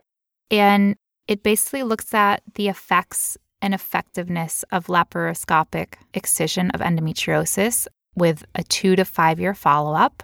and 0.51 0.97
it 1.27 1.43
basically 1.43 1.83
looks 1.83 2.13
at 2.13 2.43
the 2.55 2.69
effects 2.69 3.39
and 3.63 3.73
effectiveness 3.73 4.65
of 4.73 4.87
laparoscopic 4.87 5.95
excision 6.13 6.71
of 6.73 6.81
endometriosis 6.81 7.87
with 8.15 8.45
a 8.55 8.63
two 8.65 8.97
to 8.97 9.05
five 9.05 9.41
year 9.41 9.55
follow 9.55 9.95
up. 9.95 10.23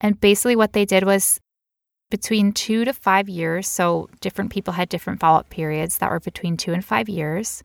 And 0.00 0.20
basically, 0.20 0.56
what 0.56 0.72
they 0.72 0.84
did 0.84 1.04
was 1.04 1.40
between 2.10 2.52
two 2.52 2.84
to 2.84 2.92
five 2.92 3.28
years. 3.28 3.68
So 3.68 4.08
different 4.20 4.50
people 4.50 4.74
had 4.74 4.88
different 4.88 5.20
follow 5.20 5.38
up 5.40 5.50
periods 5.50 5.98
that 5.98 6.10
were 6.10 6.20
between 6.20 6.56
two 6.56 6.72
and 6.72 6.84
five 6.84 7.08
years. 7.08 7.62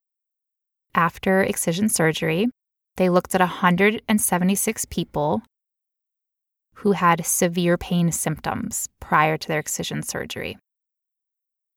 After 0.94 1.42
excision 1.42 1.90
surgery, 1.90 2.48
they 2.98 3.10
looked 3.10 3.36
at 3.36 3.42
176 3.42 4.86
people 4.86 5.42
who 6.76 6.92
had 6.92 7.26
severe 7.26 7.78
pain 7.78 8.12
symptoms 8.12 8.88
prior 9.00 9.38
to 9.38 9.48
their 9.48 9.60
excision 9.60 10.04
surgery. 10.04 10.58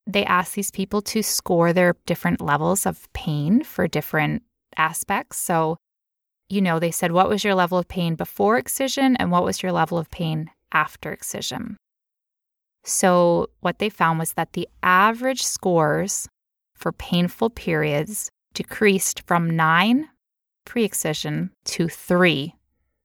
They 0.07 0.25
asked 0.25 0.55
these 0.55 0.71
people 0.71 1.03
to 1.03 1.23
score 1.23 1.73
their 1.73 1.97
different 2.07 2.41
levels 2.41 2.87
of 2.87 3.13
pain 3.13 3.63
for 3.63 3.87
different 3.87 4.43
aspects. 4.77 5.37
So, 5.37 5.77
you 6.49 6.63
know, 6.63 6.79
they 6.79 6.91
said, 6.91 7.13
What 7.13 7.29
was 7.29 7.45
your 7.45 7.55
level 7.55 7.79
of 7.79 7.89
pain 7.89 8.15
before 8.15 8.57
excision 8.57 9.17
and 9.17 9.31
what 9.31 9.45
was 9.45 9.63
your 9.63 9.73
level 9.73 9.99
of 9.99 10.11
pain 10.11 10.51
after 10.73 11.13
excision? 11.13 11.77
So, 12.85 13.51
what 13.61 13.79
they 13.81 13.91
found 13.91 14.19
was 14.19 14.33
that 14.33 14.55
the 14.55 14.69
average 14.83 15.43
scores 15.43 16.27
for 16.75 16.93
painful 16.93 17.51
periods 17.51 18.31
decreased 18.55 19.23
from 19.27 19.51
nine 19.51 20.09
pre 20.65 20.85
excision 20.85 21.51
to 21.65 21.89
three 21.89 22.55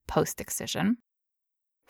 post 0.07 0.39
excision. 0.39 0.97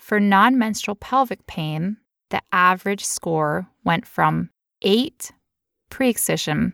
For 0.03 0.19
non 0.19 0.57
menstrual 0.57 0.95
pelvic 0.95 1.47
pain, 1.47 1.95
the 2.29 2.41
average 2.51 3.05
score 3.05 3.69
went 3.85 4.05
from 4.05 4.49
eight 4.81 5.31
pre 5.89 6.09
excision 6.09 6.73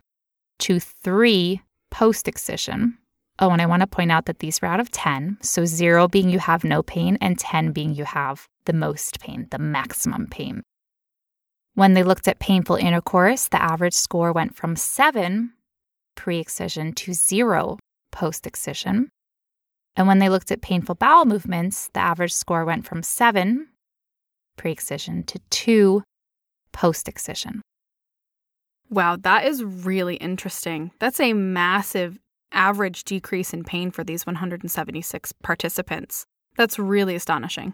to 0.58 0.80
three 0.80 1.62
post 1.92 2.28
excision. 2.28 2.98
Oh, 3.38 3.52
and 3.52 3.62
I 3.62 3.68
want 3.68 3.82
to 3.82 3.88
point 3.88 4.12
out 4.12 4.26
that 4.26 4.40
these 4.40 4.60
were 4.64 4.68
out 4.68 4.80
of 4.80 4.90
10. 4.90 5.38
So, 5.42 5.64
zero 5.66 6.08
being 6.08 6.32
you 6.32 6.40
have 6.40 6.64
no 6.64 6.82
pain, 6.82 7.20
and 7.22 7.38
10 7.38 7.72
being 7.72 7.94
you 7.94 8.04
have 8.04 8.48
the 8.66 8.74
most 8.74 9.20
pain, 9.20 9.48
the 9.52 9.60
maximum 9.60 10.26
pain. 10.26 10.64
When 11.76 11.94
they 11.94 12.02
looked 12.02 12.28
at 12.28 12.40
painful 12.40 12.78
intercourse, 12.78 13.48
the 13.48 13.62
average 13.62 13.94
score 13.94 14.32
went 14.34 14.56
from 14.56 14.76
seven 14.76 15.54
pre 16.16 16.40
excision 16.40 16.94
to 16.94 17.14
zero 17.14 17.78
post 18.12 18.48
excision. 18.48 19.12
And 19.96 20.08
when 20.08 20.20
they 20.20 20.30
looked 20.30 20.52
at 20.52 20.62
painful 20.62 20.96
bowel 20.96 21.26
movements, 21.26 21.90
the 21.94 22.00
average 22.00 22.34
score 22.34 22.66
went 22.66 22.86
from 22.88 23.04
seven 23.04 23.68
pre 24.58 24.72
excision 24.72 25.24
to 25.24 25.40
two 25.50 26.04
post 26.72 27.08
excision. 27.08 27.62
Wow, 28.90 29.18
that 29.22 29.46
is 29.46 29.64
really 29.64 30.16
interesting. 30.16 30.92
That's 31.00 31.20
a 31.20 31.34
massive 31.34 32.18
average 32.52 33.04
decrease 33.04 33.54
in 33.54 33.64
pain 33.64 33.92
for 33.92 34.04
these 34.04 34.26
176 34.26 35.32
participants. 35.44 36.26
That's 36.58 36.80
really 36.80 37.16
astonishing. 37.16 37.74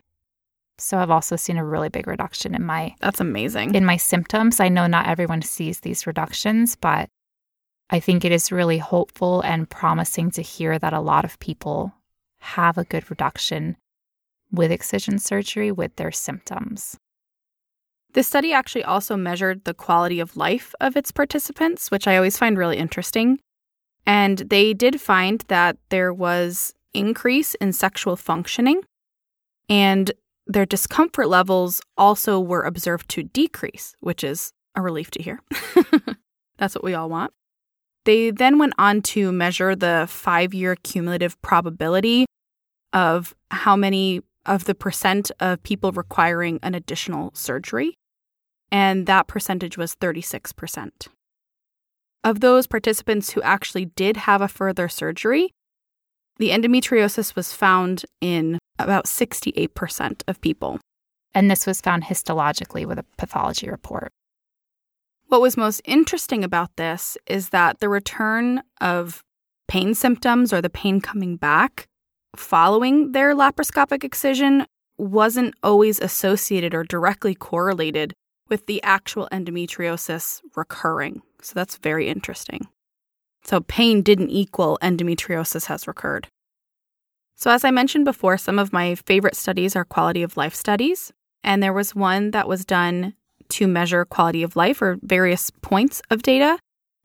So 0.77 0.97
I've 0.97 1.11
also 1.11 1.37
seen 1.37 1.57
a 1.57 1.63
really 1.63 1.87
big 1.87 2.05
reduction 2.05 2.53
in 2.53 2.65
my 2.65 2.95
That's 2.99 3.21
amazing. 3.21 3.75
in 3.75 3.85
my 3.85 3.95
symptoms. 3.95 4.59
I 4.59 4.67
know 4.67 4.87
not 4.87 5.07
everyone 5.07 5.41
sees 5.41 5.79
these 5.79 6.05
reductions, 6.05 6.75
but 6.75 7.07
I 7.89 7.99
think 7.99 8.25
it 8.25 8.33
is 8.33 8.51
really 8.51 8.77
hopeful 8.77 9.41
and 9.41 9.69
promising 9.69 10.31
to 10.31 10.41
hear 10.41 10.77
that 10.79 10.91
a 10.91 10.99
lot 10.99 11.23
of 11.23 11.39
people 11.39 11.93
have 12.45 12.77
a 12.77 12.83
good 12.83 13.09
reduction 13.09 13.75
with 14.51 14.71
excision 14.71 15.19
surgery 15.19 15.71
with 15.71 15.95
their 15.95 16.11
symptoms. 16.11 16.97
This 18.13 18.27
study 18.27 18.53
actually 18.53 18.83
also 18.83 19.17
measured 19.17 19.65
the 19.65 19.73
quality 19.73 20.19
of 20.19 20.37
life 20.37 20.73
of 20.79 20.95
its 20.95 21.11
participants, 21.11 21.91
which 21.91 22.07
I 22.07 22.15
always 22.15 22.37
find 22.37 22.57
really 22.57 22.77
interesting. 22.77 23.39
And 24.05 24.37
they 24.37 24.73
did 24.73 25.01
find 25.01 25.43
that 25.47 25.77
there 25.89 26.13
was 26.13 26.73
increase 26.93 27.55
in 27.55 27.73
sexual 27.73 28.15
functioning 28.15 28.81
and 29.67 30.11
their 30.47 30.65
discomfort 30.65 31.27
levels 31.27 31.81
also 31.97 32.39
were 32.39 32.61
observed 32.61 33.09
to 33.09 33.23
decrease, 33.23 33.95
which 33.99 34.23
is 34.23 34.53
a 34.75 34.81
relief 34.81 35.09
to 35.11 35.23
hear. 35.23 35.41
That's 36.57 36.75
what 36.75 36.83
we 36.83 36.93
all 36.93 37.09
want. 37.09 37.33
They 38.05 38.29
then 38.29 38.59
went 38.59 38.73
on 38.77 39.01
to 39.01 39.31
measure 39.31 39.75
the 39.75 40.05
five 40.07 40.53
year 40.53 40.75
cumulative 40.75 41.41
probability 41.41 42.27
of 42.93 43.35
how 43.51 43.75
many 43.75 44.21
of 44.45 44.65
the 44.65 44.75
percent 44.75 45.31
of 45.39 45.63
people 45.63 45.91
requiring 45.91 46.59
an 46.61 46.75
additional 46.75 47.31
surgery, 47.33 47.95
and 48.71 49.05
that 49.07 49.27
percentage 49.27 49.77
was 49.77 49.95
36%. 49.95 51.07
Of 52.23 52.39
those 52.39 52.67
participants 52.67 53.31
who 53.31 53.41
actually 53.41 53.85
did 53.85 54.17
have 54.17 54.41
a 54.41 54.47
further 54.47 54.89
surgery, 54.89 55.53
the 56.37 56.49
endometriosis 56.49 57.35
was 57.35 57.53
found 57.53 58.05
in 58.19 58.59
about 58.77 59.05
68% 59.05 60.23
of 60.27 60.41
people. 60.41 60.79
And 61.33 61.51
this 61.51 61.65
was 61.65 61.81
found 61.81 62.05
histologically 62.05 62.85
with 62.85 62.97
a 62.97 63.05
pathology 63.17 63.69
report. 63.69 64.11
What 65.27 65.41
was 65.41 65.57
most 65.57 65.81
interesting 65.85 66.43
about 66.43 66.75
this 66.77 67.17
is 67.27 67.49
that 67.49 67.79
the 67.79 67.89
return 67.89 68.61
of 68.79 69.21
pain 69.67 69.93
symptoms 69.95 70.53
or 70.53 70.61
the 70.61 70.69
pain 70.69 71.01
coming 71.01 71.35
back 71.35 71.87
following 72.39 73.11
their 73.11 73.35
laparoscopic 73.35 74.03
excision 74.03 74.65
wasn't 74.97 75.53
always 75.63 75.99
associated 75.99 76.73
or 76.73 76.83
directly 76.83 77.35
correlated 77.35 78.13
with 78.49 78.65
the 78.65 78.81
actual 78.83 79.27
endometriosis 79.31 80.41
recurring. 80.55 81.21
So 81.41 81.53
that's 81.55 81.77
very 81.77 82.07
interesting. 82.07 82.67
So 83.43 83.61
pain 83.61 84.01
didn't 84.01 84.29
equal 84.29 84.77
endometriosis 84.81 85.65
has 85.65 85.87
recurred. 85.87 86.27
So, 87.37 87.51
as 87.51 87.65
I 87.65 87.71
mentioned 87.71 88.05
before, 88.05 88.37
some 88.37 88.57
of 88.57 88.71
my 88.71 88.95
favorite 88.95 89.35
studies 89.35 89.75
are 89.75 89.83
quality 89.83 90.23
of 90.23 90.37
life 90.37 90.55
studies. 90.55 91.11
And 91.43 91.61
there 91.61 91.73
was 91.73 91.93
one 91.93 92.31
that 92.31 92.47
was 92.47 92.65
done 92.65 93.13
to 93.49 93.67
measure 93.67 94.05
quality 94.05 94.41
of 94.41 94.55
life 94.55 94.81
or 94.81 94.97
various 95.01 95.51
points 95.61 96.01
of 96.09 96.23
data, 96.23 96.57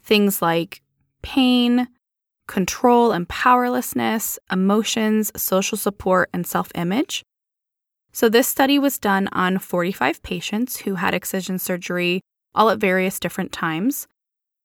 things 0.03 0.41
like 0.41 0.81
pain, 1.23 1.89
control 2.51 3.13
and 3.13 3.29
powerlessness, 3.29 4.39
emotions, 4.51 5.33
social 5.37 5.79
support, 5.79 6.29
and 6.33 6.47
self 6.47 6.71
image. 6.75 7.23
So, 8.13 8.29
this 8.29 8.49
study 8.49 8.79
was 8.79 8.99
done 8.99 9.29
on 9.33 9.59
45 9.59 10.23
patients 10.23 10.79
who 10.81 10.97
had 10.97 11.15
excision 11.15 11.59
surgery 11.59 12.21
all 12.55 12.69
at 12.69 12.79
various 12.79 13.21
different 13.21 13.53
times. 13.53 14.07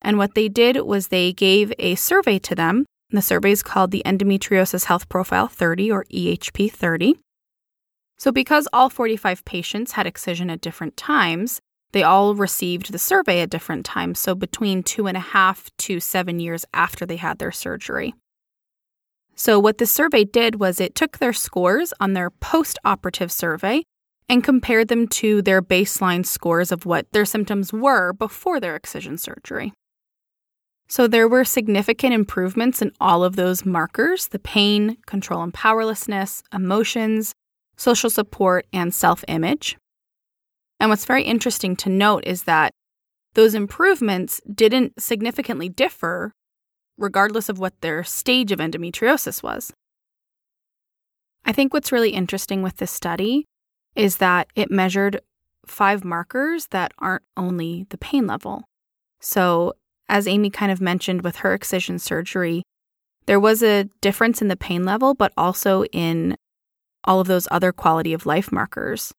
And 0.01 0.17
what 0.17 0.33
they 0.33 0.49
did 0.49 0.77
was 0.81 1.07
they 1.07 1.31
gave 1.31 1.71
a 1.79 1.95
survey 1.95 2.39
to 2.39 2.55
them 2.55 2.85
the 3.11 3.21
survey 3.21 3.51
is 3.51 3.63
called 3.63 3.91
the 3.91 4.01
Endometriosis 4.05 4.85
Health 4.85 5.07
Profile 5.09 5.47
30 5.47 5.91
or 5.91 6.05
EHP 6.05 6.71
30. 6.71 7.19
So, 8.17 8.31
because 8.31 8.67
all 8.73 8.89
45 8.89 9.45
patients 9.45 9.91
had 9.93 10.07
excision 10.07 10.49
at 10.49 10.61
different 10.61 10.97
times, 10.97 11.59
they 11.95 12.03
all 12.03 12.35
received 12.35 12.91
the 12.91 12.99
survey 12.99 13.39
at 13.39 13.49
different 13.49 13.85
times, 13.85 14.19
so 14.19 14.35
between 14.35 14.83
two 14.83 15.07
and 15.07 15.15
a 15.15 15.21
half 15.21 15.69
to 15.77 16.01
seven 16.01 16.41
years 16.41 16.65
after 16.73 17.05
they 17.05 17.15
had 17.15 17.39
their 17.39 17.53
surgery. 17.53 18.13
So, 19.33 19.57
what 19.59 19.77
the 19.77 19.85
survey 19.85 20.25
did 20.25 20.59
was 20.59 20.81
it 20.81 20.93
took 20.93 21.19
their 21.19 21.31
scores 21.31 21.93
on 22.01 22.11
their 22.11 22.31
post 22.31 22.77
operative 22.83 23.31
survey 23.31 23.83
and 24.27 24.43
compared 24.43 24.89
them 24.89 25.07
to 25.07 25.41
their 25.41 25.61
baseline 25.61 26.25
scores 26.25 26.69
of 26.69 26.85
what 26.85 27.09
their 27.13 27.23
symptoms 27.23 27.71
were 27.71 28.11
before 28.11 28.59
their 28.59 28.75
excision 28.75 29.17
surgery. 29.17 29.71
So 30.89 31.07
there 31.07 31.29
were 31.29 31.45
significant 31.45 32.13
improvements 32.13 32.81
in 32.81 32.91
all 32.99 33.23
of 33.23 33.37
those 33.37 33.65
markers 33.65 34.27
the 34.27 34.39
pain, 34.39 34.97
control 35.05 35.43
and 35.43 35.53
powerlessness, 35.53 36.43
emotions, 36.51 37.31
social 37.77 38.09
support, 38.09 38.65
and 38.73 38.93
self 38.93 39.23
image. 39.29 39.77
And 40.79 40.89
what's 40.89 41.05
very 41.05 41.23
interesting 41.23 41.75
to 41.77 41.89
note 41.89 42.23
is 42.25 42.43
that 42.43 42.71
those 43.33 43.53
improvements 43.53 44.41
didn't 44.53 45.01
significantly 45.01 45.69
differ 45.69 46.31
regardless 46.97 47.49
of 47.49 47.59
what 47.59 47.79
their 47.81 48.03
stage 48.03 48.51
of 48.51 48.59
endometriosis 48.59 49.43
was. 49.43 49.73
I 51.43 51.51
think 51.51 51.73
what's 51.73 51.91
really 51.91 52.11
interesting 52.11 52.61
with 52.63 52.77
this 52.77 52.91
study 52.91 53.45
is 53.95 54.17
that 54.17 54.47
it 54.55 54.71
measured 54.71 55.21
five 55.65 56.03
markers 56.03 56.67
that 56.67 56.93
aren't 56.99 57.23
only 57.37 57.85
the 57.89 57.97
pain 57.97 58.27
level. 58.27 58.63
So, 59.19 59.73
as 60.07 60.27
Amy 60.27 60.49
kind 60.49 60.71
of 60.71 60.81
mentioned 60.81 61.23
with 61.23 61.37
her 61.37 61.53
excision 61.53 61.99
surgery, 61.99 62.63
there 63.25 63.39
was 63.39 63.63
a 63.63 63.89
difference 64.01 64.41
in 64.41 64.47
the 64.47 64.55
pain 64.55 64.83
level, 64.85 65.13
but 65.13 65.33
also 65.35 65.83
in 65.85 66.37
all 67.03 67.19
of 67.19 67.27
those 67.27 67.47
other 67.51 67.71
quality 67.71 68.13
of 68.13 68.25
life 68.25 68.51
markers. 68.51 69.13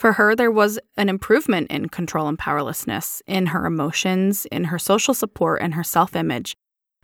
For 0.00 0.14
her, 0.14 0.34
there 0.34 0.50
was 0.50 0.78
an 0.96 1.10
improvement 1.10 1.70
in 1.70 1.90
control 1.90 2.26
and 2.26 2.38
powerlessness, 2.38 3.22
in 3.26 3.44
her 3.48 3.66
emotions, 3.66 4.46
in 4.46 4.64
her 4.64 4.78
social 4.78 5.12
support, 5.12 5.60
and 5.60 5.74
her 5.74 5.84
self 5.84 6.16
image. 6.16 6.54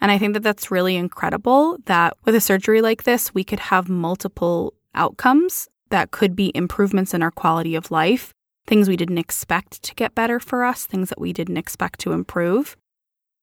And 0.01 0.11
I 0.11 0.17
think 0.17 0.33
that 0.33 0.43
that's 0.43 0.71
really 0.71 0.97
incredible 0.97 1.77
that 1.85 2.17
with 2.25 2.35
a 2.35 2.41
surgery 2.41 2.81
like 2.81 3.03
this, 3.03 3.35
we 3.35 3.45
could 3.45 3.61
have 3.61 3.91
multiple 3.91 4.73
outcomes 4.95 5.69
that 5.91 6.11
could 6.11 6.35
be 6.35 6.51
improvements 6.55 7.13
in 7.13 7.23
our 7.23 7.31
quality 7.31 7.75
of 7.75 7.91
life, 7.91 8.33
things 8.67 8.89
we 8.89 8.97
didn't 8.97 9.19
expect 9.19 9.83
to 9.83 9.95
get 9.95 10.15
better 10.15 10.41
for 10.41 10.65
us, 10.65 10.87
things 10.87 11.11
that 11.11 11.21
we 11.21 11.35
didn't 11.35 11.59
expect 11.59 12.01
to 12.01 12.13
improve. 12.13 12.79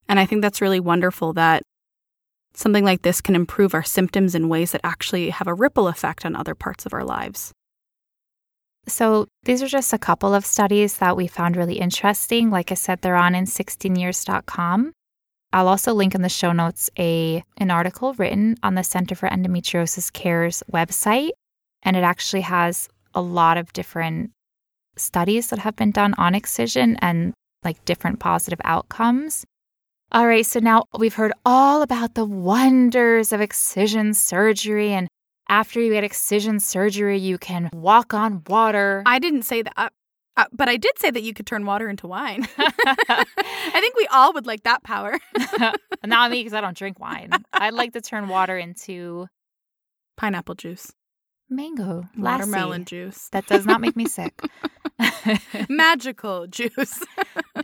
And 0.09 0.19
I 0.19 0.25
think 0.25 0.41
that's 0.41 0.61
really 0.61 0.79
wonderful 0.79 1.31
that 1.33 1.61
something 2.55 2.83
like 2.83 3.03
this 3.03 3.21
can 3.21 3.35
improve 3.35 3.75
our 3.75 3.83
symptoms 3.83 4.33
in 4.33 4.49
ways 4.49 4.71
that 4.71 4.81
actually 4.83 5.29
have 5.29 5.45
a 5.45 5.53
ripple 5.53 5.87
effect 5.87 6.25
on 6.25 6.35
other 6.35 6.55
parts 6.55 6.87
of 6.87 6.93
our 6.93 7.03
lives. 7.03 7.53
So, 8.85 9.27
these 9.43 9.63
are 9.63 9.67
just 9.67 9.93
a 9.93 9.97
couple 9.97 10.33
of 10.33 10.45
studies 10.45 10.97
that 10.97 11.15
we 11.15 11.27
found 11.27 11.55
really 11.55 11.79
interesting. 11.79 12.49
Like 12.49 12.71
I 12.71 12.75
said, 12.75 13.01
they're 13.01 13.15
on 13.15 13.33
in 13.33 13.45
16years.com. 13.45 14.93
I'll 15.53 15.67
also 15.67 15.93
link 15.93 16.15
in 16.15 16.21
the 16.23 16.29
show 16.29 16.51
notes 16.51 16.89
a 16.97 17.43
an 17.57 17.71
article 17.71 18.13
written 18.15 18.57
on 18.63 18.75
the 18.75 18.83
Center 18.83 19.15
for 19.15 19.29
Endometriosis 19.29 20.11
Care's 20.11 20.63
website, 20.71 21.31
and 21.83 21.95
it 21.95 22.03
actually 22.03 22.41
has 22.41 22.89
a 23.13 23.21
lot 23.21 23.57
of 23.57 23.71
different 23.71 24.31
studies 24.97 25.49
that 25.49 25.59
have 25.59 25.75
been 25.75 25.91
done 25.91 26.13
on 26.17 26.35
excision 26.35 26.97
and 27.01 27.33
like 27.63 27.85
different 27.85 28.19
positive 28.19 28.59
outcomes. 28.63 29.45
All 30.11 30.27
right, 30.27 30.45
so 30.45 30.59
now 30.59 30.85
we've 30.97 31.15
heard 31.15 31.33
all 31.45 31.81
about 31.81 32.15
the 32.15 32.25
wonders 32.25 33.31
of 33.31 33.41
excision 33.41 34.13
surgery 34.13 34.91
and 34.91 35.07
after 35.49 35.81
you 35.81 35.91
get 35.91 36.03
excision 36.03 36.59
surgery, 36.59 37.19
you 37.19 37.37
can 37.37 37.69
walk 37.73 38.13
on 38.13 38.43
water. 38.47 39.03
I 39.05 39.19
didn't 39.19 39.43
say 39.43 39.61
that. 39.61 39.73
Uh, 39.77 39.89
uh, 40.35 40.45
but 40.51 40.67
I 40.67 40.77
did 40.77 40.97
say 40.97 41.11
that 41.11 41.21
you 41.21 41.33
could 41.33 41.45
turn 41.45 41.65
water 41.65 41.87
into 41.87 42.07
wine. 42.07 42.47
I 42.57 43.25
think 43.75 43.95
we 43.95 44.07
all 44.07 44.33
would 44.33 44.47
like 44.47 44.63
that 44.63 44.83
power. 44.83 45.19
Not 46.05 46.31
me, 46.31 46.39
because 46.39 46.53
I 46.53 46.61
don't 46.61 46.75
drink 46.75 46.99
wine. 46.99 47.29
I'd 47.53 47.75
like 47.75 47.93
to 47.93 48.01
turn 48.01 48.27
water 48.27 48.57
into 48.57 49.27
pineapple 50.17 50.55
juice, 50.55 50.91
mango, 51.49 52.05
watermelon 52.17 52.83
lassi. 52.83 52.87
juice. 52.87 53.29
That 53.31 53.45
does 53.45 53.65
not 53.65 53.79
make 53.79 53.95
me 53.95 54.05
sick. 54.05 54.41
Magical 55.69 56.47
juice. 56.47 57.03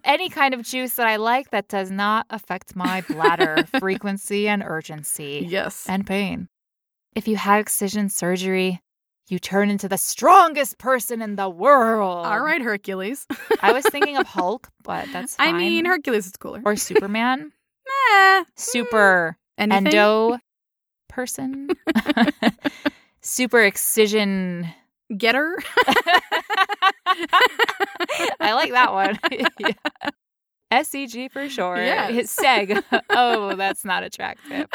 Any 0.03 0.29
kind 0.29 0.53
of 0.53 0.61
juice 0.61 0.95
that 0.95 1.07
I 1.07 1.15
like 1.17 1.49
that 1.51 1.67
does 1.69 1.89
not 1.91 2.27
affect 2.29 2.75
my 2.75 3.01
bladder 3.01 3.65
frequency 3.79 4.47
and 4.47 4.63
urgency. 4.65 5.45
Yes. 5.49 5.85
And 5.89 6.05
pain. 6.05 6.49
If 7.19 7.27
you 7.27 7.35
had 7.35 7.59
excision 7.59 8.07
surgery, 8.07 8.81
you 9.27 9.39
turn 9.39 9.69
into 9.69 9.89
the 9.89 9.97
strongest 9.97 10.77
person 10.77 11.21
in 11.21 11.35
the 11.35 11.49
world. 11.49 12.25
All 12.25 12.39
right, 12.39 12.61
Hercules. 12.61 13.27
I 13.61 13.73
was 13.73 13.83
thinking 13.87 14.15
of 14.15 14.25
Hulk, 14.35 14.69
but 14.85 15.05
that's 15.11 15.35
fine. 15.35 15.53
I 15.53 15.57
mean, 15.57 15.83
Hercules 15.83 16.27
is 16.27 16.31
cooler. 16.37 16.61
Or 16.63 16.77
Superman. 16.77 17.51
eh, 18.13 18.45
Super 18.55 19.37
anything? 19.57 19.87
endo 19.87 20.37
person. 21.09 21.67
Super 23.21 23.63
excision. 23.63 24.69
Getter. 25.17 25.57
I 28.39 28.53
like 28.53 28.71
that 28.71 28.93
one. 28.93 29.19
yeah. 29.59 29.73
SEG 30.71 31.33
for 31.33 31.49
sure. 31.49 31.75
Yes. 31.83 32.33
SEG. 32.39 32.81
oh, 33.09 33.57
that's 33.57 33.83
not 33.83 34.03
attractive. 34.03 34.67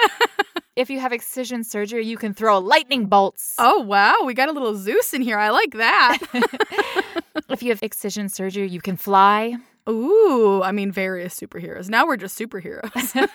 If 0.77 0.91
you 0.91 1.01
have 1.01 1.13
excision 1.13 1.65
surgery, 1.65 2.05
you 2.05 2.17
can 2.17 2.35
throw 2.35 2.59
lightning 2.59 3.07
bolts. 3.07 3.55
Oh, 3.59 3.81
wow. 3.81 4.19
We 4.25 4.35
got 4.35 4.49
a 4.49 4.53
little 4.53 4.77
Zeus 4.77 5.15
in 5.15 5.23
here. 5.23 5.39
I 5.39 5.51
like 5.51 5.73
that. 5.73 6.19
if 7.49 7.63
you 7.63 7.71
have 7.71 7.83
excision 7.83 8.29
surgery, 8.29 8.69
you 8.69 8.81
can 8.81 8.97
fly. 8.97 9.57
Ooh, 9.89 10.63
I 10.63 10.73
mean, 10.73 10.91
various 10.91 11.39
superheroes. 11.39 11.89
Now 11.89 12.07
we're 12.07 12.17
just 12.17 12.39
superheroes. 12.39 13.29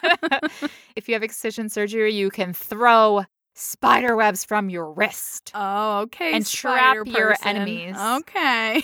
if 0.96 1.08
you 1.08 1.14
have 1.14 1.24
excision 1.24 1.70
surgery, 1.70 2.14
you 2.14 2.30
can 2.30 2.54
throw 2.54 3.24
spider 3.54 4.16
webs 4.16 4.44
from 4.44 4.70
your 4.70 4.92
wrist. 4.92 5.52
Oh, 5.54 6.00
okay. 6.02 6.34
And 6.34 6.46
trap 6.46 7.06
your 7.06 7.36
enemies. 7.44 7.96
Okay. 7.98 8.82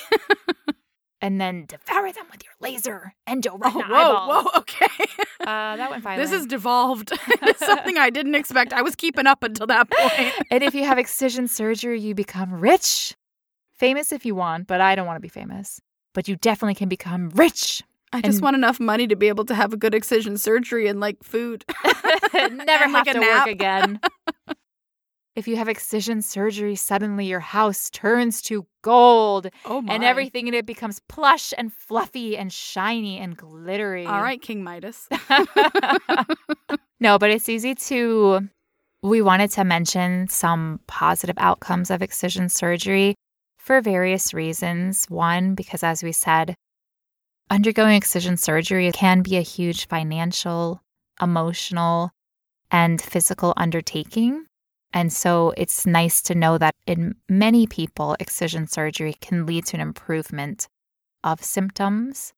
And 1.26 1.42
then 1.42 1.66
devour 1.66 2.12
them 2.12 2.26
with 2.32 2.44
your 2.44 2.54
laser 2.60 3.14
endo 3.26 3.52
Oh, 3.54 3.58
retina 3.58 3.84
whoa, 3.90 3.96
eyeballs. 3.96 4.46
whoa, 4.46 4.60
okay. 4.60 5.06
Uh, 5.42 5.76
that 5.78 5.90
went 5.90 6.04
violent. 6.04 6.22
This 6.30 6.40
is 6.40 6.46
devolved. 6.46 7.12
it's 7.42 7.66
something 7.66 7.98
I 7.98 8.10
didn't 8.10 8.36
expect. 8.36 8.74
I 8.74 8.82
was 8.82 8.96
keeping 8.96 9.26
up 9.28 9.44
until 9.44 9.68
that 9.68 9.90
point. 9.90 10.34
and 10.52 10.64
if 10.64 10.76
you 10.76 10.86
have 10.86 10.98
excision 11.00 11.48
surgery, 11.48 12.00
you 12.00 12.14
become 12.14 12.54
rich. 12.54 13.16
Famous 13.74 14.12
if 14.12 14.26
you 14.26 14.36
want, 14.36 14.68
but 14.68 14.80
I 14.82 14.96
don't 14.96 15.06
want 15.08 15.18
to 15.18 15.22
be 15.22 15.28
famous. 15.30 15.82
But 16.14 16.28
you 16.28 16.36
definitely 16.36 16.76
can 16.76 16.88
become 16.90 17.30
rich. 17.32 17.82
I 18.14 18.22
just 18.22 18.42
want 18.42 18.56
enough 18.56 18.80
money 18.80 19.08
to 19.08 19.16
be 19.18 19.28
able 19.28 19.44
to 19.46 19.56
have 19.56 19.74
a 19.74 19.78
good 19.78 19.94
excision 19.94 20.38
surgery 20.38 20.88
and 20.88 21.02
like 21.02 21.22
food. 21.24 21.66
Never 21.84 22.38
And, 22.38 22.62
have 22.70 22.92
like, 22.94 23.12
to 23.12 23.20
work 23.20 23.48
again. 23.48 24.00
If 25.36 25.48
you 25.48 25.58
have 25.58 25.68
excision 25.68 26.22
surgery, 26.22 26.76
suddenly 26.76 27.26
your 27.26 27.42
house 27.42 27.90
turns 27.90 28.42
to 28.44 28.66
gold 28.82 29.50
Oh 29.66 29.82
my. 29.82 29.94
and 29.94 30.04
everything 30.04 30.48
in 30.48 30.54
it 30.54 30.66
becomes 30.66 31.00
plush 31.10 31.54
and 31.58 31.74
fluffy 31.74 32.38
and 32.38 32.52
shiny 32.54 33.18
and 33.20 33.36
glittery. 33.36 34.06
All 34.06 34.22
right, 34.22 34.42
King 34.42 34.64
Midas. 34.64 35.08
no, 37.00 37.18
but 37.20 37.30
it's 37.32 37.50
easy 37.50 37.76
to. 37.76 38.48
We 39.02 39.22
wanted 39.22 39.52
to 39.52 39.64
mention 39.64 40.28
some 40.30 40.80
positive 40.88 41.36
outcomes 41.38 41.92
of 41.92 42.02
excision 42.02 42.50
surgery 42.50 43.16
for 43.58 43.82
various 43.82 44.34
reasons. 44.34 45.06
One, 45.10 45.54
because 45.54 45.84
as 45.84 46.02
we 46.02 46.12
said, 46.12 46.56
undergoing 47.52 47.96
excision 47.96 48.38
surgery 48.38 48.92
can 48.92 49.22
be 49.22 49.38
a 49.38 49.42
huge 49.42 49.88
financial, 49.88 50.82
emotional, 51.22 52.12
and 52.72 53.00
physical 53.02 53.54
undertaking. 53.58 54.46
And 54.96 55.12
so 55.12 55.54
it's 55.58 55.86
nice 55.86 56.22
to 56.22 56.34
know 56.34 56.58
that 56.58 56.74
in 56.88 57.16
many 57.28 57.68
people, 57.68 58.16
excision 58.22 58.66
surgery 58.66 59.14
can 59.20 59.46
lead 59.46 59.66
to 59.68 59.76
an 59.76 59.82
improvement 59.82 60.70
of 61.22 61.44
symptoms. 61.44 62.32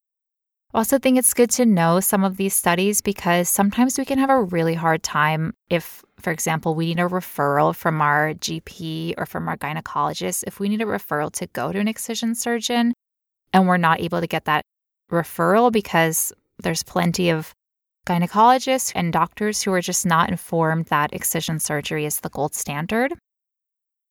Also 0.74 0.98
think 0.98 1.20
it's 1.20 1.36
good 1.36 1.52
to 1.52 1.68
know 1.68 2.00
some 2.00 2.24
of 2.24 2.38
these 2.38 2.56
studies 2.56 3.00
because 3.00 3.48
sometimes 3.48 3.98
we 3.98 4.06
can 4.06 4.18
have 4.18 4.32
a 4.32 4.42
really 4.42 4.74
hard 4.74 5.04
time 5.04 5.54
if, 5.70 6.04
for 6.20 6.32
example, 6.32 6.74
we 6.74 6.88
need 6.88 7.00
a 7.00 7.04
referral 7.04 7.76
from 7.76 8.02
our 8.02 8.34
GP 8.34 9.14
or 9.18 9.28
from 9.28 9.48
our 9.48 9.58
gynecologist. 9.58 10.44
If 10.48 10.60
we 10.60 10.68
need 10.68 10.82
a 10.82 10.86
referral 10.86 11.32
to 11.34 11.46
go 11.48 11.72
to 11.72 11.80
an 11.80 11.88
excision 11.88 12.34
surgeon 12.34 12.94
and 13.54 13.68
we're 13.68 13.78
not 13.78 14.02
able 14.02 14.20
to 14.20 14.28
get 14.28 14.46
that 14.46 14.64
referral 15.12 15.72
because 15.72 16.34
there's 16.58 16.84
plenty 16.84 17.30
of 17.30 17.54
gynecologists 18.08 18.94
and 18.96 19.12
doctors 19.12 19.62
who 19.62 19.74
are 19.74 19.82
just 19.82 20.06
not 20.06 20.30
informed 20.30 20.86
that 20.86 21.14
excision 21.14 21.60
surgery 21.60 22.06
is 22.06 22.22
the 22.22 22.30
gold 22.30 22.56
standard. 22.56 23.14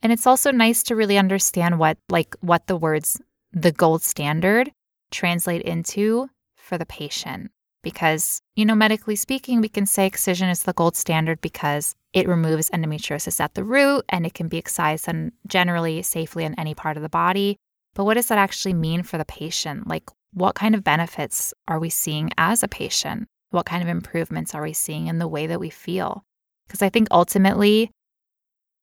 And 0.03 0.13
it's 0.13 0.27
also 0.27 0.51
nice 0.51 0.83
to 0.85 0.95
really 0.95 1.17
understand 1.17 1.79
what 1.79 1.97
like 2.11 2.37
what 2.41 2.67
the 2.67 2.77
words 2.77 3.21
the 3.53 3.73
gold 3.73 4.03
standard 4.03 4.71
translate 5.11 5.63
into 5.63 6.29
for 6.57 6.77
the 6.77 6.85
patient. 6.85 7.51
Because 7.83 8.43
you 8.55 8.67
know 8.67 8.75
medically 8.75 9.17
speaking 9.17 9.63
we 9.63 9.71
can 9.71 9.87
say 9.87 10.07
excision 10.07 10.51
is 10.51 10.65
the 10.65 10.75
gold 10.75 10.95
standard 10.95 11.41
because 11.41 11.95
it 12.13 12.29
removes 12.29 12.69
endometriosis 12.71 13.41
at 13.41 13.55
the 13.55 13.65
root 13.65 14.05
and 14.11 14.27
it 14.27 14.35
can 14.35 14.49
be 14.49 14.59
excised 14.59 15.09
and 15.09 15.33
generally 15.47 16.03
safely 16.03 16.45
in 16.45 16.59
any 16.61 16.75
part 16.75 16.99
of 16.99 17.03
the 17.03 17.09
body. 17.09 17.57
But 17.95 18.05
what 18.05 18.15
does 18.15 18.29
that 18.29 18.37
actually 18.37 18.75
mean 18.75 19.03
for 19.03 19.17
the 19.17 19.25
patient? 19.25 19.89
Like 19.89 20.05
what 20.35 20.55
kind 20.55 20.75
of 20.75 20.85
benefits 20.85 21.55
are 21.67 21.79
we 21.79 21.89
seeing 21.89 22.31
as 22.37 22.63
a 22.63 22.69
patient 22.69 23.27
what 23.51 23.67
kind 23.67 23.83
of 23.83 23.89
improvements 23.89 24.55
are 24.55 24.63
we 24.63 24.73
seeing 24.73 25.07
in 25.07 25.19
the 25.19 25.29
way 25.29 25.47
that 25.47 25.61
we 25.61 25.71
feel 25.71 26.25
because 26.67 26.83
i 26.83 26.89
think 26.89 27.09
ultimately 27.11 27.91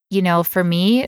you 0.10 0.22
know 0.22 0.44
for 0.44 0.64
me 0.64 1.08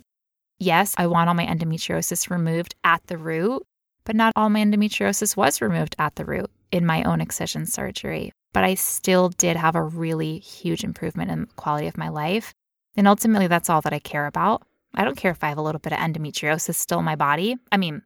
yes 0.59 0.93
i 0.97 1.07
want 1.07 1.27
all 1.27 1.35
my 1.35 1.45
endometriosis 1.45 2.29
removed 2.29 2.75
at 2.83 3.01
the 3.07 3.17
root 3.17 3.65
but 4.05 4.15
not 4.15 4.31
all 4.35 4.49
my 4.49 4.61
endometriosis 4.61 5.35
was 5.35 5.61
removed 5.61 5.95
at 5.99 6.15
the 6.15 6.25
root 6.25 6.49
in 6.71 6.85
my 6.85 7.03
own 7.03 7.21
excision 7.21 7.65
surgery. 7.65 8.31
But 8.53 8.63
I 8.63 8.75
still 8.75 9.29
did 9.29 9.57
have 9.57 9.75
a 9.75 9.83
really 9.83 10.39
huge 10.39 10.83
improvement 10.83 11.31
in 11.31 11.41
the 11.41 11.47
quality 11.55 11.87
of 11.87 11.97
my 11.97 12.09
life. 12.09 12.53
And 12.95 13.07
ultimately, 13.07 13.47
that's 13.47 13.69
all 13.69 13.81
that 13.81 13.93
I 13.93 13.99
care 13.99 14.27
about. 14.27 14.63
I 14.93 15.03
don't 15.03 15.17
care 15.17 15.31
if 15.31 15.43
I 15.43 15.49
have 15.49 15.57
a 15.57 15.61
little 15.61 15.79
bit 15.79 15.91
of 15.91 15.99
endometriosis 15.99 16.75
still 16.75 16.99
in 16.99 17.05
my 17.05 17.17
body. 17.17 17.57
I 17.71 17.77
mean, 17.77 18.03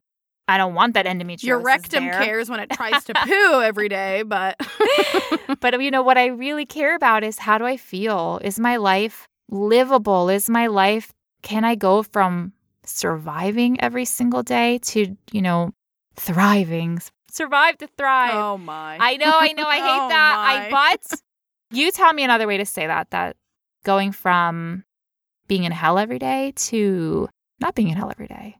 I 0.50 0.58
don't 0.58 0.74
want 0.74 0.96
that 0.96 1.06
endometriosis. 1.06 1.44
Your 1.44 1.60
rectum 1.60 2.06
there. 2.06 2.14
cares 2.14 2.50
when 2.50 2.60
it 2.60 2.70
tries 2.72 3.04
to 3.06 3.14
poo 3.24 3.62
every 3.62 3.88
day, 3.88 4.24
but 4.24 4.60
but 5.62 5.80
you 5.82 5.92
know 5.92 6.02
what 6.02 6.18
I 6.18 6.28
really 6.28 6.66
care 6.66 6.96
about 6.96 7.24
is 7.24 7.38
how 7.38 7.58
do 7.58 7.66
I 7.66 7.78
feel? 7.78 8.40
Is 8.44 8.60
my 8.60 8.78
life 8.78 9.28
livable? 9.50 10.30
Is 10.30 10.50
my 10.50 10.68
life 10.68 11.12
can 11.44 11.64
I 11.64 11.76
go 11.76 12.04
from 12.04 12.54
surviving 12.84 13.80
every 13.80 14.06
single 14.06 14.44
day 14.44 14.80
to, 14.80 15.16
you 15.32 15.42
know, 15.42 15.72
thriving. 16.16 17.00
Survive 17.32 17.78
to 17.78 17.88
thrive. 17.98 18.34
Oh 18.34 18.58
my. 18.58 18.98
I 19.00 19.18
know, 19.18 19.38
I 19.40 19.54
know, 19.54 19.68
I 19.68 19.76
hate 19.76 20.02
Oh 20.02 20.10
that. 20.10 20.36
my. 20.36 20.68
I 20.68 20.98
but 21.00 21.20
you 21.72 21.92
tell 21.92 22.12
me 22.14 22.24
another 22.24 22.48
way 22.48 22.58
to 22.58 22.66
say 22.66 22.88
that. 22.88 23.12
That 23.12 23.36
going 23.84 24.12
from 24.12 24.84
being 25.48 25.64
in 25.64 25.72
hell 25.72 25.98
every 25.98 26.20
day 26.20 26.54
to 26.56 27.30
not 27.60 27.76
being 27.76 27.90
in 27.90 27.98
hell 27.98 28.12
every 28.12 28.28
day. 28.28 28.59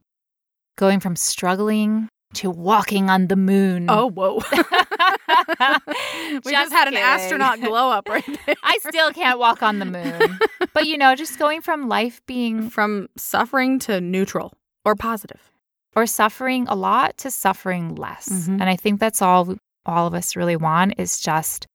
Going 0.80 0.98
from 0.98 1.14
struggling 1.14 2.08
to 2.34 2.48
walking 2.50 3.10
on 3.10 3.26
the 3.26 3.36
moon. 3.36 3.84
Oh, 3.90 4.06
whoa. 4.10 4.36
we 6.44 6.52
just, 6.52 6.72
had 6.72 6.88
an 6.88 6.96
astronaut 6.96 7.60
glow 7.60 7.90
up 7.90 8.08
right 8.08 8.24
there. 8.46 8.54
I 8.62 8.78
still 8.88 9.12
can't 9.12 9.38
walk 9.38 9.62
on 9.62 9.78
the 9.78 9.84
moon. 9.84 10.38
but 10.72 10.86
you 10.86 10.96
know, 10.96 11.14
just 11.14 11.38
going 11.38 11.60
from 11.60 11.90
life 11.90 12.22
being 12.26 12.70
From 12.70 13.08
suffering 13.18 13.78
to 13.80 14.00
neutral 14.00 14.54
or 14.86 14.94
positive. 14.96 15.50
or 15.94 16.06
suffering 16.06 16.66
a 16.68 16.74
lot 16.74 17.18
to 17.18 17.30
suffering 17.30 17.94
less. 17.94 18.30
Mhm. 18.30 18.60
And 18.60 18.64
I 18.64 18.76
think 18.76 19.00
that's 19.00 19.20
all 19.20 19.56
all 19.84 20.06
of 20.06 20.14
us 20.14 20.34
really 20.34 20.56
want 20.56 20.94
is 20.96 21.20
just 21.20 21.66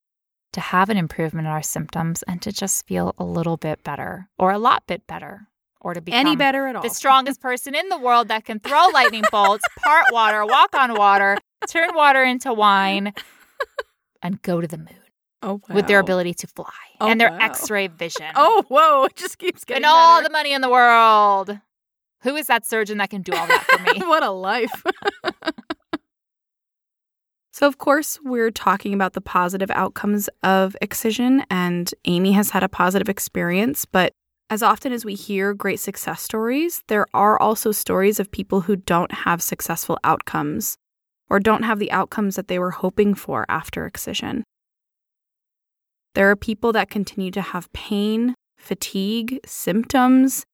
to 0.54 0.62
have 0.62 0.90
an 0.90 0.98
improvement 0.98 1.46
in 1.46 1.52
our 1.54 1.62
symptoms 1.62 2.24
and 2.24 2.42
to 2.42 2.52
just 2.52 2.88
feel 2.88 3.14
a 3.20 3.24
little 3.24 3.58
bit 3.58 3.84
better 3.84 4.30
or 4.40 4.52
a 4.52 4.58
lot 4.58 4.88
bit 4.88 5.06
better 5.06 5.48
or 5.86 5.94
to 5.94 6.02
become 6.02 6.20
Any 6.20 6.36
better 6.36 6.66
at 6.68 6.76
all. 6.76 6.82
the 6.82 6.90
strongest 6.90 7.40
person 7.40 7.76
in 7.76 7.88
the 7.90 7.98
world 8.00 8.28
that 8.30 8.44
can 8.44 8.60
throw 8.60 8.88
lightning 8.88 9.24
bolts, 9.32 9.64
part 9.86 10.06
water, 10.12 10.44
walk 10.44 10.74
on 10.76 10.96
water, 10.96 11.38
turn 11.70 11.90
water 11.94 12.24
into 12.24 12.52
wine 12.52 13.14
and 14.24 14.42
go 14.42 14.60
to 14.60 14.68
the 14.68 14.80
moon 14.80 14.88
oh, 15.44 15.62
with 15.70 15.86
their 15.86 16.00
ability 16.00 16.34
to 16.34 16.48
fly 16.48 16.66
Oh, 17.00 17.08
and 17.08 17.22
their 17.22 17.30
wow. 17.30 17.38
x-ray 17.40 17.86
vision. 17.88 18.26
Oh, 18.36 18.64
whoa. 18.68 19.04
It 19.06 19.16
just 19.16 19.38
keeps 19.38 19.64
getting 19.64 19.84
and 19.84 19.86
all 19.86 20.18
better. 20.18 20.30
the 20.30 20.32
money 20.34 20.54
in 20.54 20.62
the 20.62 20.70
world. 20.72 21.60
Who 22.24 22.36
is 22.36 22.48
that 22.48 22.66
surgeon 22.66 22.98
that 22.98 23.12
can 23.12 23.22
do 23.22 23.34
all 23.36 23.46
that 23.46 23.64
for 23.66 23.94
me? 23.94 24.00
what 24.00 24.24
a 24.24 24.32
life. 24.32 24.72
so, 27.52 27.68
of 27.68 27.78
course, 27.78 28.18
we're 28.24 28.50
talking 28.50 28.94
about 28.96 29.14
the 29.14 29.22
positive 29.22 29.70
outcomes 29.70 30.30
of 30.42 30.76
excision, 30.82 31.46
and 31.52 31.94
Amy 32.06 32.32
has 32.32 32.50
had 32.50 32.64
a 32.64 32.70
positive 32.70 33.08
experience. 33.08 33.86
But 33.86 34.14
as 34.50 34.62
often 34.62 34.92
as 34.92 35.04
we 35.04 35.16
hear 35.16 35.54
great 35.54 35.80
success 35.80 36.22
stories, 36.22 36.84
there 36.88 37.08
are 37.14 37.40
also 37.40 37.72
stories 37.72 38.20
of 38.20 38.32
people 38.32 38.62
who 38.62 38.76
don't 38.76 39.12
have 39.12 39.42
successful 39.42 39.98
outcomes 40.04 40.78
or 41.30 41.40
don't 41.40 41.64
have 41.64 41.80
the 41.80 41.92
outcomes 41.92 42.36
that 42.36 42.48
they 42.48 42.60
were 42.60 42.72
hoping 42.72 43.16
for 43.16 43.46
after 43.50 43.86
excision. 43.86 44.44
There 46.14 46.30
are 46.30 46.36
people 46.36 46.72
that 46.74 46.90
continue 46.90 47.32
to 47.32 47.42
have 47.42 47.74
pain, 47.74 48.36
fatigue, 48.58 49.40
symptoms, 49.46 50.46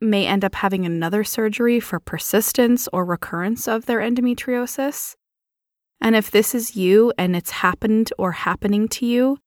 may 0.00 0.26
end 0.26 0.44
up 0.44 0.54
having 0.56 0.84
another 0.84 1.24
surgery 1.24 1.80
for 1.80 2.00
persistence 2.00 2.88
or 2.92 3.04
recurrence 3.04 3.66
of 3.66 3.86
their 3.86 4.00
endometriosis. 4.00 5.14
And 6.00 6.14
if 6.16 6.30
this 6.30 6.54
is 6.54 6.76
you 6.76 7.12
and 7.16 7.34
it's 7.34 7.50
happened 7.50 8.12
or 8.18 8.32
happening 8.32 8.88
to 8.88 9.06
you, 9.06 9.38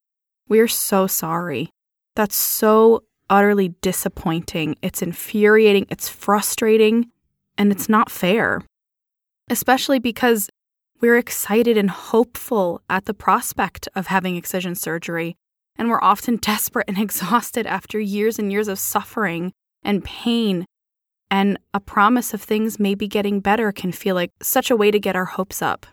we're 0.48 0.70
so 0.70 1.08
sorry. 1.08 1.70
That's 2.16 2.36
so 2.36 3.04
utterly 3.30 3.70
disappointing. 3.82 4.76
It's 4.82 5.02
infuriating, 5.02 5.88
it's 5.90 6.10
frustrating, 6.10 7.12
and 7.58 7.72
it's 7.72 7.90
not 7.90 8.12
fair. 8.12 8.62
Especially 9.50 10.00
because 10.00 10.50
we're 11.02 11.18
excited 11.18 11.78
and 11.78 11.90
hopeful 11.90 12.82
at 12.90 13.06
the 13.06 13.14
prospect 13.14 13.88
of 13.96 14.08
having 14.08 14.36
excision 14.36 14.76
surgery, 14.76 15.36
and 15.78 15.90
we're 15.90 16.02
often 16.02 16.38
desperate 16.42 16.88
and 16.88 16.98
exhausted 16.98 17.66
after 17.66 18.00
years 18.00 18.40
and 18.40 18.52
years 18.52 18.68
of 18.68 18.80
suffering 18.80 19.52
and 19.84 20.04
pain 20.04 20.66
and 21.32 21.58
a 21.74 21.80
promise 21.80 22.34
of 22.34 22.42
things 22.42 22.80
maybe 22.80 23.08
getting 23.08 23.40
better 23.40 23.72
can 23.72 23.92
feel 23.92 24.16
like 24.16 24.32
such 24.42 24.70
a 24.70 24.76
way 24.76 24.92
to 24.92 25.00
get 25.00 25.16
our 25.16 25.26
hopes 25.26 25.62
up. 25.62 25.86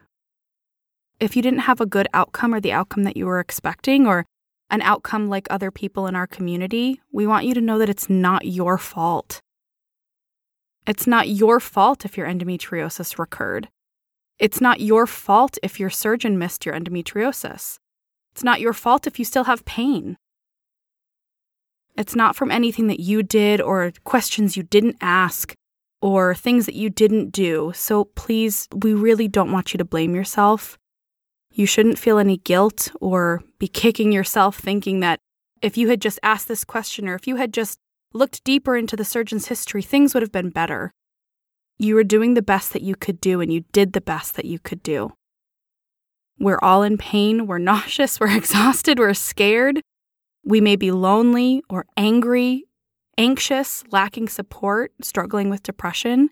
If 1.20 1.36
you 1.36 1.42
didn't 1.42 1.60
have 1.60 1.80
a 1.80 1.86
good 1.86 2.08
outcome 2.12 2.54
or 2.54 2.60
the 2.60 2.72
outcome 2.72 3.04
that 3.04 3.16
you 3.16 3.26
were 3.26 3.40
expecting 3.40 4.06
or 4.06 4.26
an 4.72 4.82
outcome 4.82 5.28
like 5.28 5.46
other 5.50 5.70
people 5.70 6.06
in 6.06 6.16
our 6.16 6.26
community, 6.26 7.00
we 7.12 7.26
want 7.26 7.44
you 7.44 7.54
to 7.54 7.60
know 7.60 7.78
that 7.78 7.90
it's 7.90 8.08
not 8.08 8.46
your 8.46 8.78
fault. 8.78 9.40
It's 10.86 11.06
not 11.06 11.28
your 11.28 11.60
fault 11.60 12.04
if 12.04 12.16
your 12.16 12.26
endometriosis 12.26 13.18
recurred. 13.18 13.68
It's 14.38 14.60
not 14.60 14.80
your 14.80 15.06
fault 15.06 15.58
if 15.62 15.78
your 15.78 15.90
surgeon 15.90 16.38
missed 16.38 16.66
your 16.66 16.74
endometriosis. 16.74 17.78
It's 18.32 18.42
not 18.42 18.60
your 18.60 18.72
fault 18.72 19.06
if 19.06 19.18
you 19.18 19.24
still 19.26 19.44
have 19.44 19.64
pain. 19.66 20.16
It's 21.96 22.16
not 22.16 22.34
from 22.34 22.50
anything 22.50 22.86
that 22.86 22.98
you 22.98 23.22
did 23.22 23.60
or 23.60 23.92
questions 24.04 24.56
you 24.56 24.62
didn't 24.62 24.96
ask 25.02 25.52
or 26.00 26.34
things 26.34 26.64
that 26.64 26.74
you 26.74 26.88
didn't 26.88 27.30
do. 27.30 27.72
So 27.74 28.06
please, 28.06 28.68
we 28.74 28.94
really 28.94 29.28
don't 29.28 29.52
want 29.52 29.74
you 29.74 29.78
to 29.78 29.84
blame 29.84 30.14
yourself. 30.14 30.78
You 31.52 31.66
shouldn't 31.66 31.98
feel 31.98 32.18
any 32.18 32.38
guilt 32.38 32.90
or 33.00 33.42
be 33.58 33.68
kicking 33.68 34.10
yourself 34.10 34.58
thinking 34.58 35.00
that 35.00 35.20
if 35.60 35.76
you 35.76 35.88
had 35.88 36.00
just 36.00 36.18
asked 36.22 36.48
this 36.48 36.64
question 36.64 37.08
or 37.08 37.14
if 37.14 37.26
you 37.26 37.36
had 37.36 37.52
just 37.52 37.78
looked 38.14 38.42
deeper 38.44 38.76
into 38.76 38.96
the 38.96 39.04
surgeon's 39.04 39.46
history, 39.46 39.82
things 39.82 40.14
would 40.14 40.22
have 40.22 40.32
been 40.32 40.50
better. 40.50 40.92
You 41.78 41.94
were 41.94 42.04
doing 42.04 42.34
the 42.34 42.42
best 42.42 42.72
that 42.72 42.82
you 42.82 42.96
could 42.96 43.20
do 43.20 43.40
and 43.40 43.52
you 43.52 43.64
did 43.72 43.92
the 43.92 44.00
best 44.00 44.34
that 44.36 44.44
you 44.44 44.58
could 44.58 44.82
do. 44.82 45.12
We're 46.38 46.58
all 46.62 46.82
in 46.82 46.98
pain, 46.98 47.46
we're 47.46 47.58
nauseous, 47.72 48.18
we're 48.18 48.36
exhausted, 48.36 48.98
we're 48.98 49.14
scared. 49.14 49.80
We 50.44 50.60
may 50.60 50.76
be 50.76 50.90
lonely 50.90 51.62
or 51.68 51.86
angry, 51.96 52.64
anxious, 53.16 53.84
lacking 53.90 54.28
support, 54.28 54.92
struggling 55.00 55.50
with 55.50 55.62
depression. 55.62 56.30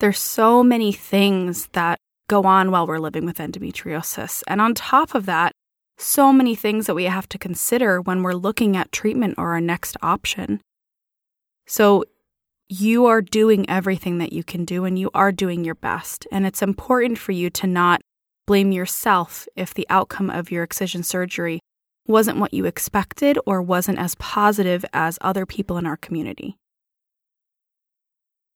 There's 0.00 0.18
so 0.18 0.64
many 0.64 0.92
things 0.92 1.68
that 1.72 2.00
go 2.28 2.44
on 2.44 2.70
while 2.70 2.86
we're 2.86 2.98
living 2.98 3.24
with 3.24 3.38
endometriosis. 3.38 4.42
And 4.46 4.60
on 4.60 4.74
top 4.74 5.14
of 5.14 5.26
that, 5.26 5.52
so 5.98 6.32
many 6.32 6.54
things 6.54 6.86
that 6.86 6.94
we 6.94 7.04
have 7.04 7.28
to 7.28 7.38
consider 7.38 8.00
when 8.00 8.22
we're 8.22 8.34
looking 8.34 8.76
at 8.76 8.92
treatment 8.92 9.34
or 9.38 9.52
our 9.52 9.60
next 9.60 9.96
option. 10.02 10.60
So, 11.66 12.04
you 12.68 13.06
are 13.06 13.20
doing 13.20 13.68
everything 13.68 14.18
that 14.18 14.32
you 14.32 14.42
can 14.42 14.64
do 14.64 14.84
and 14.86 14.98
you 14.98 15.10
are 15.12 15.30
doing 15.30 15.64
your 15.64 15.74
best. 15.74 16.26
And 16.32 16.46
it's 16.46 16.62
important 16.62 17.18
for 17.18 17.32
you 17.32 17.50
to 17.50 17.66
not 17.66 18.00
blame 18.46 18.72
yourself 18.72 19.46
if 19.54 19.74
the 19.74 19.86
outcome 19.90 20.30
of 20.30 20.50
your 20.50 20.62
excision 20.62 21.02
surgery 21.02 21.60
wasn't 22.06 22.38
what 22.38 22.54
you 22.54 22.64
expected 22.64 23.38
or 23.46 23.62
wasn't 23.62 23.98
as 23.98 24.14
positive 24.16 24.84
as 24.92 25.18
other 25.20 25.46
people 25.46 25.78
in 25.78 25.86
our 25.86 25.96
community. 25.96 26.56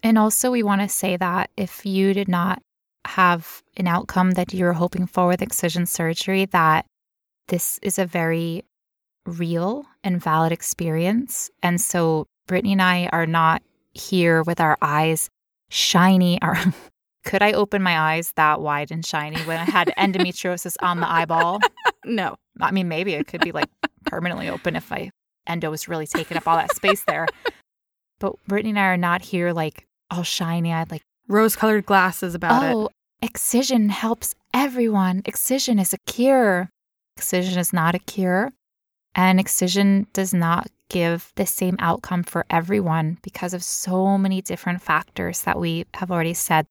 And 0.03 0.19
also, 0.19 0.51
we 0.51 0.63
want 0.63 0.81
to 0.81 0.89
say 0.89 1.17
that 1.17 1.51
if 1.57 1.85
you 1.85 2.15
did 2.15 2.29
not 2.29 2.63
have 3.07 3.63
an 3.77 3.87
outcome 3.87 4.33
that 4.33 4.53
you're 4.53 4.73
hoping 4.73 5.07
for 5.07 5.27
with 5.27 5.43
excision 5.43 5.87
surgery, 5.87 6.47
that 6.47 6.87
this 7.49 7.79
is 7.83 7.99
a 7.99 8.07
very 8.07 8.65
real 9.27 9.87
and 10.05 10.23
valid 10.23 10.53
experience. 10.53 11.51
And 11.63 11.81
so, 11.81 12.27
Brittany 12.47 12.73
and 12.73 12.83
I 12.83 13.09
are 13.13 13.27
not 13.27 13.63
here 13.93 14.43
with 14.43 14.61
our 14.61 14.77
eyes 14.81 15.29
shiny. 15.71 16.39
Or 16.43 16.57
could 17.25 17.43
I 17.43 17.53
open 17.53 17.83
my 17.83 17.99
eyes 17.99 18.33
that 18.37 18.61
wide 18.61 18.91
and 18.91 19.05
shiny 19.05 19.41
when 19.43 19.59
I 19.59 19.65
had 19.65 19.93
endometriosis 19.99 20.77
on 20.81 21.01
the 21.01 21.11
eyeball? 21.11 21.61
No. 22.05 22.37
I 22.61 22.71
mean, 22.71 22.89
maybe 22.89 23.15
it 23.15 23.27
could 23.27 23.43
be 23.43 23.53
like 23.53 23.69
permanently 24.07 24.49
open 24.49 24.77
if 24.77 24.91
my 24.91 25.11
endo 25.47 25.71
was 25.71 25.89
really 25.89 26.07
taking 26.07 26.37
up 26.37 26.47
all 26.47 26.57
that 26.57 26.75
space 26.75 27.05
there. 27.07 27.27
But 28.21 28.35
Brittany 28.49 28.71
and 28.71 28.81
I 28.81 28.87
are 28.87 28.97
not 28.97 29.23
here 29.23 29.53
like 29.53 29.87
all 30.11 30.25
shiny 30.25 30.73
eyed, 30.73 30.91
like, 30.91 31.05
Rose 31.29 31.57
colored 31.57 31.87
glasses 31.87 32.35
about 32.35 32.63
it. 32.65 32.75
oh, 32.75 32.89
excision 33.23 33.91
helps 33.91 34.35
everyone. 34.55 35.23
Excision 35.27 35.79
is 35.79 35.93
a 35.93 35.99
cure. 36.07 36.71
Excision 37.17 37.59
is 37.59 37.73
not 37.73 37.95
a 37.95 37.99
cure. 37.99 38.51
And 39.15 39.39
excision 39.39 40.07
does 40.13 40.33
not 40.33 40.69
give 40.89 41.33
the 41.37 41.47
same 41.47 41.77
outcome 41.81 42.23
for 42.23 42.47
everyone 42.49 43.19
because 43.23 43.53
of 43.53 43.63
so 43.63 44.17
many 44.17 44.41
different 44.41 44.81
factors 44.81 45.43
that 45.43 45.59
we 45.59 45.85
have 45.95 46.11
already 46.11 46.35
said. 46.35 46.67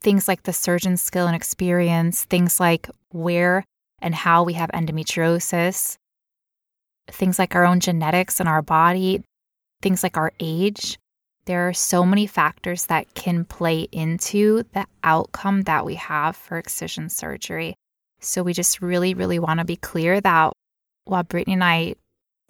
Things 0.00 0.28
like 0.28 0.44
the 0.44 0.52
surgeon's 0.52 1.02
skill 1.02 1.26
and 1.26 1.36
experience, 1.36 2.24
things 2.24 2.60
like 2.60 2.88
where 3.10 3.64
and 4.00 4.14
how 4.14 4.42
we 4.42 4.54
have 4.54 4.70
endometriosis, 4.70 5.96
things 7.10 7.38
like 7.38 7.54
our 7.54 7.64
own 7.64 7.80
genetics 7.80 8.40
and 8.40 8.48
our 8.48 8.62
body, 8.62 9.22
things 9.82 10.02
like 10.02 10.16
our 10.16 10.32
age. 10.40 10.98
There 11.46 11.68
are 11.68 11.74
so 11.74 12.06
many 12.06 12.26
factors 12.26 12.86
that 12.86 13.12
can 13.14 13.44
play 13.44 13.86
into 13.92 14.64
the 14.72 14.86
outcome 15.02 15.62
that 15.62 15.84
we 15.84 15.96
have 15.96 16.36
for 16.36 16.56
excision 16.56 17.10
surgery. 17.10 17.74
So 18.20 18.42
we 18.42 18.54
just 18.54 18.80
really, 18.80 19.12
really 19.12 19.38
want 19.38 19.60
to 19.60 19.64
be 19.64 19.76
clear 19.76 20.20
that 20.20 20.52
while 21.04 21.22
Brittany 21.22 21.54
and 21.54 21.64
I 21.64 21.96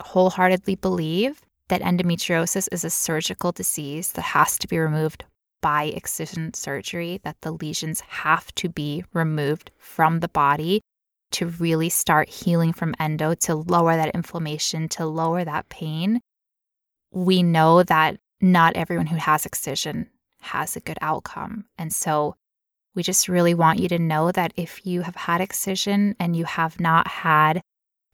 wholeheartedly 0.01 0.77
believe 0.77 1.41
that 1.69 1.81
endometriosis 1.81 2.69
is 2.71 2.85
a 2.85 2.91
surgical 2.91 3.51
disease 3.51 4.13
that 4.13 4.23
has 4.23 4.59
to 4.59 4.69
be 4.69 4.79
removed 4.79 5.25
by 5.61 5.85
excision 5.85 6.53
surgery, 6.55 7.21
that 7.25 7.41
the 7.41 7.51
lesions 7.51 8.01
have 8.03 8.55
to 8.55 8.69
be 8.69 9.03
removed 9.13 9.71
from 9.79 10.21
the 10.21 10.29
body 10.29 10.83
to 11.33 11.47
really 11.47 11.89
start 11.89 12.29
healing 12.29 12.73
from 12.73 12.95
endo, 13.01 13.35
to 13.35 13.55
lower 13.55 13.97
that 13.97 14.15
inflammation, 14.15 14.89
to 14.89 15.07
lower 15.07 15.43
that 15.45 15.69
pain. 15.69 16.21
We 17.11 17.43
know 17.43 17.83
that 17.83 18.19
not 18.41 18.77
everyone 18.77 19.07
who 19.07 19.17
has 19.17 19.47
excision 19.47 20.09
has 20.41 20.77
a 20.77 20.81
good 20.81 20.99
outcome. 21.01 21.65
And 21.79 21.93
so 21.93 22.35
We 22.95 23.03
just 23.03 23.29
really 23.29 23.55
want 23.55 23.81
you 23.81 23.89
to 23.89 23.99
know 23.99 24.31
that 24.31 24.53
if 24.57 24.87
you 24.87 25.03
have 25.03 25.17
had 25.17 25.41
excision 25.41 26.15
and 26.21 26.37
you 26.37 26.45
have 26.45 26.79
not 26.79 27.09
had 27.09 27.61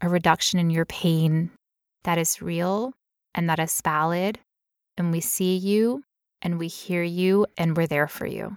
a 0.00 0.08
reduction 0.08 0.58
in 0.58 0.70
your 0.70 0.86
pain, 0.86 1.50
that 2.04 2.16
is 2.16 2.40
real 2.40 2.94
and 3.34 3.48
that 3.50 3.60
is 3.60 3.80
valid. 3.82 4.38
And 4.96 5.12
we 5.12 5.20
see 5.20 5.56
you 5.56 6.02
and 6.40 6.58
we 6.58 6.68
hear 6.68 7.02
you 7.02 7.46
and 7.58 7.76
we're 7.76 7.86
there 7.86 8.08
for 8.08 8.26
you. 8.26 8.56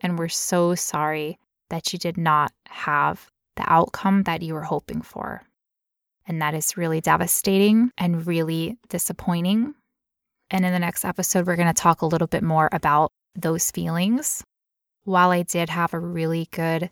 And 0.00 0.18
we're 0.18 0.28
so 0.28 0.74
sorry 0.74 1.38
that 1.68 1.92
you 1.92 1.98
did 1.98 2.16
not 2.16 2.52
have 2.68 3.26
the 3.56 3.70
outcome 3.70 4.22
that 4.22 4.42
you 4.42 4.54
were 4.54 4.62
hoping 4.62 5.02
for. 5.02 5.42
And 6.26 6.40
that 6.40 6.54
is 6.54 6.76
really 6.76 7.00
devastating 7.02 7.90
and 7.98 8.26
really 8.26 8.78
disappointing. 8.88 9.74
And 10.50 10.64
in 10.64 10.72
the 10.72 10.78
next 10.78 11.04
episode, 11.04 11.46
we're 11.46 11.56
going 11.56 11.72
to 11.72 11.74
talk 11.74 12.02
a 12.02 12.06
little 12.06 12.28
bit 12.28 12.42
more 12.42 12.68
about 12.72 13.12
those 13.34 13.70
feelings. 13.70 14.44
While 15.04 15.30
I 15.30 15.42
did 15.42 15.68
have 15.68 15.92
a 15.92 16.00
really 16.00 16.48
good 16.50 16.90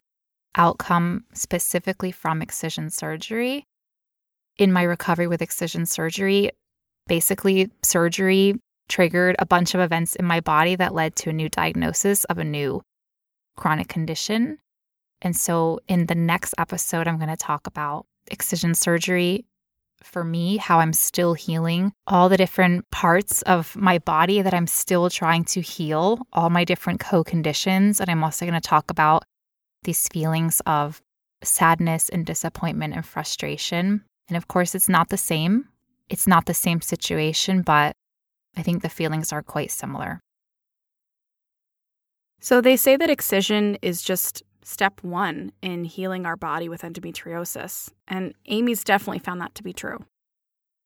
outcome 0.57 1.24
specifically 1.32 2.12
from 2.12 2.42
excision 2.42 2.90
surgery, 2.90 3.66
in 4.57 4.72
my 4.72 4.82
recovery 4.82 5.26
with 5.26 5.42
excision 5.42 5.86
surgery, 5.86 6.50
basically, 7.07 7.70
surgery 7.82 8.55
triggered 8.88 9.36
a 9.38 9.46
bunch 9.46 9.74
of 9.74 9.80
events 9.80 10.14
in 10.14 10.24
my 10.24 10.40
body 10.40 10.76
that 10.76 10.94
led 10.94 11.16
to 11.16 11.30
a 11.30 11.32
new 11.32 11.48
diagnosis 11.48 12.24
of 12.24 12.38
a 12.38 12.44
new 12.44 12.82
chronic 13.57 13.88
condition. 13.88 14.59
And 15.22 15.36
so, 15.36 15.80
in 15.88 16.07
the 16.07 16.14
next 16.14 16.55
episode, 16.59 17.09
I'm 17.09 17.18
going 17.18 17.30
to 17.30 17.36
talk 17.36 17.66
about 17.66 18.07
excision 18.30 18.74
surgery 18.74 19.44
for 20.05 20.24
me, 20.24 20.57
how 20.59 20.80
I'm 20.80 20.92
still 20.92 21.34
healing 21.34 21.92
all 22.07 22.28
the 22.28 22.36
different 22.36 22.90
parts 22.90 23.42
of 23.42 23.74
my 23.76 23.98
body 23.98 24.42
that 24.42 24.55
I'm 24.55 24.66
still 24.66 25.11
trying 25.11 25.44
to 25.46 25.61
heal, 25.61 26.26
all 26.32 26.50
my 26.50 26.64
different 26.64 27.00
co 27.00 27.24
conditions. 27.24 28.00
And 28.00 28.11
I'm 28.11 28.22
also 28.22 28.44
going 28.44 28.61
to 28.61 28.68
talk 28.68 28.90
about 28.90 29.24
these 29.84 30.09
feelings 30.09 30.61
of 30.66 31.00
sadness 31.42 32.09
and 32.09 32.24
disappointment 32.24 32.94
and 32.94 33.05
frustration. 33.05 34.05
And 34.28 34.36
of 34.36 34.48
course, 34.48 34.74
it's 34.74 34.88
not 34.88 35.09
the 35.09 35.16
same. 35.16 35.68
It's 36.09 36.26
not 36.26 36.46
the 36.46 36.55
same 36.55 36.80
situation, 36.80 37.62
but 37.62 37.94
I 38.57 38.62
think 38.62 38.82
the 38.82 38.88
feelings 38.88 39.32
are 39.32 39.42
quite 39.42 39.70
similar. 39.70 40.20
So 42.40 42.61
they 42.61 42.76
say 42.76 42.96
that 42.96 43.11
excision 43.11 43.78
is 43.80 44.02
just 44.02 44.42
step 44.64 45.02
one 45.02 45.52
in 45.62 45.84
healing 45.84 46.26
our 46.26 46.36
body 46.36 46.68
with 46.68 46.82
endometriosis. 46.82 47.90
And 48.08 48.34
Amy's 48.46 48.82
definitely 48.82 49.20
found 49.20 49.40
that 49.40 49.54
to 49.54 49.62
be 49.62 49.72
true. 49.72 50.04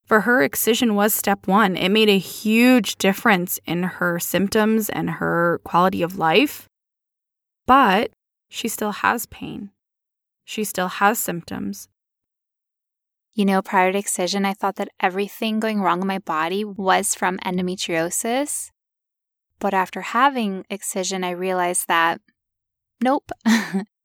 For 0.04 0.22
her, 0.22 0.42
excision 0.42 0.94
was 0.94 1.14
step 1.14 1.46
one. 1.46 1.76
It 1.76 1.90
made 1.90 2.08
a 2.08 2.18
huge 2.18 2.96
difference 2.96 3.60
in 3.66 3.82
her 3.82 4.18
symptoms 4.18 4.88
and 4.88 5.10
her 5.10 5.60
quality 5.64 6.02
of 6.02 6.18
life. 6.18 6.66
But 7.66 8.10
she 8.48 8.68
still 8.68 8.92
has 8.92 9.26
pain. 9.26 9.70
She 10.44 10.64
still 10.64 10.88
has 10.88 11.18
symptoms. 11.18 11.88
You 13.34 13.44
know, 13.44 13.60
prior 13.60 13.92
to 13.92 13.98
excision, 13.98 14.46
I 14.46 14.54
thought 14.54 14.76
that 14.76 14.88
everything 14.98 15.60
going 15.60 15.82
wrong 15.82 16.00
in 16.00 16.06
my 16.08 16.18
body 16.18 16.64
was 16.64 17.14
from 17.14 17.38
endometriosis. 17.38 18.70
But 19.60 19.74
after 19.74 20.00
having 20.00 20.64
excision, 20.70 21.22
I 21.22 21.30
realized 21.30 21.86
that 21.88 22.20
nope, 23.02 23.30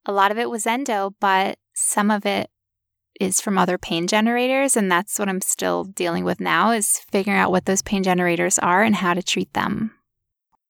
a 0.06 0.12
lot 0.12 0.32
of 0.32 0.38
it 0.38 0.50
was 0.50 0.68
endo, 0.68 1.16
but 1.20 1.58
some 1.74 2.12
of 2.12 2.26
it 2.26 2.50
is 3.20 3.42
from 3.42 3.58
other 3.58 3.78
pain 3.78 4.08
generators. 4.08 4.76
And 4.76 4.92
that's 4.92 5.20
what 5.20 5.30
I'm 5.30 5.42
still 5.42 5.84
dealing 5.84 6.24
with 6.24 6.40
now 6.40 6.72
is 6.72 7.00
figuring 7.12 7.40
out 7.40 7.52
what 7.52 7.66
those 7.66 7.82
pain 7.82 8.04
generators 8.04 8.60
are 8.60 8.84
and 8.84 8.96
how 8.96 9.14
to 9.14 9.24
treat 9.24 9.54
them. 9.54 9.92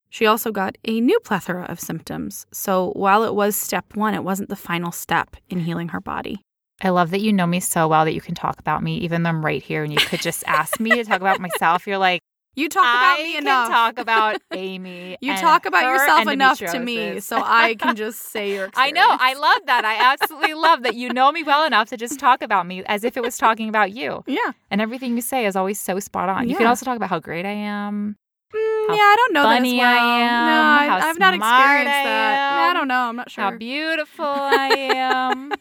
She 0.10 0.28
also 0.28 0.52
got 0.52 0.78
a 0.86 1.02
new 1.02 1.20
plethora 1.22 1.64
of 1.64 1.80
symptoms. 1.80 2.46
So 2.52 2.92
while 2.92 3.24
it 3.24 3.34
was 3.34 3.56
step 3.56 3.96
one, 3.96 4.14
it 4.14 4.24
wasn't 4.24 4.50
the 4.50 4.56
final 4.56 4.92
step 4.92 5.36
in 5.50 5.62
healing 5.62 5.90
her 5.90 6.02
body. 6.02 6.42
I 6.82 6.90
love 6.90 7.12
that 7.12 7.22
you 7.22 7.34
know 7.34 7.48
me 7.48 7.60
so 7.60 7.88
well 7.88 8.06
that 8.06 8.14
you 8.14 8.22
can 8.22 8.36
talk 8.36 8.60
about 8.60 8.84
me, 8.84 8.98
even 8.98 9.24
though 9.24 9.30
I'm 9.30 9.44
right 9.44 9.64
here 9.64 9.84
and 9.84 9.92
you 9.92 10.00
could 10.00 10.22
just 10.22 10.44
ask 10.46 10.80
me 10.80 10.92
to 10.92 11.04
talk 11.04 11.22
about 11.22 11.40
myself. 11.40 11.88
You're 11.88 11.98
like, 11.98 12.22
you 12.56 12.70
talk 12.70 12.84
about 12.84 13.18
me 13.20 13.34
can 13.34 13.44
enough. 13.44 13.70
talk 13.70 14.00
about 14.00 14.42
Amy. 14.54 15.18
you 15.22 15.36
talk 15.38 15.66
about 15.66 15.84
yourself 15.84 16.28
enough 16.28 16.60
to 16.60 16.80
me, 16.80 17.20
so 17.20 17.42
I 17.44 17.76
can 17.76 17.96
just 17.96 18.20
say 18.22 18.54
your 18.54 18.70
I 18.76 18.92
know. 18.92 19.06
I 19.08 19.34
love 19.34 19.66
that. 19.66 19.86
I 19.86 20.14
absolutely 20.14 20.54
love 20.68 20.84
that 20.84 20.96
you 20.96 21.10
know 21.10 21.32
me 21.32 21.44
well 21.44 21.66
enough 21.66 21.90
to 21.90 21.98
just 21.98 22.20
talk 22.20 22.42
about 22.42 22.68
me 22.68 22.84
as 22.86 23.04
if 23.04 23.18
it 23.18 23.24
was 23.24 23.38
talking 23.38 23.70
about 23.70 23.92
you. 23.92 24.24
Yeah. 24.28 24.52
And 24.70 24.82
everything 24.82 25.16
you 25.16 25.22
say 25.22 25.46
is 25.46 25.56
always 25.56 25.80
so 25.80 26.00
spot 26.00 26.30
on. 26.30 26.50
You 26.50 26.56
can 26.56 26.68
also 26.68 26.86
talk 26.86 26.96
about 26.96 27.10
how 27.10 27.20
great 27.20 27.46
I 27.46 27.52
am, 27.52 28.18
Mm, 28.54 28.88
yeah, 28.90 29.02
I 29.02 29.16
don't 29.18 29.34
know 29.34 29.44
that 29.44 29.52
as 29.54 29.58
funny 29.58 29.78
well. 29.78 29.88
I 29.88 30.20
am, 30.20 30.46
no, 30.46 30.62
I, 30.62 31.00
how 31.00 31.08
I've 31.10 31.18
not 31.20 31.34
experienced 31.34 31.90
I 31.92 32.04
that. 32.04 32.56
No, 32.56 32.62
I 32.70 32.74
don't 32.74 32.88
know. 32.88 33.00
I'm 33.10 33.16
not 33.16 33.32
sure. 33.32 33.44
how 33.46 33.58
beautiful 33.58 34.26
I 34.26 34.68
am, 34.94 35.52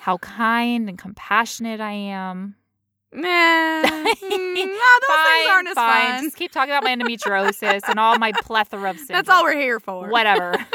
how 0.00 0.16
kind 0.18 0.88
and 0.88 0.98
compassionate 0.98 1.80
I 1.82 1.92
am. 1.92 2.54
Nah, 3.12 3.22
mm, 3.24 3.82
no, 3.82 4.64
those 4.64 5.26
things 5.26 5.48
aren't 5.50 5.68
as 5.68 5.74
fine. 5.74 6.10
fun. 6.14 6.24
Just 6.24 6.36
keep 6.36 6.52
talking 6.52 6.70
about 6.70 6.84
my 6.84 6.94
endometriosis 6.94 7.80
and 7.88 7.98
all 7.98 8.18
my 8.18 8.30
plethora 8.32 8.90
of 8.90 8.96
symptoms. 8.98 9.08
That's 9.08 9.28
all 9.28 9.42
we're 9.42 9.58
here 9.58 9.80
for. 9.80 10.08
Whatever. 10.08 10.54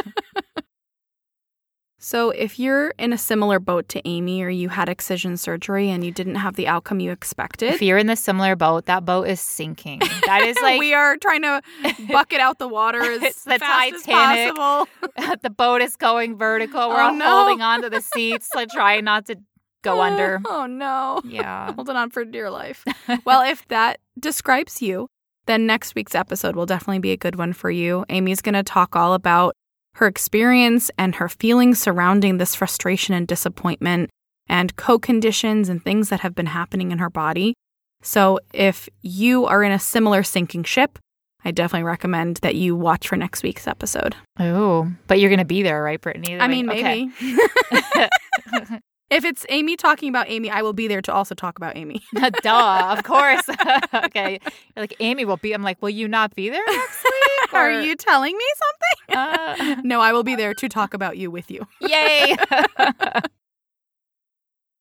So, 1.98 2.30
if 2.30 2.60
you're 2.60 2.90
in 3.00 3.14
a 3.14 3.18
similar 3.18 3.58
boat 3.60 3.90
to 3.90 4.08
Amy, 4.08 4.44
or 4.44 4.50
you 4.50 4.70
had 4.70 4.90
excision 4.90 5.38
surgery 5.38 5.90
and 5.90 6.04
you 6.06 6.12
didn't 6.12 6.36
have 6.36 6.56
the 6.56 6.68
outcome 6.68 7.00
you 7.00 7.10
expected, 7.12 7.74
if 7.74 7.82
you're 7.82 7.98
in 7.98 8.06
the 8.06 8.16
similar 8.16 8.56
boat, 8.56 8.86
that 8.86 9.06
boat 9.06 9.28
is 9.28 9.40
sinking. 9.42 10.02
That 10.28 10.44
is 10.44 10.56
like 10.62 10.80
we 10.80 10.94
are 10.94 11.18
trying 11.18 11.42
to 11.42 11.64
bucket 12.12 12.40
out 12.40 12.60
the 12.60 12.68
water 12.68 13.02
as 13.02 13.24
It's 13.24 13.44
the 13.46 13.58
fast 13.58 14.06
Titanic. 14.06 14.52
as 14.52 14.54
possible. 14.56 15.38
the 15.42 15.50
boat 15.50 15.82
is 15.82 15.96
going 15.96 16.38
vertical. 16.38 16.90
We're 16.90 17.02
Oh, 17.02 17.06
all 17.08 17.14
no. 17.16 17.26
holding 17.26 17.64
on 17.64 17.82
to 17.82 17.90
the 17.90 18.02
seats, 18.02 18.50
like 18.54 18.70
trying 18.70 19.04
not 19.06 19.26
to 19.26 19.38
go 19.86 20.02
eh, 20.02 20.08
under. 20.08 20.42
Oh 20.46 20.66
no. 20.66 21.22
Yeah. 21.24 21.74
Holding 21.76 21.96
on 21.96 22.10
for 22.10 22.26
dear 22.26 22.50
life. 22.50 22.84
well, 23.24 23.42
if 23.42 23.68
that 23.70 24.00
describes 24.20 24.82
you, 24.82 25.08
then 25.46 25.66
next 25.66 25.96
week's 25.96 26.16
episode 26.16 26.56
will 26.56 26.66
definitely 26.66 27.00
be 27.00 27.12
a 27.12 27.18
good 27.18 27.36
one 27.36 27.54
for 27.54 27.70
you. 27.72 28.04
Amy's 28.10 28.42
going 28.42 28.56
to 28.56 28.64
talk 28.64 28.96
all 28.96 29.14
about 29.14 29.56
her 29.96 30.08
experience 30.08 30.92
and 30.98 31.16
her 31.16 31.30
feelings 31.30 31.82
surrounding 31.82 32.38
this 32.38 32.56
frustration 32.56 33.14
and 33.14 33.28
disappointment 33.28 34.10
and 34.48 34.76
co 34.76 35.00
conditions 35.00 35.70
and 35.70 35.84
things 35.84 36.10
that 36.10 36.20
have 36.22 36.36
been 36.36 36.48
happening 36.48 36.92
in 36.92 36.98
her 36.98 37.10
body. 37.10 37.54
So, 38.02 38.40
if 38.54 38.88
you 39.02 39.46
are 39.46 39.64
in 39.64 39.72
a 39.72 39.80
similar 39.80 40.22
sinking 40.22 40.64
ship, 40.66 41.00
I 41.44 41.52
definitely 41.52 41.86
recommend 41.86 42.38
that 42.38 42.56
you 42.56 42.76
watch 42.76 43.08
for 43.08 43.16
next 43.16 43.42
week's 43.42 43.68
episode. 43.68 44.16
Oh, 44.40 44.92
but 45.08 45.20
you're 45.20 45.30
gonna 45.30 45.46
be 45.46 45.64
there, 45.64 45.82
right, 45.82 46.02
Brittany? 46.02 46.38
I 46.40 46.48
mean, 46.48 46.70
Okay. 46.70 47.10
maybe. 47.22 48.10
if 49.10 49.24
it's 49.24 49.46
Amy 49.50 49.78
talking 49.78 50.10
about 50.10 50.30
Amy, 50.30 50.50
I 50.50 50.62
will 50.62 50.74
be 50.74 50.88
there 50.88 51.02
to 51.04 51.14
also 51.14 51.36
talk 51.36 51.58
about 51.58 51.78
Amy. 51.78 52.02
Duh, 52.42 52.96
of 52.98 53.04
course. 53.04 53.44
okay. 53.94 54.40
You're 54.42 54.84
like 54.84 54.96
Amy 55.00 55.26
will 55.26 55.38
be. 55.38 55.54
I'm 55.54 55.62
like, 55.62 55.82
will 55.82 55.90
you 55.90 56.08
not 56.08 56.34
be 56.36 56.50
there 56.50 56.64
next 56.66 57.04
week? 57.04 57.54
Are 57.54 57.82
you 57.82 57.96
telling 57.96 58.36
me 58.36 58.46
something? 58.58 59.18
Uh, 59.18 59.82
no, 59.84 60.02
I 60.02 60.12
will 60.12 60.24
be 60.24 60.36
there 60.36 60.54
to 60.56 60.70
talk 60.70 60.94
about 60.94 61.18
you 61.18 61.30
with 61.30 61.52
you. 61.52 61.68
yay. 61.82 62.36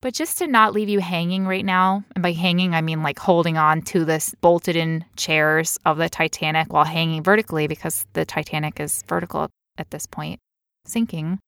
but 0.00 0.14
just 0.14 0.38
to 0.38 0.46
not 0.46 0.72
leave 0.72 0.88
you 0.88 1.00
hanging 1.00 1.46
right 1.46 1.64
now, 1.64 2.02
and 2.14 2.22
by 2.22 2.32
hanging 2.32 2.74
I 2.74 2.80
mean 2.80 3.02
like 3.02 3.18
holding 3.18 3.58
on 3.58 3.82
to 3.82 4.04
this 4.06 4.34
bolted 4.40 4.74
in 4.74 5.04
chairs 5.16 5.78
of 5.84 5.98
the 5.98 6.08
Titanic 6.08 6.72
while 6.72 6.84
hanging 6.84 7.22
vertically 7.22 7.66
because 7.66 8.06
the 8.14 8.24
Titanic 8.24 8.80
is 8.80 9.02
vertical 9.06 9.50
at 9.76 9.90
this 9.90 10.06
point, 10.06 10.40
sinking. 10.86 11.38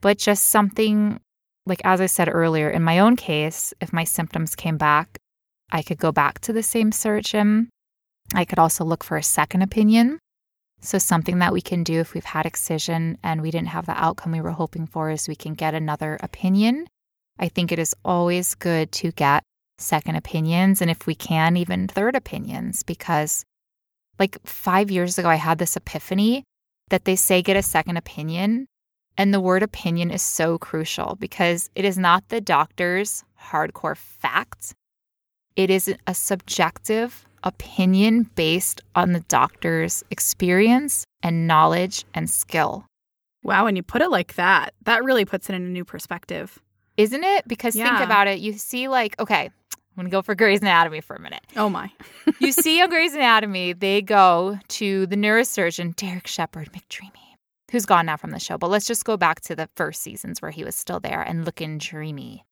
But 0.00 0.18
just 0.18 0.48
something 0.48 1.20
like 1.66 1.80
as 1.84 2.00
I 2.00 2.06
said 2.06 2.28
earlier, 2.30 2.70
in 2.70 2.82
my 2.82 2.98
own 2.98 3.16
case, 3.16 3.72
if 3.80 3.92
my 3.92 4.04
symptoms 4.04 4.54
came 4.56 4.76
back, 4.76 5.18
I 5.70 5.82
could 5.82 5.98
go 5.98 6.12
back 6.12 6.40
to 6.40 6.52
the 6.52 6.62
same 6.62 6.92
surgeon. 6.92 7.70
I 8.34 8.44
could 8.44 8.58
also 8.58 8.84
look 8.84 9.04
for 9.04 9.16
a 9.16 9.22
second 9.22 9.62
opinion. 9.62 10.18
So, 10.80 10.98
something 10.98 11.38
that 11.38 11.52
we 11.52 11.60
can 11.60 11.84
do 11.84 12.00
if 12.00 12.12
we've 12.12 12.24
had 12.24 12.44
excision 12.44 13.16
and 13.22 13.40
we 13.40 13.52
didn't 13.52 13.68
have 13.68 13.86
the 13.86 13.92
outcome 13.92 14.32
we 14.32 14.40
were 14.40 14.50
hoping 14.50 14.86
for 14.86 15.10
is 15.10 15.28
we 15.28 15.36
can 15.36 15.54
get 15.54 15.74
another 15.74 16.18
opinion. 16.20 16.88
I 17.38 17.48
think 17.48 17.70
it 17.70 17.78
is 17.78 17.94
always 18.04 18.56
good 18.56 18.90
to 18.92 19.12
get 19.12 19.44
second 19.78 20.16
opinions 20.16 20.82
and 20.82 20.90
if 20.90 21.06
we 21.06 21.14
can, 21.14 21.56
even 21.56 21.86
third 21.86 22.16
opinions, 22.16 22.82
because 22.82 23.44
like 24.18 24.38
five 24.44 24.90
years 24.90 25.18
ago, 25.18 25.28
I 25.28 25.36
had 25.36 25.58
this 25.58 25.76
epiphany 25.76 26.44
that 26.90 27.04
they 27.04 27.16
say 27.16 27.42
get 27.42 27.56
a 27.56 27.62
second 27.62 27.96
opinion. 27.96 28.66
And 29.18 29.32
the 29.32 29.40
word 29.40 29.62
opinion 29.62 30.10
is 30.10 30.22
so 30.22 30.58
crucial 30.58 31.16
because 31.16 31.70
it 31.74 31.84
is 31.84 31.98
not 31.98 32.28
the 32.28 32.40
doctor's 32.40 33.24
hardcore 33.40 33.96
fact. 33.96 34.74
It 35.54 35.70
is 35.70 35.94
a 36.06 36.14
subjective 36.14 37.26
opinion 37.44 38.30
based 38.34 38.80
on 38.94 39.12
the 39.12 39.20
doctor's 39.20 40.02
experience 40.10 41.04
and 41.22 41.46
knowledge 41.46 42.04
and 42.14 42.30
skill. 42.30 42.86
Wow, 43.42 43.64
when 43.64 43.76
you 43.76 43.82
put 43.82 44.02
it 44.02 44.10
like 44.10 44.34
that, 44.36 44.72
that 44.84 45.04
really 45.04 45.24
puts 45.24 45.50
it 45.50 45.54
in 45.54 45.62
a 45.62 45.68
new 45.68 45.84
perspective. 45.84 46.58
Isn't 46.96 47.24
it? 47.24 47.46
Because 47.48 47.74
think 47.74 48.00
about 48.00 48.28
it. 48.28 48.38
You 48.38 48.52
see, 48.52 48.86
like, 48.88 49.18
okay, 49.18 49.50
I'm 49.92 49.96
going 49.96 50.06
to 50.06 50.10
go 50.10 50.22
for 50.22 50.34
Grey's 50.34 50.60
Anatomy 50.60 51.00
for 51.00 51.16
a 51.16 51.20
minute. 51.20 51.42
Oh 51.56 51.68
my. 51.68 51.90
You 52.38 52.52
see 52.52 52.80
on 52.82 52.88
Grey's 52.88 53.14
Anatomy, 53.14 53.72
they 53.72 54.02
go 54.02 54.58
to 54.68 55.06
the 55.06 55.16
neurosurgeon, 55.16 55.94
Derek 55.96 56.26
Shepherd 56.26 56.72
McDreamy. 56.72 57.21
Who's 57.72 57.86
gone 57.86 58.06
now 58.06 58.18
from 58.18 58.30
the 58.30 58.38
show, 58.38 58.58
but 58.58 58.68
let's 58.68 58.86
just 58.86 59.04
go 59.04 59.16
back 59.16 59.40
to 59.40 59.56
the 59.56 59.68
first 59.76 60.02
seasons 60.02 60.40
where 60.40 60.50
he 60.50 60.62
was 60.62 60.76
still 60.76 61.00
there 61.00 61.22
and 61.22 61.44
looking 61.44 61.78
dreamy. 61.78 62.44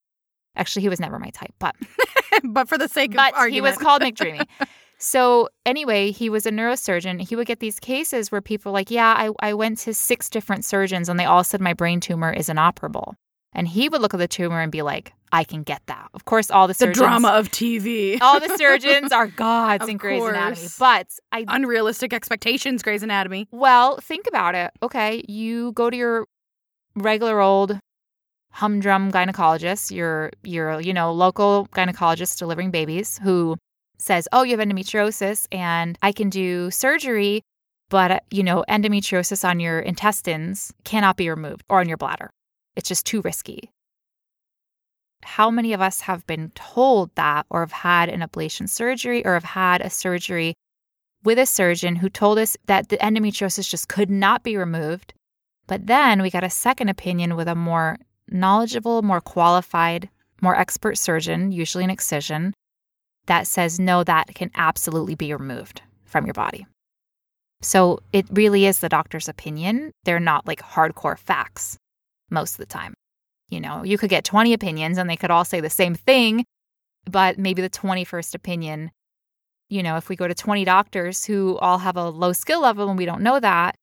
Actually, 0.57 0.83
he 0.83 0.89
was 0.89 0.99
never 0.99 1.19
my 1.19 1.29
type, 1.29 1.55
but 1.59 1.77
but 2.45 2.69
for 2.69 2.79
the 2.79 2.89
sake 2.89 3.15
but 3.15 3.33
of 3.33 3.39
argument, 3.39 3.55
he 3.55 3.61
was 3.61 3.77
called 3.77 4.03
McDreamy. 4.03 4.47
so 4.99 5.51
anyway, 5.67 6.11
he 6.11 6.31
was 6.31 6.47
a 6.47 6.51
neurosurgeon. 6.51 7.21
He 7.21 7.37
would 7.37 7.47
get 7.47 7.61
these 7.61 7.79
cases 7.79 8.33
where 8.33 8.41
people 8.41 8.73
were 8.73 8.79
like, 8.79 8.91
yeah, 8.91 9.15
I, 9.17 9.51
I 9.51 9.55
went 9.55 9.79
to 9.81 9.95
six 9.95 10.31
different 10.31 10.65
surgeons 10.65 11.09
and 11.11 11.21
they 11.21 11.27
all 11.27 11.45
said 11.45 11.61
my 11.61 11.75
brain 11.75 12.01
tumor 12.01 12.33
is 12.33 12.49
inoperable. 12.49 13.15
And 13.53 13.67
he 13.67 13.89
would 13.89 14.01
look 14.01 14.15
at 14.15 14.19
the 14.19 14.29
tumor 14.29 14.61
and 14.61 14.71
be 14.71 14.83
like, 14.83 15.13
I 15.33 15.45
can 15.45 15.63
get 15.63 15.83
that. 15.87 16.09
Of 16.15 16.25
course, 16.25 16.51
all 16.51 16.67
the 16.67 16.75
surgeons. 16.75 16.99
The 16.99 17.05
drama 17.05 17.29
of 17.29 17.51
TV. 17.51 18.19
all 18.23 18.41
the 18.41 18.57
surgeons 18.57 19.13
are 19.13 19.27
gods 19.27 19.89
in 19.89 19.97
Grey's 19.97 20.25
Anatomy. 20.25 20.69
But 20.79 21.09
I 21.33 21.45
Unrealistic 21.49 22.13
expectations, 22.13 22.83
Grey's 22.83 23.03
Anatomy. 23.03 23.49
Well, 23.51 23.99
think 23.99 24.27
about 24.27 24.55
it. 24.55 24.73
Okay, 24.83 25.25
you 25.29 25.73
go 25.73 25.91
to 25.91 25.97
your 25.97 26.27
regular 26.97 27.41
old 27.41 27.79
humdrum 28.53 29.13
gynecologist, 29.13 29.91
your 29.95 30.31
your 30.43 30.81
you 30.81 30.93
know 30.93 31.13
local 31.13 31.69
gynecologist 31.73 32.39
delivering 32.39 32.71
babies, 32.71 33.19
who 33.23 33.57
says, 33.99 34.27
"Oh, 34.33 34.43
you 34.43 34.57
have 34.57 34.67
endometriosis, 34.67 35.47
and 35.53 35.97
I 36.03 36.13
can 36.13 36.31
do 36.31 36.71
surgery, 36.71 37.43
but 37.89 38.25
you 38.31 38.43
know 38.43 38.65
endometriosis 38.69 39.49
on 39.49 39.61
your 39.61 39.79
intestines 39.79 40.73
cannot 40.85 41.17
be 41.17 41.31
removed 41.31 41.63
or 41.69 41.81
on 41.81 41.89
your 41.89 41.99
bladder. 41.99 42.31
It's 42.77 42.89
just 42.89 43.07
too 43.07 43.21
risky." 43.23 43.71
How 45.23 45.51
many 45.51 45.73
of 45.73 45.81
us 45.81 46.03
have 46.03 46.27
been 46.27 46.51
told 46.55 47.15
that, 47.15 47.47
or 47.51 47.61
have 47.61 47.73
had 47.73 48.09
an 48.09 48.21
ablation 48.21 48.69
surgery, 48.69 49.25
or 49.25 49.35
have 49.35 49.45
had 49.45 49.81
a 49.81 49.91
surgery 49.91 50.55
with 51.23 51.39
a 51.39 51.45
surgeon 51.45 51.97
who 51.97 52.09
told 52.09 52.39
us 52.39 52.57
that 52.67 52.89
the 52.89 52.97
endometriosis 52.99 53.69
just 53.69 53.89
could 53.89 54.09
not 54.09 54.43
be 54.43 54.57
removed. 54.57 55.13
But 55.67 55.87
then 55.87 56.23
we 56.23 56.31
got 56.31 56.45
a 56.45 56.51
second 56.51 56.89
opinion 56.89 57.37
with 57.37 57.49
a 57.49 57.55
more 57.55 57.99
knowledgeable, 58.29 59.03
more 59.03 59.21
qualified, 59.21 60.09
more 60.41 60.57
expert 60.57 60.97
surgeon, 60.97 61.53
usually 61.53 61.85
an 61.85 61.91
excision, 61.91 62.55
that 63.27 63.47
says, 63.47 63.79
no, 63.79 64.03
that 64.03 64.35
can 64.35 64.51
absolutely 64.55 65.15
be 65.15 65.35
removed 65.35 65.83
from 66.07 66.25
your 66.25 66.33
body. 66.33 66.67
So 67.61 68.01
it 68.13 68.27
really 68.31 68.65
is 68.65 68.81
the 68.81 68.89
doctor's 68.89 69.29
opinion. 69.29 69.93
They're 70.05 70.19
not 70.19 70.47
like 70.47 70.61
hardcore 70.61 71.19
facts 71.19 71.77
most 72.31 72.53
of 72.53 72.59
the 72.59 72.67
time. 72.67 72.95
You 73.49 73.61
know, 73.61 73.83
you 73.83 73.99
could 73.99 74.11
get 74.11 74.25
20 74.25 74.53
opinions 74.53 74.97
and 74.97 75.11
they 75.11 75.17
could 75.17 75.31
all 75.31 75.45
say 75.45 75.61
the 75.61 75.71
same 75.71 75.95
thing, 75.95 76.45
but 77.11 77.39
maybe 77.39 77.63
the 77.63 77.71
21st 77.71 78.35
opinion 78.35 78.91
you 79.71 79.83
know, 79.85 79.97
if 79.97 80.09
we 80.09 80.17
go 80.17 80.29
to 80.29 80.35
20 80.35 80.65
doctors 80.65 81.25
who 81.25 81.57
all 81.59 81.79
have 81.79 81.97
a 81.97 82.11
low 82.11 82.33
skill 82.33 82.61
level 82.61 82.91
and 82.91 82.99
we 82.99 83.07
don't 83.07 83.23
know 83.23 83.41
that. 83.41 83.77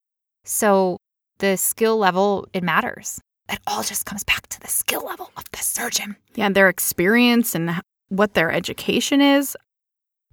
So 0.44 0.98
the 1.40 1.56
skill 1.56 1.98
level, 1.98 2.48
it 2.54 2.62
matters. 2.62 3.20
It 3.50 3.60
all 3.66 3.82
just 3.82 4.06
comes 4.06 4.26
back 4.26 4.48
to 4.48 4.60
the 4.60 4.68
skill 4.68 5.06
level 5.06 5.32
of 5.38 5.46
the 5.52 5.60
surgeon. 5.60 6.18
Yeah, 6.36 6.46
And 6.46 6.56
their 6.56 6.68
experience 6.68 7.56
and 7.56 7.82
what 8.10 8.34
their 8.34 8.52
education 8.52 9.22
is. 9.22 9.56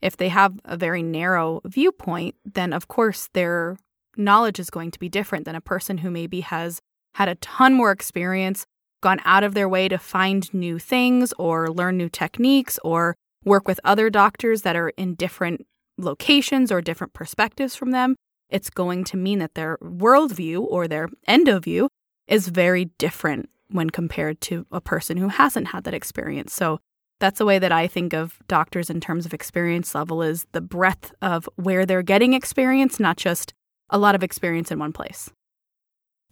If 0.02 0.16
they 0.16 0.28
have 0.28 0.58
a 0.64 0.76
very 0.76 1.02
narrow 1.02 1.60
viewpoint, 1.64 2.34
then 2.44 2.72
of 2.72 2.88
course 2.88 3.28
their 3.32 3.78
knowledge 4.16 4.58
is 4.58 4.70
going 4.70 4.90
to 4.90 4.98
be 4.98 5.08
different 5.08 5.44
than 5.44 5.54
a 5.54 5.60
person 5.60 5.98
who 5.98 6.10
maybe 6.10 6.40
has 6.40 6.80
had 7.14 7.28
a 7.28 7.34
ton 7.36 7.74
more 7.74 7.90
experience, 7.90 8.66
gone 9.02 9.20
out 9.24 9.44
of 9.44 9.54
their 9.54 9.68
way 9.68 9.88
to 9.88 9.98
find 9.98 10.52
new 10.54 10.78
things 10.78 11.32
or 11.38 11.68
learn 11.68 11.96
new 11.96 12.08
techniques 12.08 12.78
or 12.84 13.14
work 13.44 13.68
with 13.68 13.80
other 13.84 14.10
doctors 14.10 14.62
that 14.62 14.76
are 14.76 14.90
in 14.90 15.14
different 15.14 15.66
locations 15.98 16.72
or 16.72 16.80
different 16.80 17.12
perspectives 17.12 17.76
from 17.76 17.90
them. 17.90 18.16
It's 18.48 18.70
going 18.70 19.04
to 19.04 19.16
mean 19.16 19.38
that 19.38 19.54
their 19.54 19.78
worldview 19.78 20.60
or 20.68 20.88
their 20.88 21.08
endo 21.26 21.60
view 21.60 21.88
is 22.26 22.48
very 22.48 22.86
different 22.98 23.48
when 23.68 23.90
compared 23.90 24.40
to 24.42 24.66
a 24.70 24.80
person 24.80 25.16
who 25.16 25.28
hasn't 25.28 25.68
had 25.68 25.84
that 25.84 25.94
experience. 25.94 26.52
So 26.52 26.78
that's 27.20 27.38
the 27.38 27.46
way 27.46 27.58
that 27.58 27.72
I 27.72 27.86
think 27.86 28.12
of 28.12 28.38
doctors 28.48 28.90
in 28.90 29.00
terms 29.00 29.24
of 29.24 29.34
experience 29.34 29.94
level 29.94 30.22
is 30.22 30.46
the 30.52 30.60
breadth 30.60 31.12
of 31.22 31.48
where 31.56 31.86
they're 31.86 32.02
getting 32.02 32.32
experience, 32.32 32.98
not 32.98 33.16
just 33.16 33.54
a 33.90 33.98
lot 33.98 34.14
of 34.14 34.22
experience 34.22 34.70
in 34.70 34.78
one 34.78 34.92
place. 34.92 35.30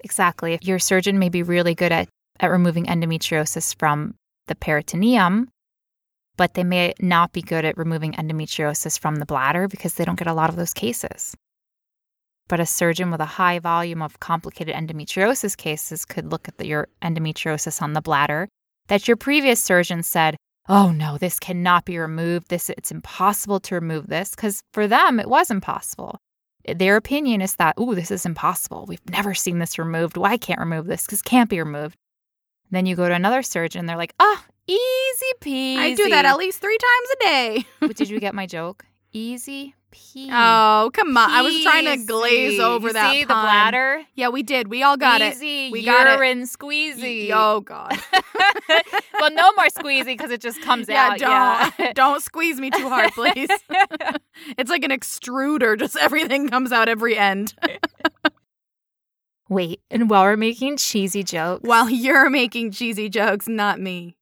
Exactly. 0.05 0.59
Your 0.63 0.79
surgeon 0.79 1.19
may 1.19 1.29
be 1.29 1.43
really 1.43 1.75
good 1.75 1.93
at, 1.93 2.09
at 2.41 2.51
removing 2.51 2.87
endometriosis 2.87 3.77
from 3.79 4.15
the 4.47 4.55
peritoneum, 4.55 5.49
but 6.37 6.55
they 6.55 6.65
may 6.65 6.95
not 7.01 7.33
be 7.33 7.43
good 7.43 7.65
at 7.65 7.79
removing 7.79 8.13
endometriosis 8.13 8.99
from 8.99 9.17
the 9.17 9.27
bladder 9.27 9.69
because 9.69 9.95
they 9.95 10.05
don't 10.05 10.19
get 10.19 10.27
a 10.29 10.35
lot 10.35 10.51
of 10.51 10.57
those 10.57 10.75
cases. 10.75 11.35
But 12.49 12.61
a 12.61 12.67
surgeon 12.67 13.11
with 13.11 13.21
a 13.21 13.25
high 13.25 13.61
volume 13.61 14.03
of 14.03 14.21
complicated 14.21 14.75
endometriosis 14.75 15.57
cases 15.57 16.05
could 16.05 16.31
look 16.31 16.49
at 16.49 16.59
the, 16.59 16.67
your 16.67 16.89
endometriosis 17.01 17.81
on 17.81 17.93
the 17.93 18.03
bladder 18.03 18.49
that 18.89 19.07
your 19.07 19.17
previous 19.17 19.63
surgeon 19.63 20.03
said, 20.03 20.37
"Oh 20.69 20.91
no, 20.91 21.17
this 21.17 21.39
cannot 21.39 21.85
be 21.85 21.99
removed. 21.99 22.49
This 22.49 22.69
it's 22.69 22.91
impossible 22.91 23.61
to 23.61 23.77
remove 23.77 24.09
this." 24.09 24.31
Because 24.31 24.61
for 24.73 24.89
them, 24.89 25.21
it 25.21 25.29
was 25.29 25.51
impossible. 25.51 26.19
Their 26.67 26.97
opinion 26.97 27.41
is 27.41 27.57
that, 27.57 27.75
"Ooh, 27.79 27.95
this 27.95 28.11
is 28.11 28.25
impossible. 28.27 28.85
We've 28.87 29.09
never 29.11 29.35
seen 29.35 29.59
this 29.59 29.79
removed. 29.79 30.17
Why 30.17 30.37
can't 30.37 30.61
remove 30.61 30.87
this? 30.87 31.05
Because 31.05 31.23
can't 31.23 31.51
be 31.51 31.59
removed." 31.59 31.97
Then 32.71 32.87
you 32.87 32.97
go 32.97 33.09
to 33.09 33.15
another 33.15 33.43
surgeon, 33.43 33.87
they're 33.87 33.97
like, 33.97 34.15
"Ah, 34.19 34.45
easy 34.67 35.33
peasy." 35.41 35.77
I 35.77 35.95
do 35.95 36.09
that 36.09 36.25
at 36.25 36.37
least 36.39 36.61
three 36.61 36.79
times 36.79 37.09
a 37.11 37.25
day. 37.25 37.67
But 37.81 37.97
Did 37.97 38.09
you 38.11 38.21
get 38.21 38.35
my 38.35 38.47
joke? 38.47 38.85
Easy 39.13 39.75
peasy. 39.93 40.29
Oh, 40.33 40.91
come 40.93 41.17
on. 41.17 41.31
I 41.31 41.43
was 41.43 41.63
trying 41.63 41.85
to 41.85 42.05
glaze 42.05 42.59
over 42.59 42.89
You 42.89 42.93
that. 42.95 43.13
See 43.13 43.23
the 43.23 43.27
bladder? 43.27 44.03
Yeah, 44.15 44.31
we 44.31 44.43
did. 44.43 44.69
We 44.69 44.83
all 44.83 44.97
got 44.97 45.21
Easy, 45.21 45.67
it. 45.67 45.73
We 45.73 45.85
got 45.85 46.07
it. 46.07 46.39
squeezy. 46.49 47.31
Oh, 47.33 47.61
God. 47.61 47.93
well, 49.21 49.31
no 49.31 49.53
more 49.53 49.67
squeezy 49.67 50.07
because 50.07 50.31
it 50.31 50.41
just 50.41 50.61
comes 50.63 50.89
yeah, 50.89 51.11
out. 51.11 51.19
don't. 51.19 51.87
Yeah. 51.87 51.93
don't 51.95 52.23
squeeze 52.23 52.59
me 52.59 52.71
too 52.71 52.89
hard, 52.89 53.13
please. 53.13 53.51
Like 54.83 54.91
an 54.91 54.99
extruder. 54.99 55.79
Just 55.79 55.97
everything 55.97 56.49
comes 56.49 56.73
out 56.73 56.89
every 56.89 57.17
end. 57.17 57.55
Wait, 59.49 59.81
and 59.91 60.09
while 60.09 60.23
we're 60.23 60.37
making 60.37 60.79
cheesy 60.79 61.23
jokes, 61.23 61.67
While 61.67 61.91
you're 61.91 62.31
making 62.31 62.71
cheesy 62.71 63.09
jokes, 63.11 63.49
not 63.49 63.79
me. 63.79 64.17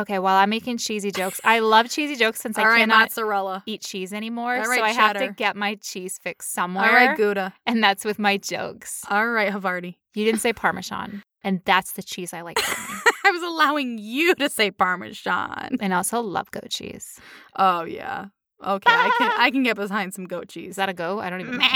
okay, 0.00 0.18
while 0.18 0.36
I'm 0.36 0.50
making 0.50 0.78
cheesy 0.78 1.12
jokes, 1.12 1.40
I 1.44 1.60
love 1.60 1.88
cheesy 1.90 2.16
jokes 2.16 2.40
since 2.40 2.58
I 2.58 2.64
right, 2.64 2.78
cannot 2.78 3.10
mozzarella. 3.10 3.62
eat 3.66 3.82
cheese 3.82 4.12
anymore, 4.12 4.54
right, 4.54 4.64
so 4.78 4.82
I 4.82 4.90
have 4.90 5.16
to 5.18 5.28
get 5.28 5.54
my 5.54 5.76
cheese 5.76 6.18
fix 6.20 6.48
somewhere, 6.48 6.88
All 6.88 6.94
right, 6.94 7.16
Gouda. 7.16 7.54
and 7.66 7.84
that's 7.84 8.04
with 8.04 8.18
my 8.18 8.36
jokes. 8.36 9.04
All 9.08 9.28
right, 9.28 9.52
Havarti. 9.52 9.94
You 10.14 10.24
didn't 10.24 10.40
say 10.40 10.52
Parmesan, 10.52 11.22
and 11.44 11.60
that's 11.64 11.92
the 11.92 12.02
cheese 12.02 12.32
I 12.34 12.40
like. 12.40 12.58
I 13.24 13.30
was 13.30 13.42
allowing 13.42 13.98
you 13.98 14.34
to 14.36 14.48
say 14.48 14.72
Parmesan. 14.72 15.76
and 15.80 15.94
I 15.94 15.98
also 15.98 16.20
love 16.20 16.50
goat 16.50 16.68
cheese. 16.70 17.20
Oh 17.54 17.84
yeah. 17.84 18.26
Okay, 18.62 18.92
I 18.92 19.10
can 19.18 19.32
I 19.38 19.50
can 19.50 19.62
get 19.62 19.76
behind 19.76 20.14
some 20.14 20.26
goat 20.26 20.48
cheese. 20.48 20.70
Is 20.70 20.76
that 20.76 20.88
a 20.88 20.94
go? 20.94 21.18
I 21.20 21.30
don't 21.30 21.40
even. 21.40 21.60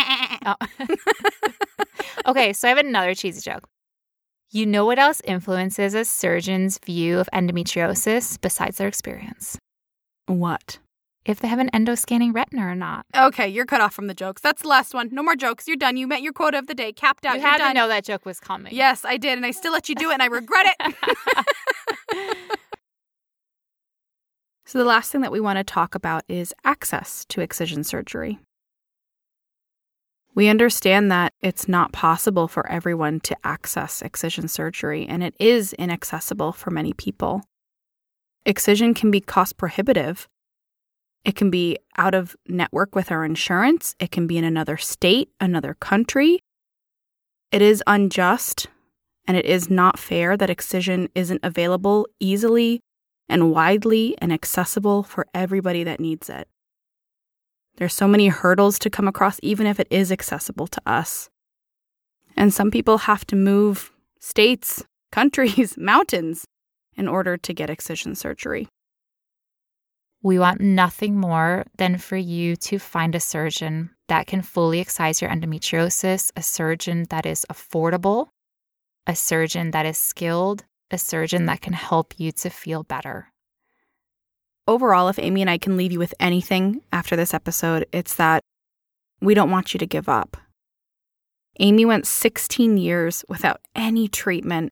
Oh. 0.49 0.55
okay, 2.27 2.53
so 2.53 2.69
I 2.69 2.71
have 2.71 2.79
another 2.79 3.13
cheesy 3.15 3.41
joke. 3.41 3.69
You 4.53 4.65
know 4.65 4.85
what 4.87 4.97
else 4.97 5.21
influences 5.25 5.93
a 5.95 6.05
surgeon's 6.05 6.79
view 6.87 7.19
of 7.19 7.29
endometriosis 7.35 8.41
besides 8.41 8.79
their 8.79 8.87
experience? 8.87 9.59
what? 10.27 10.79
If 11.25 11.41
they 11.41 11.49
have 11.49 11.59
an 11.59 11.69
endoscanning 11.75 12.33
retina 12.33 12.65
or 12.65 12.77
not. 12.77 13.05
Okay, 13.17 13.49
you're 13.49 13.67
cut 13.67 13.81
off 13.81 13.93
from 13.93 14.07
the 14.07 14.15
jokes. 14.15 14.41
That's 14.41 14.63
the 14.63 14.69
last 14.69 14.95
one. 14.95 15.09
No 15.11 15.25
more 15.25 15.35
jokes. 15.35 15.67
You're 15.67 15.77
done. 15.77 15.97
You 15.97 16.07
met 16.07 16.23
your 16.23 16.33
quota 16.33 16.59
of 16.59 16.69
the 16.69 16.75
day. 16.75 16.93
Capped 16.93 17.27
out. 17.27 17.35
you 17.35 17.41
You're 17.41 17.51
had 17.51 17.59
done. 17.59 17.71
to 17.71 17.75
know 17.75 17.89
that 17.89 18.05
joke 18.05 18.25
was 18.25 18.39
coming. 18.39 18.73
Yes, 18.73 19.05
I 19.05 19.17
did, 19.17 19.37
and 19.37 19.45
I 19.45 19.51
still 19.51 19.73
let 19.73 19.89
you 19.89 19.97
do 19.97 20.11
it, 20.11 20.15
and 20.15 20.23
I 20.23 20.27
regret 20.27 20.67
it. 20.79 22.56
So, 24.67 24.79
the 24.79 24.85
last 24.85 25.13
thing 25.13 25.21
that 25.21 25.31
we 25.31 25.39
want 25.39 25.59
to 25.59 25.65
talk 25.65 25.95
about 25.95 26.25
is 26.29 26.53
access 26.65 27.25
to 27.29 27.41
excision 27.41 27.85
surgery. 27.85 28.41
We 30.35 30.49
understand 30.49 31.11
that 31.13 31.33
it's 31.41 31.69
not 31.69 31.93
possible 31.93 32.49
for 32.49 32.69
everyone 32.69 33.21
to 33.21 33.37
access 33.45 34.03
excision 34.03 34.49
surgery, 34.49 35.07
and 35.09 35.23
it 35.23 35.35
is 35.39 35.73
inaccessible 35.75 36.53
for 36.53 36.73
many 36.73 36.93
people. 36.93 37.45
Excision 38.45 38.93
can 38.93 39.13
be 39.13 39.21
cost 39.21 39.57
prohibitive. 39.57 40.29
It 41.25 41.37
can 41.37 41.49
be 41.49 41.79
out 41.97 42.15
of 42.15 42.37
network 42.49 42.95
with 42.95 43.13
our 43.13 43.25
insurance. 43.25 43.95
It 44.01 44.11
can 44.11 44.27
be 44.27 44.37
in 44.37 44.45
another 44.45 44.77
state, 44.77 45.31
another 45.41 45.75
country. 45.75 46.41
It 47.53 47.63
is 47.63 47.85
unjust 47.87 48.67
and 49.29 49.37
it 49.37 49.45
is 49.45 49.71
not 49.71 49.99
fair 49.99 50.37
that 50.37 50.51
excision 50.51 51.09
isn't 51.15 51.41
available 51.43 52.07
easily 52.21 52.81
and 53.29 53.51
widely 53.51 54.17
and 54.19 54.33
accessible 54.33 55.03
for 55.03 55.27
everybody 55.35 55.85
that 55.85 56.01
needs 56.01 56.31
it. 56.31 56.49
There's 57.77 57.95
so 57.95 58.09
many 58.09 58.29
hurdles 58.29 58.79
to 58.81 58.91
come 58.91 59.07
across, 59.07 59.39
even 59.43 59.67
if 59.67 59.79
it 59.79 59.89
is 59.91 60.11
accessible 60.11 60.67
to 60.69 60.81
us. 60.87 61.29
And 62.37 62.53
some 62.53 62.71
people 62.71 62.99
have 62.99 63.27
to 63.27 63.37
move 63.37 63.93
states, 64.21 64.85
countries, 65.13 65.75
mountains 65.79 66.45
in 66.97 67.09
order 67.09 67.37
to 67.37 67.53
get 67.53 67.71
excision 67.71 68.15
surgery. 68.15 68.69
We 70.23 70.39
want 70.39 70.61
nothing 70.61 71.21
more 71.21 71.65
than 71.77 71.99
for 71.99 72.17
you 72.17 72.57
to 72.57 72.79
find 72.79 73.15
a 73.15 73.21
surgeon 73.21 73.91
that 74.09 74.27
can 74.27 74.43
fully 74.43 74.81
excise 74.81 75.21
your 75.21 75.31
endometriosis, 75.31 76.33
a 76.37 76.43
surgeon 76.43 77.07
that 77.11 77.27
is 77.27 77.47
affordable, 77.51 78.29
a 79.07 79.15
surgeon 79.15 79.71
that 79.73 79.87
is 79.87 79.99
skilled, 79.99 80.65
a 80.91 80.99
surgeon 80.99 81.47
that 81.47 81.61
can 81.61 81.73
help 81.73 82.15
you 82.19 82.33
to 82.33 82.51
feel 82.51 82.83
better. 82.83 83.33
Overall, 84.69 85.09
if 85.09 85.19
Amy 85.19 85.41
and 85.41 85.51
I 85.51 85.59
can 85.59 85.77
leave 85.77 85.93
you 85.93 85.99
with 85.99 86.15
anything 86.19 86.83
after 86.93 87.15
this 87.15 87.33
episode, 87.33 87.87
it's 87.93 88.15
that 88.17 88.41
we 89.21 89.35
don't 89.35 89.51
want 89.51 89.75
you 89.75 89.79
to 89.79 89.87
give 89.87 90.09
up. 90.09 90.37
Amy 91.61 91.85
went 91.85 92.07
16 92.07 92.77
years 92.77 93.25
without 93.29 93.61
any 93.75 94.09
treatment. 94.09 94.71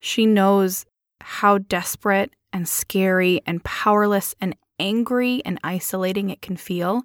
She 0.00 0.24
knows 0.24 0.86
how 1.20 1.58
desperate 1.58 2.32
and 2.52 2.68
scary 2.68 3.42
and 3.46 3.62
powerless 3.64 4.34
and 4.40 4.56
angry 4.78 5.42
and 5.44 5.58
isolating 5.62 6.30
it 6.30 6.40
can 6.40 6.56
feel 6.56 7.02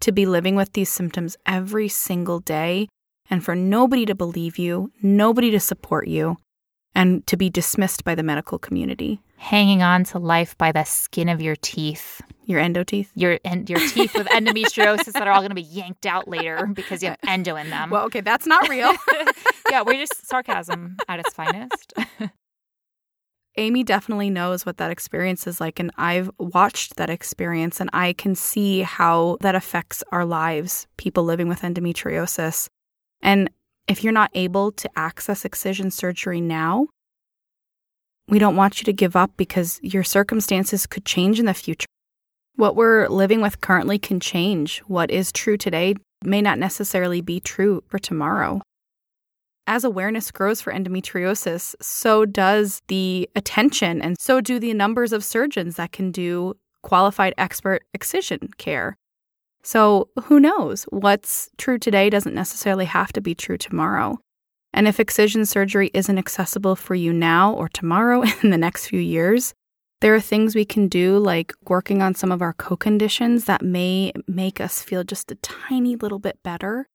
to 0.00 0.12
be 0.12 0.26
living 0.26 0.56
with 0.56 0.72
these 0.72 0.88
symptoms 0.88 1.36
every 1.46 1.88
single 1.88 2.40
day 2.40 2.88
and 3.28 3.44
for 3.44 3.54
nobody 3.54 4.06
to 4.06 4.14
believe 4.14 4.58
you, 4.58 4.90
nobody 5.02 5.50
to 5.50 5.60
support 5.60 6.08
you, 6.08 6.36
and 7.00 7.26
to 7.26 7.36
be 7.38 7.48
dismissed 7.48 8.04
by 8.04 8.14
the 8.14 8.22
medical 8.22 8.58
community. 8.58 9.22
Hanging 9.38 9.82
on 9.82 10.04
to 10.04 10.18
life 10.18 10.56
by 10.58 10.70
the 10.70 10.84
skin 10.84 11.30
of 11.30 11.40
your 11.40 11.56
teeth. 11.56 12.20
Your 12.44 12.60
endo 12.60 12.84
teeth? 12.84 13.10
Your 13.14 13.38
and 13.42 13.70
your 13.70 13.78
teeth 13.88 14.14
with 14.14 14.26
endometriosis 14.26 15.12
that 15.12 15.26
are 15.26 15.32
all 15.32 15.40
going 15.40 15.48
to 15.48 15.54
be 15.54 15.62
yanked 15.62 16.04
out 16.04 16.28
later 16.28 16.66
because 16.66 17.02
you 17.02 17.08
have 17.08 17.18
endo 17.26 17.56
in 17.56 17.70
them. 17.70 17.88
Well, 17.88 18.04
okay, 18.04 18.20
that's 18.20 18.46
not 18.46 18.68
real. 18.68 18.92
yeah, 19.70 19.80
we're 19.80 19.94
just 19.94 20.26
sarcasm 20.26 20.98
at 21.08 21.20
its 21.20 21.32
finest. 21.32 21.94
Amy 23.56 23.82
definitely 23.82 24.28
knows 24.28 24.66
what 24.66 24.76
that 24.76 24.90
experience 24.90 25.46
is 25.46 25.58
like, 25.58 25.80
and 25.80 25.90
I've 25.96 26.30
watched 26.38 26.96
that 26.96 27.08
experience, 27.08 27.80
and 27.80 27.88
I 27.94 28.12
can 28.12 28.34
see 28.34 28.80
how 28.82 29.38
that 29.40 29.54
affects 29.54 30.04
our 30.12 30.26
lives, 30.26 30.86
people 30.98 31.24
living 31.24 31.48
with 31.48 31.62
endometriosis. 31.62 32.68
And 33.22 33.50
if 33.90 34.02
you're 34.02 34.12
not 34.12 34.30
able 34.34 34.72
to 34.72 34.90
access 34.96 35.44
excision 35.44 35.90
surgery 35.90 36.40
now, 36.40 36.86
we 38.28 38.38
don't 38.38 38.56
want 38.56 38.80
you 38.80 38.84
to 38.84 38.92
give 38.92 39.16
up 39.16 39.32
because 39.36 39.80
your 39.82 40.04
circumstances 40.04 40.86
could 40.86 41.04
change 41.04 41.40
in 41.40 41.46
the 41.46 41.54
future. 41.54 41.86
What 42.54 42.76
we're 42.76 43.08
living 43.08 43.40
with 43.40 43.60
currently 43.60 43.98
can 43.98 44.20
change. 44.20 44.78
What 44.86 45.10
is 45.10 45.32
true 45.32 45.56
today 45.56 45.94
may 46.24 46.40
not 46.40 46.58
necessarily 46.58 47.20
be 47.20 47.40
true 47.40 47.82
for 47.88 47.98
tomorrow 47.98 48.60
as 49.70 49.84
awareness 49.84 50.32
grows 50.32 50.60
for 50.60 50.72
endometriosis, 50.72 51.76
so 51.80 52.26
does 52.26 52.82
the 52.88 53.30
attention 53.36 54.02
and 54.02 54.18
so 54.18 54.40
do 54.40 54.58
the 54.58 54.74
numbers 54.74 55.12
of 55.12 55.22
surgeons 55.22 55.76
that 55.76 55.92
can 55.92 56.10
do 56.10 56.54
qualified 56.82 57.32
expert 57.38 57.84
excision 57.94 58.48
care. 58.58 58.96
So, 59.62 60.08
who 60.24 60.40
knows? 60.40 60.84
What's 60.84 61.50
true 61.58 61.78
today 61.78 62.08
doesn't 62.08 62.34
necessarily 62.34 62.86
have 62.86 63.12
to 63.12 63.20
be 63.20 63.34
true 63.34 63.58
tomorrow. 63.58 64.18
And 64.72 64.88
if 64.88 65.00
excision 65.00 65.44
surgery 65.44 65.90
isn't 65.92 66.18
accessible 66.18 66.76
for 66.76 66.94
you 66.94 67.12
now 67.12 67.52
or 67.52 67.68
tomorrow 67.68 68.22
in 68.42 68.50
the 68.50 68.58
next 68.58 68.86
few 68.86 69.00
years, 69.00 69.54
there 70.00 70.14
are 70.14 70.20
things 70.20 70.54
we 70.54 70.64
can 70.64 70.88
do 70.88 71.18
like 71.18 71.52
working 71.68 72.00
on 72.00 72.14
some 72.14 72.32
of 72.32 72.40
our 72.40 72.54
co 72.54 72.76
conditions 72.76 73.44
that 73.44 73.62
may 73.62 74.12
make 74.26 74.60
us 74.60 74.82
feel 74.82 75.04
just 75.04 75.30
a 75.30 75.36
tiny 75.36 75.96
little 75.96 76.18
bit 76.18 76.38
better 76.42 76.88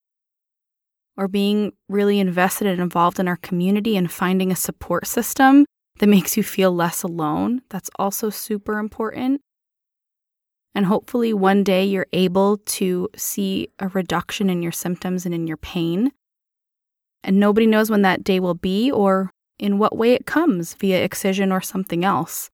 or 1.17 1.27
being 1.27 1.71
really 1.87 2.19
invested 2.19 2.67
and 2.67 2.81
involved 2.81 3.19
in 3.19 3.27
our 3.27 3.37
community 3.37 3.95
and 3.95 4.11
finding 4.11 4.51
a 4.51 4.55
support 4.55 5.07
system 5.07 5.65
that 5.99 6.07
makes 6.07 6.35
you 6.35 6.43
feel 6.43 6.73
less 6.73 7.03
alone. 7.03 7.61
That's 7.69 7.89
also 7.97 8.29
super 8.29 8.79
important. 8.79 9.41
And 10.75 10.85
hopefully, 10.85 11.33
one 11.33 11.63
day 11.63 11.85
you're 11.85 12.07
able 12.13 12.57
to 12.57 13.09
see 13.15 13.69
a 13.79 13.87
reduction 13.87 14.49
in 14.49 14.61
your 14.61 14.73
symptoms 14.73 15.25
and 15.25 15.33
in 15.33 15.47
your 15.47 15.57
pain. 15.57 16.11
And 17.23 17.39
nobody 17.39 17.65
knows 17.65 17.89
when 17.89 18.03
that 18.03 18.23
day 18.23 18.39
will 18.39 18.55
be 18.55 18.91
or 18.91 19.31
in 19.57 19.79
what 19.79 19.97
way 19.97 20.13
it 20.13 20.25
comes 20.25 20.73
via 20.75 21.01
excision 21.03 21.51
or 21.51 21.61
something 21.61 22.03
else. 22.03 22.49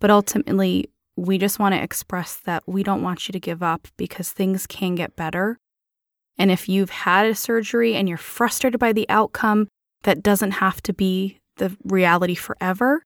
But 0.00 0.10
ultimately, 0.10 0.90
we 1.16 1.36
just 1.36 1.58
want 1.58 1.74
to 1.74 1.82
express 1.82 2.36
that 2.36 2.62
we 2.66 2.82
don't 2.82 3.02
want 3.02 3.28
you 3.28 3.32
to 3.32 3.40
give 3.40 3.62
up 3.62 3.86
because 3.96 4.30
things 4.30 4.66
can 4.66 4.94
get 4.94 5.14
better 5.14 5.58
and 6.38 6.50
if 6.50 6.68
you've 6.68 6.90
had 6.90 7.26
a 7.26 7.34
surgery 7.34 7.96
and 7.96 8.08
you're 8.08 8.16
frustrated 8.16 8.78
by 8.78 8.92
the 8.92 9.08
outcome, 9.08 9.68
that 10.04 10.22
doesn't 10.22 10.52
have 10.52 10.80
to 10.82 10.92
be 10.92 11.40
the 11.56 11.76
reality 11.84 12.36
forever. 12.36 13.02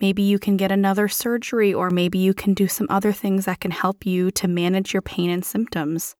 Maybe 0.00 0.22
you 0.22 0.38
can 0.38 0.56
get 0.56 0.72
another 0.72 1.08
surgery, 1.08 1.72
or 1.72 1.90
maybe 1.90 2.18
you 2.18 2.34
can 2.34 2.54
do 2.54 2.66
some 2.66 2.86
other 2.90 3.12
things 3.12 3.44
that 3.44 3.60
can 3.60 3.70
help 3.70 4.04
you 4.04 4.30
to 4.32 4.48
manage 4.48 4.92
your 4.92 5.02
pain 5.02 5.30
and 5.30 5.44
symptoms. 5.44 6.14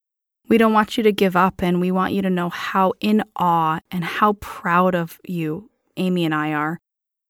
We 0.49 0.59
don't 0.59 0.73
want 0.73 0.97
you 0.97 1.03
to 1.05 1.13
give 1.13 1.37
up, 1.37 1.63
and 1.63 1.81
we 1.81 1.91
want 1.91 2.13
you 2.13 2.23
to 2.23 2.31
know 2.31 2.49
how 2.49 2.93
in 3.01 3.25
awe 3.37 3.81
and 3.91 4.05
how 4.05 4.35
proud 4.35 4.95
of 4.95 5.19
you, 5.27 5.71
Amy 5.97 6.25
and 6.25 6.35
I 6.35 6.53
are, 6.53 6.79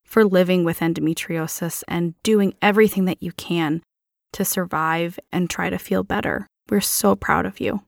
for 0.04 0.24
living 0.24 0.64
with 0.64 0.80
endometriosis 0.80 1.84
and 1.88 2.20
doing 2.22 2.54
everything 2.60 3.04
that 3.06 3.22
you 3.22 3.32
can 3.32 3.82
to 4.32 4.44
survive 4.44 5.18
and 5.30 5.48
try 5.48 5.70
to 5.70 5.78
feel 5.78 6.02
better. 6.02 6.46
We're 6.68 6.80
so 6.80 7.14
proud 7.16 7.46
of 7.46 7.60
you. 7.60 7.82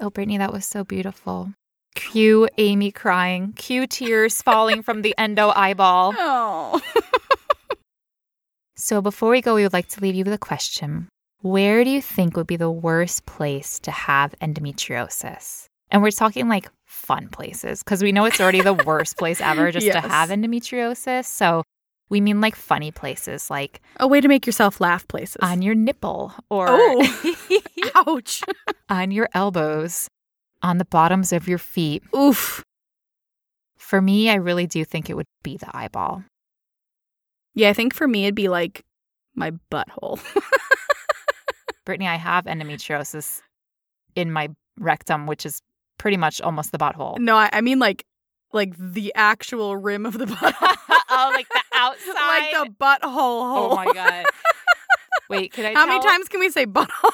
Oh, 0.00 0.10
Brittany, 0.10 0.38
that 0.38 0.52
was 0.52 0.66
so 0.66 0.84
beautiful. 0.84 1.52
Cue 1.94 2.48
Amy 2.58 2.90
crying. 2.90 3.52
Cue 3.52 3.86
tears 3.86 4.40
falling 4.40 4.82
from 4.82 5.02
the 5.02 5.14
endo 5.18 5.52
eyeball. 5.54 6.14
Oh. 6.18 6.80
So 8.82 9.00
before 9.00 9.30
we 9.30 9.40
go, 9.40 9.54
we 9.54 9.62
would 9.62 9.72
like 9.72 9.86
to 9.90 10.00
leave 10.00 10.16
you 10.16 10.24
with 10.24 10.34
a 10.34 10.38
question. 10.38 11.08
Where 11.42 11.84
do 11.84 11.90
you 11.90 12.02
think 12.02 12.36
would 12.36 12.48
be 12.48 12.56
the 12.56 12.68
worst 12.68 13.26
place 13.26 13.78
to 13.78 13.92
have 13.92 14.34
endometriosis? 14.42 15.66
And 15.92 16.02
we're 16.02 16.10
talking 16.10 16.48
like 16.48 16.68
fun 16.84 17.28
places 17.28 17.84
because 17.84 18.02
we 18.02 18.10
know 18.10 18.24
it's 18.24 18.40
already 18.40 18.60
the 18.60 18.74
worst 18.74 19.18
place 19.18 19.40
ever 19.40 19.70
just 19.70 19.86
yes. 19.92 20.02
to 20.02 20.08
have 20.08 20.30
endometriosis. 20.30 21.26
So 21.26 21.62
we 22.08 22.20
mean 22.20 22.40
like 22.40 22.56
funny 22.56 22.90
places, 22.90 23.50
like 23.50 23.80
a 24.00 24.08
way 24.08 24.20
to 24.20 24.26
make 24.26 24.46
yourself 24.46 24.80
laugh 24.80 25.06
places. 25.06 25.38
On 25.42 25.62
your 25.62 25.76
nipple 25.76 26.32
or 26.50 26.66
oh. 26.68 27.36
ouch. 27.94 28.42
on 28.88 29.12
your 29.12 29.28
elbows, 29.32 30.08
on 30.60 30.78
the 30.78 30.86
bottoms 30.86 31.32
of 31.32 31.46
your 31.46 31.58
feet. 31.58 32.02
Oof. 32.16 32.64
For 33.78 34.02
me, 34.02 34.28
I 34.28 34.34
really 34.34 34.66
do 34.66 34.84
think 34.84 35.08
it 35.08 35.14
would 35.14 35.26
be 35.44 35.56
the 35.56 35.70
eyeball. 35.72 36.24
Yeah, 37.54 37.70
I 37.70 37.72
think 37.72 37.94
for 37.94 38.08
me 38.08 38.24
it'd 38.24 38.34
be 38.34 38.48
like 38.48 38.84
my 39.34 39.52
butthole. 39.70 40.20
Brittany, 41.84 42.08
I 42.08 42.16
have 42.16 42.44
endometriosis 42.44 43.42
in 44.14 44.30
my 44.30 44.48
rectum, 44.78 45.26
which 45.26 45.44
is 45.44 45.60
pretty 45.98 46.16
much 46.16 46.40
almost 46.40 46.72
the 46.72 46.78
butthole. 46.78 47.18
No, 47.18 47.36
I, 47.36 47.50
I 47.52 47.60
mean 47.60 47.78
like 47.78 48.04
like 48.52 48.74
the 48.76 49.12
actual 49.14 49.76
rim 49.76 50.06
of 50.06 50.18
the 50.18 50.26
butt. 50.26 50.54
oh, 51.10 51.30
like 51.34 51.48
the 51.48 51.62
outside, 51.74 52.52
like 52.52 52.52
the 52.52 52.74
butthole 52.74 53.10
hole. 53.10 53.72
Oh 53.72 53.74
my 53.76 53.86
god! 53.86 54.26
Wait, 55.28 55.52
can 55.52 55.64
I? 55.64 55.74
How 55.74 55.86
tell... 55.86 55.98
many 55.98 56.02
times 56.02 56.28
can 56.28 56.40
we 56.40 56.50
say 56.50 56.66
butthole? 56.66 57.10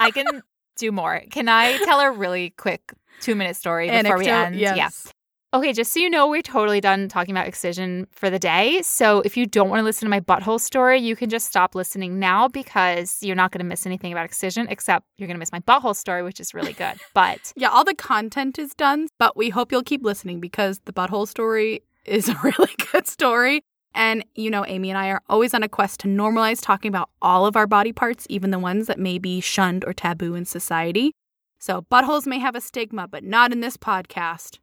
I 0.00 0.10
can 0.10 0.42
do 0.76 0.92
more. 0.92 1.22
Can 1.30 1.48
I 1.48 1.78
tell 1.84 2.00
a 2.00 2.10
really 2.10 2.50
quick 2.50 2.92
two 3.20 3.34
minute 3.34 3.56
story 3.56 3.86
before 3.86 3.98
Anecdote, 3.98 4.18
we 4.18 4.26
end? 4.28 4.56
Yes. 4.56 4.76
Yeah. 4.76 5.12
Okay, 5.54 5.74
just 5.74 5.92
so 5.92 6.00
you 6.00 6.08
know, 6.08 6.28
we're 6.28 6.40
totally 6.40 6.80
done 6.80 7.08
talking 7.08 7.34
about 7.34 7.46
excision 7.46 8.06
for 8.10 8.30
the 8.30 8.38
day. 8.38 8.80
So 8.80 9.20
if 9.20 9.36
you 9.36 9.44
don't 9.44 9.68
want 9.68 9.80
to 9.80 9.84
listen 9.84 10.06
to 10.06 10.10
my 10.10 10.20
butthole 10.20 10.58
story, 10.58 10.98
you 10.98 11.14
can 11.14 11.28
just 11.28 11.46
stop 11.46 11.74
listening 11.74 12.18
now 12.18 12.48
because 12.48 13.18
you're 13.20 13.36
not 13.36 13.52
going 13.52 13.58
to 13.58 13.66
miss 13.66 13.84
anything 13.84 14.12
about 14.12 14.24
excision, 14.24 14.66
except 14.70 15.04
you're 15.18 15.26
going 15.26 15.34
to 15.34 15.38
miss 15.38 15.52
my 15.52 15.60
butthole 15.60 15.94
story, 15.94 16.22
which 16.22 16.40
is 16.40 16.54
really 16.54 16.72
good. 16.72 16.98
But 17.14 17.52
yeah, 17.54 17.68
all 17.68 17.84
the 17.84 17.94
content 17.94 18.58
is 18.58 18.72
done, 18.72 19.08
but 19.18 19.36
we 19.36 19.50
hope 19.50 19.70
you'll 19.70 19.82
keep 19.82 20.02
listening 20.02 20.40
because 20.40 20.80
the 20.86 20.92
butthole 20.92 21.28
story 21.28 21.82
is 22.06 22.28
a 22.30 22.38
really 22.42 22.74
good 22.90 23.06
story. 23.06 23.62
And, 23.94 24.24
you 24.34 24.50
know, 24.50 24.64
Amy 24.66 24.88
and 24.88 24.96
I 24.96 25.08
are 25.08 25.20
always 25.28 25.52
on 25.52 25.62
a 25.62 25.68
quest 25.68 26.00
to 26.00 26.08
normalize 26.08 26.62
talking 26.62 26.88
about 26.88 27.10
all 27.20 27.44
of 27.44 27.56
our 27.56 27.66
body 27.66 27.92
parts, 27.92 28.26
even 28.30 28.52
the 28.52 28.58
ones 28.58 28.86
that 28.86 28.98
may 28.98 29.18
be 29.18 29.42
shunned 29.42 29.84
or 29.84 29.92
taboo 29.92 30.34
in 30.34 30.46
society. 30.46 31.12
So, 31.58 31.82
buttholes 31.82 32.26
may 32.26 32.38
have 32.38 32.56
a 32.56 32.60
stigma, 32.62 33.06
but 33.06 33.22
not 33.22 33.52
in 33.52 33.60
this 33.60 33.76
podcast. 33.76 34.58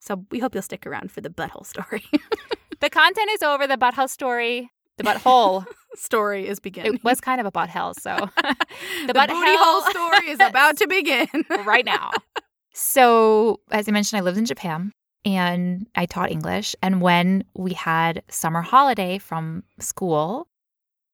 So 0.00 0.24
we 0.30 0.38
hope 0.38 0.54
you'll 0.54 0.62
stick 0.62 0.86
around 0.86 1.10
for 1.10 1.20
the 1.20 1.30
butthole 1.30 1.66
story. 1.66 2.04
the 2.80 2.90
content 2.90 3.30
is 3.32 3.42
over. 3.42 3.66
The 3.66 3.76
butthole 3.76 4.08
story, 4.08 4.70
the 4.96 5.04
butthole 5.04 5.64
story 5.94 6.46
is 6.46 6.60
beginning. 6.60 6.94
It 6.94 7.04
was 7.04 7.20
kind 7.20 7.40
of 7.40 7.46
a 7.46 7.52
butthole, 7.52 7.98
so 7.98 8.16
the, 8.36 8.56
the 9.06 9.12
butthole 9.12 9.90
story 9.90 10.30
is 10.30 10.40
about 10.40 10.76
to 10.78 10.86
begin 10.86 11.28
right 11.64 11.84
now. 11.84 12.10
So, 12.74 13.60
as 13.70 13.88
I 13.88 13.92
mentioned, 13.92 14.20
I 14.20 14.22
lived 14.22 14.38
in 14.38 14.44
Japan 14.44 14.92
and 15.24 15.86
I 15.94 16.06
taught 16.06 16.30
English. 16.30 16.76
And 16.82 17.00
when 17.00 17.44
we 17.54 17.72
had 17.72 18.22
summer 18.28 18.62
holiday 18.62 19.18
from 19.18 19.64
school, 19.80 20.46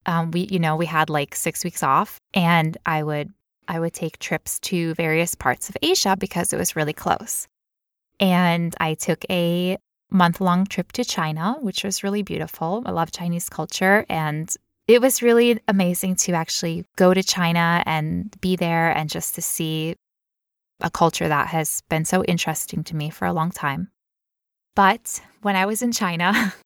um, 0.07 0.31
we, 0.31 0.41
you 0.51 0.59
know, 0.59 0.77
we 0.77 0.87
had 0.87 1.09
like 1.09 1.35
six 1.35 1.65
weeks 1.65 1.83
off, 1.83 2.19
and 2.35 2.77
I 2.85 3.03
would 3.03 3.33
I 3.67 3.81
would 3.81 3.95
take 3.95 4.19
trips 4.19 4.61
to 4.61 4.95
various 4.95 5.35
parts 5.35 5.71
of 5.71 5.77
Asia 5.81 6.17
because 6.19 6.53
it 6.53 6.59
was 6.59 6.77
really 6.77 6.93
close. 6.93 7.49
And 8.21 8.75
I 8.81 8.95
took 8.95 9.25
a 9.31 9.79
month 10.11 10.41
long 10.41 10.67
trip 10.67 10.93
to 10.93 11.05
China, 11.05 11.57
which 11.61 11.85
was 11.85 12.05
really 12.05 12.23
beautiful. 12.23 12.83
I 12.87 12.93
love 12.93 13.11
Chinese 13.11 13.49
culture. 13.49 14.07
And 14.09 14.55
it 14.87 15.01
was 15.01 15.23
really 15.23 15.61
amazing 15.67 16.17
to 16.17 16.33
actually 16.33 16.85
go 16.97 17.15
to 17.15 17.23
China 17.23 17.83
and 17.87 18.35
be 18.41 18.57
there 18.57 18.91
and 18.91 19.11
just 19.11 19.35
to 19.35 19.43
see 19.43 19.97
a 20.81 20.91
culture 20.91 21.29
that 21.29 21.49
has 21.49 21.83
been 21.89 22.05
so 22.05 22.23
interesting 22.25 22.85
to 22.85 22.97
me 22.97 23.11
for 23.11 23.27
a 23.27 23.33
long 23.33 23.51
time. 23.51 23.91
But 24.77 25.21
when 25.43 25.57
I 25.57 25.67
was 25.67 25.83
in 25.83 25.93
China, 25.93 26.53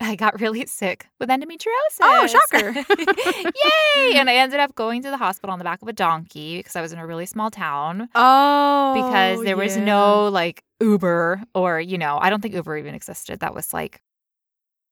I 0.00 0.16
got 0.16 0.40
really 0.40 0.66
sick 0.66 1.06
with 1.20 1.28
endometriosis. 1.28 2.00
Oh, 2.00 2.26
shocker. 2.26 2.72
Yay! 4.04 4.16
And 4.16 4.28
I 4.30 4.34
ended 4.34 4.58
up 4.58 4.74
going 4.74 5.02
to 5.02 5.10
the 5.10 5.16
hospital 5.16 5.52
on 5.52 5.58
the 5.58 5.64
back 5.64 5.80
of 5.80 5.88
a 5.88 5.92
donkey 5.92 6.58
because 6.58 6.74
I 6.76 6.80
was 6.80 6.92
in 6.92 6.98
a 6.98 7.06
really 7.06 7.26
small 7.26 7.50
town. 7.50 8.08
Oh. 8.14 8.94
Because 8.94 9.44
there 9.44 9.56
was 9.56 9.76
yeah. 9.76 9.84
no 9.84 10.28
like 10.28 10.64
Uber 10.80 11.42
or, 11.54 11.80
you 11.80 11.98
know, 11.98 12.18
I 12.20 12.30
don't 12.30 12.40
think 12.40 12.54
Uber 12.54 12.76
even 12.78 12.94
existed. 12.94 13.40
That 13.40 13.54
was 13.54 13.72
like 13.72 14.02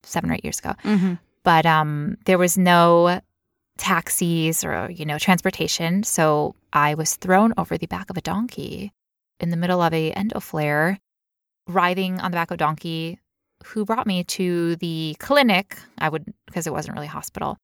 seven 0.04 0.30
or 0.30 0.34
eight 0.34 0.44
years 0.44 0.60
ago. 0.60 0.74
Mhm. 0.84 1.18
But 1.42 1.66
um 1.66 2.16
there 2.26 2.38
was 2.38 2.56
no 2.56 3.20
taxis 3.78 4.62
or, 4.62 4.90
you 4.90 5.04
know, 5.04 5.18
transportation. 5.18 6.04
So 6.04 6.54
I 6.72 6.94
was 6.94 7.16
thrown 7.16 7.52
over 7.56 7.76
the 7.76 7.86
back 7.86 8.10
of 8.10 8.16
a 8.16 8.20
donkey 8.20 8.92
in 9.40 9.50
the 9.50 9.56
middle 9.56 9.82
of 9.82 9.92
a 9.92 10.12
endo 10.12 10.38
flare, 10.38 11.00
riding 11.66 12.20
on 12.20 12.30
the 12.30 12.36
back 12.36 12.50
of 12.50 12.54
a 12.54 12.58
donkey 12.58 13.18
who 13.64 13.84
brought 13.84 14.06
me 14.06 14.24
to 14.24 14.76
the 14.76 15.16
clinic. 15.18 15.78
I 15.98 16.08
would, 16.08 16.32
because 16.46 16.66
it 16.66 16.72
wasn't 16.72 16.94
really 16.94 17.06
hospital. 17.06 17.56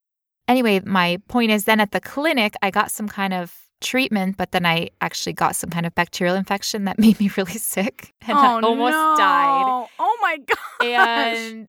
Anyway, 0.49 0.81
my 0.85 1.19
point 1.29 1.51
is 1.51 1.65
then 1.65 1.81
at 1.81 1.91
the 1.91 2.01
clinic, 2.01 2.55
I 2.63 2.71
got 2.71 2.91
some 2.91 3.09
kind 3.09 3.35
of 3.35 3.53
treatment, 3.81 4.37
but 4.37 4.53
then 4.53 4.65
I 4.65 4.91
actually 5.01 5.33
got 5.33 5.57
some 5.57 5.71
kind 5.71 5.87
of 5.87 5.95
bacterial 5.95 6.37
infection 6.37 6.85
that 6.85 6.99
made 7.01 7.19
me 7.21 7.31
really 7.37 7.59
sick 7.59 8.15
and 8.27 8.39
I 8.39 8.55
oh, 8.55 8.61
almost 8.67 8.93
no. 8.93 9.15
died. 9.17 9.89
Oh 9.99 10.19
my 10.21 10.39
god. 10.39 10.87
And, 10.87 11.69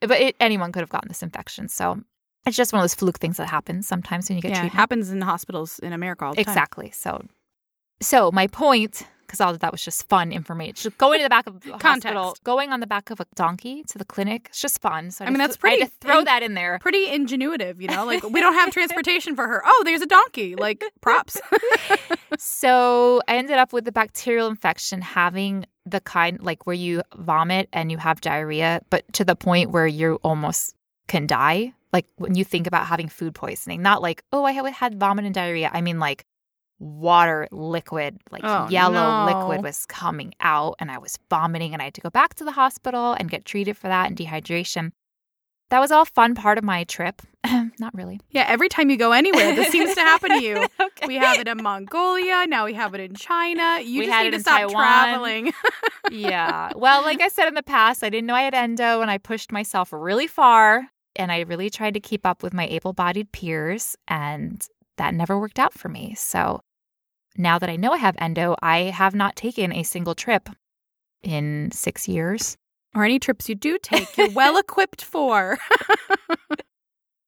but 0.00 0.20
it, 0.20 0.36
anyone 0.40 0.72
could 0.72 0.80
have 0.80 0.90
gotten 0.90 1.08
this 1.08 1.22
infection. 1.22 1.68
So 1.68 2.00
it's 2.46 2.56
just 2.56 2.72
one 2.72 2.80
of 2.80 2.84
those 2.84 2.94
fluke 2.94 3.18
things 3.18 3.36
that 3.36 3.48
happens 3.48 3.86
sometimes 3.86 4.28
when 4.28 4.36
you 4.36 4.42
get 4.42 4.52
yeah, 4.52 4.66
it 4.66 4.72
happens 4.72 5.10
in 5.10 5.20
hospitals 5.20 5.78
in 5.80 5.92
America 5.92 6.24
all 6.24 6.34
the 6.34 6.42
time. 6.42 6.50
Exactly. 6.50 6.90
So, 6.90 7.22
so 8.00 8.30
my 8.32 8.46
point, 8.46 9.06
because 9.30 9.40
all 9.40 9.52
of 9.52 9.60
that 9.60 9.70
was 9.70 9.82
just 9.84 10.08
fun 10.08 10.32
information. 10.32 10.74
Just 10.74 10.98
going 10.98 11.20
to 11.20 11.22
the 11.22 11.28
back 11.30 11.46
of 11.46 11.60
the 11.60 11.72
hospital, 11.82 12.36
going 12.42 12.72
on 12.72 12.80
the 12.80 12.86
back 12.86 13.10
of 13.10 13.20
a 13.20 13.26
donkey 13.36 13.84
to 13.84 13.96
the 13.98 14.04
clinic, 14.04 14.46
it's 14.48 14.60
just 14.60 14.80
fun. 14.80 15.10
So 15.12 15.24
I 15.24 15.28
mean, 15.28 15.36
just- 15.38 15.48
that's 15.50 15.56
pretty 15.56 15.76
I 15.76 15.84
had 15.84 15.90
to 15.90 15.96
throw 16.06 16.18
in- 16.20 16.24
that 16.24 16.42
in 16.42 16.54
there. 16.54 16.78
Pretty 16.80 17.06
ingenuitive, 17.06 17.80
you 17.80 17.86
know? 17.88 18.04
Like 18.04 18.22
we 18.28 18.40
don't 18.40 18.54
have 18.54 18.72
transportation 18.78 19.36
for 19.36 19.46
her. 19.46 19.62
Oh, 19.64 19.82
there's 19.84 20.02
a 20.02 20.06
donkey. 20.06 20.56
Like 20.56 20.82
props. 21.00 21.40
So 22.38 23.20
I 23.28 23.36
ended 23.36 23.58
up 23.58 23.72
with 23.72 23.84
the 23.84 23.92
bacterial 23.92 24.46
infection, 24.48 25.02
having 25.02 25.66
the 25.84 26.00
kind 26.00 26.40
like 26.40 26.66
where 26.66 26.74
you 26.76 27.02
vomit 27.16 27.68
and 27.72 27.90
you 27.90 27.98
have 27.98 28.20
diarrhea, 28.20 28.80
but 28.88 29.10
to 29.14 29.24
the 29.24 29.34
point 29.36 29.70
where 29.72 29.86
you 29.86 30.18
almost 30.22 30.74
can 31.08 31.26
die. 31.26 31.72
Like 31.92 32.06
when 32.16 32.36
you 32.36 32.44
think 32.44 32.66
about 32.68 32.86
having 32.86 33.08
food 33.08 33.34
poisoning, 33.34 33.82
not 33.82 34.00
like, 34.00 34.22
oh, 34.32 34.44
I 34.44 34.52
had 34.70 34.98
vomit 35.00 35.24
and 35.24 35.34
diarrhea. 35.34 35.70
I 35.72 35.80
mean, 35.80 35.98
like 35.98 36.24
water, 36.80 37.46
liquid, 37.52 38.18
like 38.32 38.42
Oh, 38.44 38.66
yellow 38.68 39.26
no. 39.26 39.26
liquid 39.26 39.62
was 39.62 39.86
coming 39.86 40.32
out 40.40 40.74
and 40.80 40.90
I 40.90 40.98
was 40.98 41.18
vomiting 41.30 41.72
and 41.72 41.80
I 41.80 41.84
had 41.86 41.94
to 41.94 42.00
go 42.00 42.10
back 42.10 42.34
to 42.36 42.44
the 42.44 42.52
hospital 42.52 43.12
and 43.12 43.30
get 43.30 43.44
treated 43.44 43.76
for 43.76 43.86
that 43.88 44.08
and 44.08 44.16
dehydration. 44.16 44.90
That 45.68 45.78
was 45.78 45.92
all 45.92 46.04
fun 46.04 46.34
part 46.34 46.58
of 46.58 46.64
my 46.64 46.82
trip. 46.82 47.22
not 47.78 47.94
really. 47.94 48.18
yeah, 48.30 48.44
every 48.48 48.68
time 48.68 48.90
you 48.90 48.96
go 48.96 49.12
anywhere, 49.12 49.54
this 49.54 49.68
seems 49.70 49.94
to 49.94 50.00
happen 50.00 50.30
to 50.30 50.42
you. 50.42 50.66
Okay. 50.80 51.06
We 51.06 51.16
have 51.16 51.38
it 51.38 51.48
in 51.48 51.62
Mongolia. 51.62 52.44
Now 52.46 52.64
we 52.66 52.74
have 52.74 52.94
it 52.94 53.00
in 53.00 53.14
China. 53.14 53.78
You 53.82 54.00
We 54.00 54.06
just 54.06 54.22
need 54.24 54.30
to 54.32 54.40
stop 54.40 54.58
Taiwan. 54.58 54.74
traveling. 54.74 55.52
yeah. 56.10 56.72
Well, 56.76 57.02
like 57.02 57.20
I 57.20 57.28
said 57.28 57.48
in 57.48 57.54
the 57.54 57.62
past, 57.62 58.02
I 58.02 58.10
didn't 58.10 58.26
know 58.26 58.34
I 58.34 58.42
had 58.42 58.54
endo 58.54 59.00
and 59.00 59.10
I 59.10 59.16
pushed 59.18 59.52
myself 59.52 59.92
really 59.92 60.26
far 60.26 60.88
and 61.16 61.30
I 61.32 61.40
really 61.40 61.70
tried 61.70 61.94
to 61.94 62.00
keep 62.00 62.26
up 62.26 62.42
with 62.42 62.52
my 62.52 62.66
able 62.66 62.92
bodied 62.92 63.32
peers 63.32 63.96
and 64.08 64.66
that 64.98 65.14
never 65.14 65.38
worked 65.38 65.58
out 65.58 65.72
for 65.72 65.88
me. 65.88 66.14
So 66.16 66.60
now 67.36 67.58
that 67.58 67.70
I 67.70 67.76
know 67.76 67.92
I 67.92 67.98
have 67.98 68.16
endo, 68.18 68.56
I 68.62 68.78
have 68.84 69.14
not 69.14 69.36
taken 69.36 69.72
a 69.72 69.82
single 69.82 70.14
trip 70.14 70.48
in 71.22 71.70
six 71.72 72.08
years. 72.08 72.56
or 72.94 73.04
any 73.04 73.18
trips 73.18 73.48
you 73.48 73.54
do 73.54 73.78
take, 73.82 74.16
you're 74.16 74.30
well 74.34 74.56
equipped 74.58 75.02
for. 75.04 75.58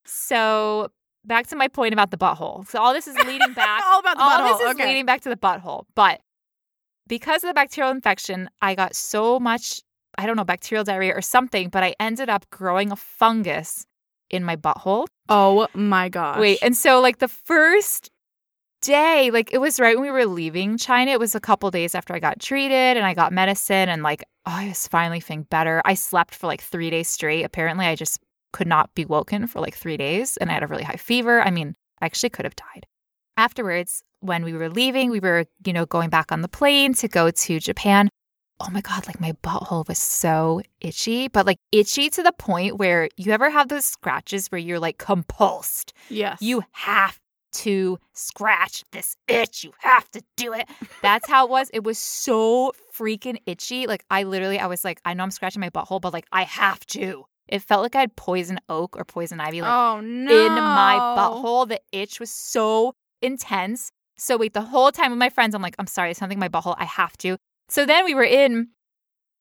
So 0.05 0.91
back 1.25 1.47
to 1.49 1.57
my 1.57 1.69
point 1.69 1.93
about 1.93 2.11
the 2.11 2.17
butthole. 2.17 2.67
So 2.69 2.81
all 2.81 2.93
this 2.93 3.07
is 3.07 3.17
leading 3.17 3.53
back. 3.55 3.83
All 3.85 4.01
about 4.01 4.17
the 4.17 4.23
all 4.23 4.31
butthole. 4.31 4.59
this 4.59 4.67
is 4.69 4.75
okay. 4.75 4.87
leading 4.89 5.07
back 5.07 5.21
to 5.23 5.29
the 5.29 5.37
butthole. 5.37 5.85
But 5.95 6.21
because 7.09 7.43
of 7.45 7.49
the 7.49 7.55
bacterial 7.55 7.91
infection, 7.93 8.51
I 8.61 8.75
got 8.75 8.95
so 8.95 9.39
much, 9.41 9.81
I 10.19 10.27
don't 10.27 10.37
know, 10.37 10.45
bacterial 10.45 10.85
diarrhea 10.85 11.15
or 11.17 11.23
something, 11.23 11.69
but 11.69 11.83
I 11.83 11.95
ended 12.01 12.29
up 12.29 12.49
growing 12.51 12.93
a 12.93 12.97
fungus 12.97 13.87
in 14.31 14.45
my 14.45 14.57
butthole. 14.57 15.07
oh 15.29 15.69
my 15.75 16.09
gosh. 16.09 16.39
Wait, 16.39 16.59
and 16.63 16.77
so 16.77 17.01
like 17.01 17.19
the 17.19 17.29
first 17.29 18.11
day, 18.83 19.31
like 19.33 19.53
it 19.53 19.59
was 19.59 19.81
right 19.81 19.97
when 19.97 20.05
we 20.05 20.11
were 20.11 20.27
leaving 20.27 20.77
China. 20.77 21.11
It 21.13 21.21
was 21.21 21.35
a 21.35 21.41
couple 21.41 21.71
days 21.71 21.95
after 21.95 22.15
I 22.15 22.19
got 22.19 22.41
treated 22.41 22.97
and 22.97 23.07
I 23.07 23.15
got 23.15 23.33
medicine 23.33 23.89
and 23.89 24.03
like 24.03 24.25
oh, 24.47 24.53
I 24.53 24.69
was 24.69 24.87
finally 24.89 25.21
feeling 25.21 25.45
better. 25.45 25.81
I 25.85 25.95
slept 25.95 26.35
for 26.35 26.47
like 26.47 26.61
three 26.61 26.91
days 26.91 27.09
straight. 27.09 27.45
Apparently, 27.45 27.87
I 27.87 27.95
just 27.95 28.21
could 28.53 28.67
not 28.67 28.95
be 28.95 29.05
woken 29.05 29.47
for 29.47 29.61
like 29.61 29.75
three 29.75 29.97
days 29.97 30.37
and 30.37 30.51
I 30.51 30.55
had 30.55 30.63
a 30.63 30.67
really 30.67 30.83
high 30.83 30.97
fever. 30.97 31.41
I 31.41 31.51
mean, 31.51 31.75
I 32.01 32.07
actually 32.07 32.31
could 32.31 32.45
have 32.45 32.57
died. 32.57 32.87
Afterwards, 33.37 34.03
when 34.21 34.45
we 34.45 34.53
were 34.53 34.69
leaving, 34.69 35.11
we 35.11 35.21
were, 35.21 35.47
you 35.65 35.73
know, 35.73 35.87
going 35.87 36.11
back 36.11 36.31
on 36.31 36.43
the 36.43 36.49
plane 36.49 36.93
to 36.95 37.09
go 37.09 37.31
to 37.31 37.61
Japan. 37.61 38.09
Oh 38.61 38.71
my 38.71 38.81
God, 38.81 39.07
like 39.07 39.21
my 39.21 39.33
butthole 39.43 39.89
was 39.89 39.99
so 39.99 40.61
itchy, 40.81 41.29
but 41.29 41.47
like 41.47 41.59
itchy 41.73 42.11
to 42.11 42.23
the 42.23 42.33
point 42.33 42.77
where 42.77 43.09
you 43.17 43.33
ever 43.33 43.51
have 43.51 43.69
those 43.69 43.85
scratches 43.85 44.49
where 44.49 44.61
you're 44.61 44.79
like 44.79 44.99
compulsed 44.99 45.93
yes. 46.11 46.41
you 46.41 46.63
have 46.73 47.19
to 47.53 47.99
scratch 48.13 48.85
this 48.93 49.17
itch. 49.29 49.65
You 49.65 49.73
have 49.79 50.11
to 50.13 50.23
do 50.37 50.53
it. 50.53 50.69
That's 51.03 51.29
how 51.29 51.47
it 51.47 51.51
was. 51.51 51.71
It 51.73 51.85
was 51.85 51.99
so 51.99 52.73
freaking 52.97 53.39
itchy. 53.47 53.87
Like 53.87 54.05
I 54.11 54.25
literally, 54.25 54.59
I 54.59 54.67
was 54.67 54.85
like, 54.85 55.01
I 55.05 55.15
know 55.15 55.23
I'm 55.23 55.31
scratching 55.31 55.61
my 55.61 55.71
butthole, 55.71 56.01
but 56.01 56.13
like 56.13 56.27
I 56.33 56.43
have 56.45 56.81
to. 56.87 57.25
It 57.49 57.63
felt 57.63 57.83
like 57.83 57.95
I 57.95 58.01
had 58.01 58.17
poison 58.17 58.59
oak 58.69 58.97
or 58.97 59.05
poison 59.05 59.41
ivy 59.41 59.61
like 59.61 59.71
oh 59.71 60.01
no. 60.01 60.47
in 60.47 60.53
my 60.55 60.97
butthole. 61.19 61.69
The 61.69 61.81
itch 61.93 62.19
was 62.19 62.31
so 62.31 62.95
intense. 63.21 63.91
So 64.17 64.37
wait, 64.37 64.55
the 64.55 64.63
whole 64.63 64.93
time 64.93 65.11
with 65.11 65.19
my 65.19 65.29
friends, 65.29 65.55
I'm 65.55 65.63
like, 65.63 65.77
I'm 65.79 65.87
sorry, 65.87 66.15
something 66.15 66.37
in 66.37 66.41
my 66.41 66.49
butthole. 66.49 66.77
I 66.79 66.85
have 66.85 67.17
to. 67.19 67.37
So 67.69 67.87
then 67.87 68.05
we 68.05 68.15
were 68.15 68.25
in, 68.25 68.69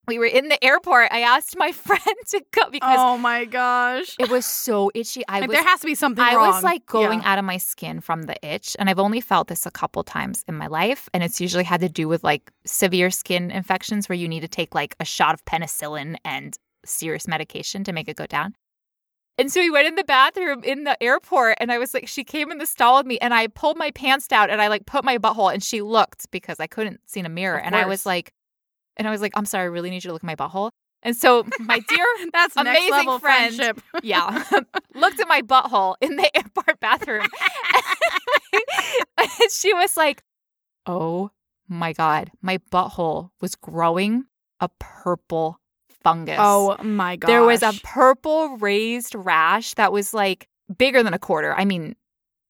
we 0.07 0.17
were 0.19 0.25
in 0.25 0.49
the 0.49 0.63
airport. 0.63 1.09
I 1.11 1.21
asked 1.21 1.55
my 1.57 1.71
friend 1.85 2.01
to 2.29 2.41
go 2.51 2.69
because 2.71 2.97
Oh 2.99 3.17
my 3.17 3.45
gosh. 3.45 4.15
it 4.19 4.29
was 4.29 4.45
so 4.45 4.91
itchy. 4.95 5.23
I 5.27 5.39
Like, 5.41 5.49
was 5.49 5.55
there 5.57 5.67
has 5.67 5.79
to 5.81 5.85
be 5.87 5.95
something 5.95 6.23
I 6.23 6.35
wrong. 6.35 6.47
was 6.47 6.63
like 6.63 6.85
going 6.85 7.19
Yeah. 7.21 7.31
out 7.31 7.39
of 7.39 7.45
my 7.45 7.57
skin 7.57 8.01
from 8.01 8.23
the 8.23 8.35
itch. 8.45 8.75
And 8.79 8.89
I've 8.89 8.99
only 8.99 9.21
felt 9.21 9.47
this 9.47 9.65
a 9.65 9.71
couple 9.71 10.03
times 10.03 10.43
in 10.47 10.55
my 10.55 10.67
life. 10.67 11.07
And 11.13 11.23
it's 11.23 11.39
usually 11.39 11.63
had 11.63 11.81
to 11.81 11.89
do 11.89 12.07
with 12.07 12.23
like 12.23 12.51
severe 12.65 13.09
skin 13.11 13.51
infections 13.51 14.09
where 14.09 14.17
you 14.17 14.27
need 14.27 14.41
to 14.41 14.47
take 14.47 14.73
like 14.75 14.95
a 14.99 15.05
shot 15.05 15.33
of 15.33 15.45
penicillin 15.45 16.15
and 16.25 16.57
serious 16.85 17.27
medication 17.27 17.83
to 17.83 17.93
make 17.93 18.07
it 18.09 18.15
go 18.17 18.25
down. 18.25 18.55
And 19.37 19.51
so 19.51 19.59
we 19.61 19.69
went 19.71 19.87
in 19.87 19.95
the 19.95 20.03
bathroom 20.03 20.63
in 20.63 20.83
the 20.83 21.01
airport 21.01 21.57
and 21.59 21.71
I 21.71 21.77
was 21.77 21.93
like, 21.93 22.07
she 22.07 22.23
came 22.23 22.51
in 22.51 22.57
the 22.57 22.65
stall 22.65 22.97
with 22.97 23.05
me 23.07 23.17
and 23.19 23.33
I 23.33 23.47
pulled 23.47 23.77
my 23.77 23.89
pants 23.91 24.27
down 24.27 24.49
and 24.49 24.61
I 24.61 24.67
like 24.67 24.85
put 24.85 25.03
my 25.05 25.17
butthole 25.17 25.51
and 25.53 25.63
she 25.63 25.81
looked 25.81 26.29
because 26.31 26.59
I 26.59 26.67
couldn't 26.67 26.99
see 27.05 27.21
in 27.21 27.25
a 27.25 27.29
mirror. 27.29 27.57
Of 27.57 27.65
and 27.67 27.75
I 27.75 27.85
was 27.85 28.05
like, 28.05 28.33
and 29.01 29.07
I 29.07 29.11
was 29.11 29.19
like, 29.19 29.31
I'm 29.35 29.45
sorry, 29.45 29.63
I 29.63 29.65
really 29.65 29.89
need 29.89 30.03
you 30.03 30.09
to 30.09 30.13
look 30.13 30.23
at 30.23 30.27
my 30.27 30.35
butthole. 30.35 30.69
And 31.01 31.15
so 31.15 31.43
my 31.59 31.79
dear 31.79 32.05
That's 32.31 32.55
next 32.55 32.69
amazing 32.69 32.91
level 32.91 33.17
friend. 33.17 33.55
friendship. 33.55 33.81
yeah, 34.03 34.43
looked 34.93 35.19
at 35.19 35.27
my 35.27 35.41
butthole 35.41 35.95
in 36.01 36.17
the 36.17 36.37
airport 36.37 36.79
bathroom. 36.79 37.25
and 39.17 39.51
she 39.51 39.73
was 39.73 39.97
like, 39.97 40.21
Oh 40.85 41.31
my 41.67 41.93
God, 41.93 42.29
my 42.43 42.59
butthole 42.71 43.31
was 43.41 43.55
growing 43.55 44.25
a 44.59 44.69
purple 44.77 45.59
fungus. 46.03 46.37
Oh 46.39 46.77
my 46.83 47.15
god, 47.15 47.27
there 47.27 47.41
was 47.41 47.63
a 47.63 47.73
purple 47.83 48.57
raised 48.57 49.15
rash 49.15 49.73
that 49.73 49.91
was 49.91 50.13
like 50.13 50.47
bigger 50.77 51.01
than 51.01 51.15
a 51.15 51.19
quarter. 51.19 51.55
I 51.55 51.65
mean, 51.65 51.95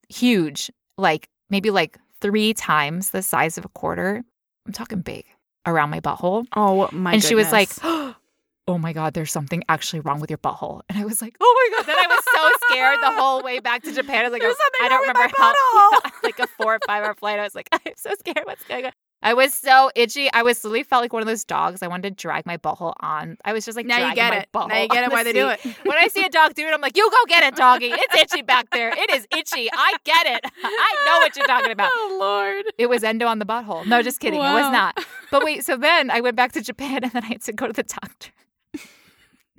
huge, 0.10 0.70
like 0.98 1.30
maybe 1.50 1.70
like 1.70 1.98
three 2.20 2.54
times 2.54 3.12
the 3.12 3.22
size 3.22 3.58
of 3.58 3.64
a 3.64 3.70
quarter. 3.70 4.22
I'm 4.68 4.74
talking 4.74 5.00
big 5.00 5.24
around 5.66 5.90
my 5.90 6.00
butthole 6.00 6.46
Oh 6.56 6.90
my 6.92 7.14
and 7.14 7.24
she 7.24 7.36
was 7.36 7.52
like, 7.52 7.70
"Oh 7.84 8.78
my 8.78 8.94
god, 8.94 9.14
there's 9.14 9.32
something 9.32 9.64
actually 9.70 10.00
wrong 10.02 10.20
with 10.20 10.30
your 10.30 10.38
butthole." 10.38 10.82
And 10.90 10.98
I 10.98 11.06
was 11.06 11.22
like, 11.22 11.36
"Oh 11.42 11.70
my 11.72 11.78
god!" 11.78 11.88
Then 11.88 11.98
I 11.98 12.08
was 12.08 12.24
so 12.24 12.68
scared 12.70 13.00
the 13.02 13.12
whole 13.12 13.42
way 13.44 13.60
back 13.60 13.84
to 13.84 13.94
Japan. 13.94 14.26
I 14.26 14.30
was 14.30 14.34
like, 14.34 14.44
I 14.82 14.88
don't 14.90 15.02
remember 15.02 15.34
how 15.38 15.54
butthole. 16.02 16.12
like 16.24 16.40
a 16.40 16.48
four 16.48 16.76
or 16.76 16.80
five 16.88 17.04
hour 17.04 17.14
flight. 17.16 17.40
I 17.40 17.44
was 17.44 17.56
like, 17.56 17.70
I'm 17.74 17.94
so 17.96 18.12
scared. 18.20 18.42
What's 18.46 18.64
going 18.64 18.86
on? 18.86 18.92
I 19.24 19.34
was 19.34 19.54
so 19.54 19.92
itchy. 19.96 20.32
I 20.34 20.42
was 20.42 20.64
literally 20.64 20.84
felt 20.84 21.02
like 21.04 21.14
one 21.14 21.22
of 21.22 21.28
those 21.28 21.44
dogs. 21.44 21.84
I 21.84 21.88
wanted 21.88 22.18
to 22.18 22.22
drag 22.22 22.46
my 22.46 22.58
butthole 22.58 22.94
on. 23.00 23.38
I 23.46 23.54
was 23.54 23.66
just 23.66 23.76
like, 23.76 23.86
now 23.86 24.10
you 24.10 24.16
get 24.16 24.34
it. 24.34 24.50
Now 24.54 24.82
you 24.82 24.88
get 24.88 25.04
it 25.04 25.12
why 25.12 25.24
the 25.24 25.32
they 25.32 25.40
do 25.40 25.50
it. 25.50 25.60
When 25.86 25.98
I 25.98 26.08
see 26.08 26.24
a 26.24 26.30
dog 26.30 26.54
do 26.56 26.68
it, 26.68 26.74
I'm 26.74 26.82
like, 26.82 26.98
you 26.98 27.10
go 27.10 27.18
get 27.28 27.44
it, 27.44 27.56
doggy. 27.56 27.92
It's 27.92 28.16
itchy 28.16 28.42
back 28.42 28.70
there. 28.72 28.90
It 28.90 29.10
is 29.12 29.28
itchy. 29.36 29.70
I 29.72 29.96
get 30.04 30.26
it. 30.26 30.46
I 30.64 30.96
know 31.06 31.20
what 31.20 31.36
you're 31.36 31.48
talking 31.48 31.72
about. 31.72 31.92
Oh 32.04 32.18
Lord. 32.20 32.66
It 32.78 32.88
was 32.88 33.04
endo 33.04 33.28
on 33.28 33.40
the 33.40 33.46
butthole. 33.46 33.86
No, 33.86 34.02
just 34.02 34.20
kidding. 34.20 34.40
It 34.40 34.44
was 34.44 34.72
not. 34.72 35.04
But 35.30 35.44
wait, 35.44 35.64
so 35.66 35.78
then 35.78 36.10
I 36.10 36.22
went 36.22 36.36
back 36.36 36.52
to 36.54 36.62
Japan 36.62 37.04
and 37.04 37.12
then 37.12 37.24
I 37.24 37.28
had 37.28 37.42
to 37.44 37.54
go 37.54 37.68
to 37.68 37.74
the 37.74 37.84
doctor. 37.84 38.32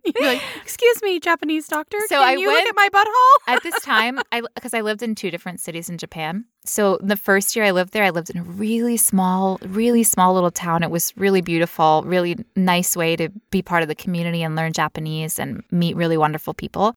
You're 0.17 0.25
like, 0.25 0.43
excuse 0.63 1.01
me, 1.03 1.21
Japanese 1.21 1.69
doctor. 1.69 1.99
So 2.09 2.17
can 2.17 2.23
I 2.29 2.33
you 2.33 2.49
went- 2.49 2.59
look 2.61 2.69
at 2.69 2.77
my 2.77 2.89
butthole? 2.89 3.55
At 3.55 3.63
this 3.63 3.81
time, 3.83 4.19
I 4.33 4.43
because 4.55 4.75
I 4.75 4.81
lived 4.81 5.03
in 5.03 5.15
two 5.15 5.31
different 5.31 5.61
cities 5.61 5.89
in 5.89 5.99
Japan. 5.99 6.45
So 6.65 6.99
the 7.03 7.17
first 7.17 7.55
year 7.55 7.65
I 7.65 7.71
lived 7.71 7.93
there, 7.93 8.05
I 8.05 8.11
lived 8.11 8.31
in 8.31 8.39
a 8.39 8.43
really 8.43 8.97
small, 8.97 9.59
really 9.67 10.03
small 10.03 10.35
little 10.35 10.51
town. 10.51 10.83
It 10.83 10.91
was 10.91 11.13
really 11.17 11.41
beautiful, 11.41 12.03
really 12.05 12.37
nice 12.57 12.97
way 12.97 13.17
to 13.17 13.29
be 13.51 13.63
part 13.63 13.83
of 13.83 13.89
the 13.89 13.95
community 13.95 14.43
and 14.43 14.57
learn 14.57 14.73
Japanese 14.73 15.39
and 15.39 15.63
meet 15.71 15.97
really 15.97 16.17
wonderful 16.17 16.55
people. 16.55 16.95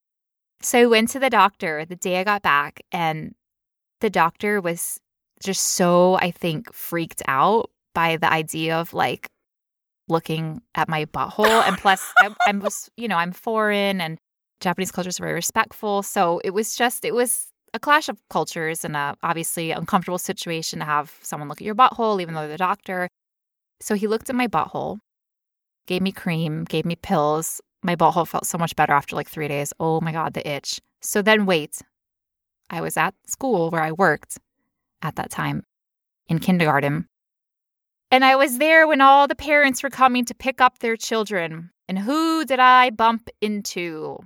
So 0.62 0.80
I 0.80 0.86
went 0.86 1.10
to 1.10 1.20
the 1.20 1.30
doctor 1.30 1.86
the 1.86 1.96
day 1.96 2.20
I 2.20 2.24
got 2.24 2.42
back, 2.42 2.82
and 2.92 3.36
the 4.02 4.10
doctor 4.10 4.62
was 4.62 5.00
just 5.44 5.62
so, 5.62 6.16
I 6.16 6.32
think, 6.32 6.74
freaked 6.74 7.22
out 7.28 7.70
by 7.94 8.18
the 8.18 8.32
idea 8.32 8.78
of 8.78 8.94
like 8.94 9.28
looking 10.08 10.62
at 10.76 10.88
my 10.90 11.06
butthole. 11.06 11.68
And 11.68 11.78
plus, 11.78 12.04
I, 12.20 12.30
I 12.48 12.52
was, 12.54 12.90
you 12.98 13.08
know, 13.08 13.18
I'm 13.18 13.32
foreign 13.32 14.02
and 14.02 14.18
Japanese 14.60 14.92
culture 14.92 15.10
is 15.10 15.18
very 15.18 15.34
respectful. 15.34 16.04
So 16.04 16.40
it 16.44 16.52
was 16.52 16.76
just, 16.76 17.06
it 17.06 17.14
was 17.14 17.48
a 17.74 17.80
clash 17.80 18.08
of 18.08 18.18
cultures 18.30 18.86
and 18.86 18.96
a 18.96 19.16
obviously 19.24 19.72
uncomfortable 19.72 20.18
situation 20.18 20.80
to 20.80 20.86
have 20.86 21.18
someone 21.22 21.50
look 21.50 21.60
at 21.60 21.66
your 21.66 21.76
butthole, 21.76 22.22
even 22.22 22.34
though 22.34 22.42
they're 22.42 22.50
the 22.50 22.58
doctor. 22.58 23.10
So 23.82 23.96
he 23.96 24.08
looked 24.08 24.30
at 24.30 24.36
my 24.36 24.48
butthole, 24.48 25.00
gave 25.88 26.02
me 26.02 26.12
cream, 26.12 26.64
gave 26.64 26.86
me 26.86 26.96
pills. 26.96 27.60
My 27.84 27.96
butthole 27.96 28.28
felt 28.28 28.48
so 28.48 28.58
much 28.58 28.76
better 28.76 28.94
after 28.94 29.16
like 29.16 29.30
three 29.30 29.48
days. 29.48 29.74
Oh 29.80 30.00
my 30.02 30.12
God, 30.12 30.34
the 30.34 30.48
itch. 30.48 30.80
So 31.02 31.22
then, 31.22 31.46
wait, 31.46 31.82
I 32.70 32.82
was 32.82 32.98
at 32.98 33.14
school 33.28 33.70
where 33.70 33.84
I 33.84 33.92
worked 33.92 34.38
at 35.02 35.18
that 35.18 35.30
time 35.30 35.64
in 36.28 36.40
kindergarten. 36.40 37.08
And 38.16 38.24
I 38.24 38.38
was 38.38 38.60
there 38.60 38.88
when 38.88 39.02
all 39.02 39.28
the 39.28 39.36
parents 39.36 39.84
were 39.84 39.90
coming 39.90 40.24
to 40.24 40.34
pick 40.34 40.62
up 40.62 40.80
their 40.80 40.96
children. 40.96 41.72
And 41.90 42.00
who 42.00 42.46
did 42.46 42.62
I 42.62 42.90
bump 42.90 43.30
into? 43.42 44.20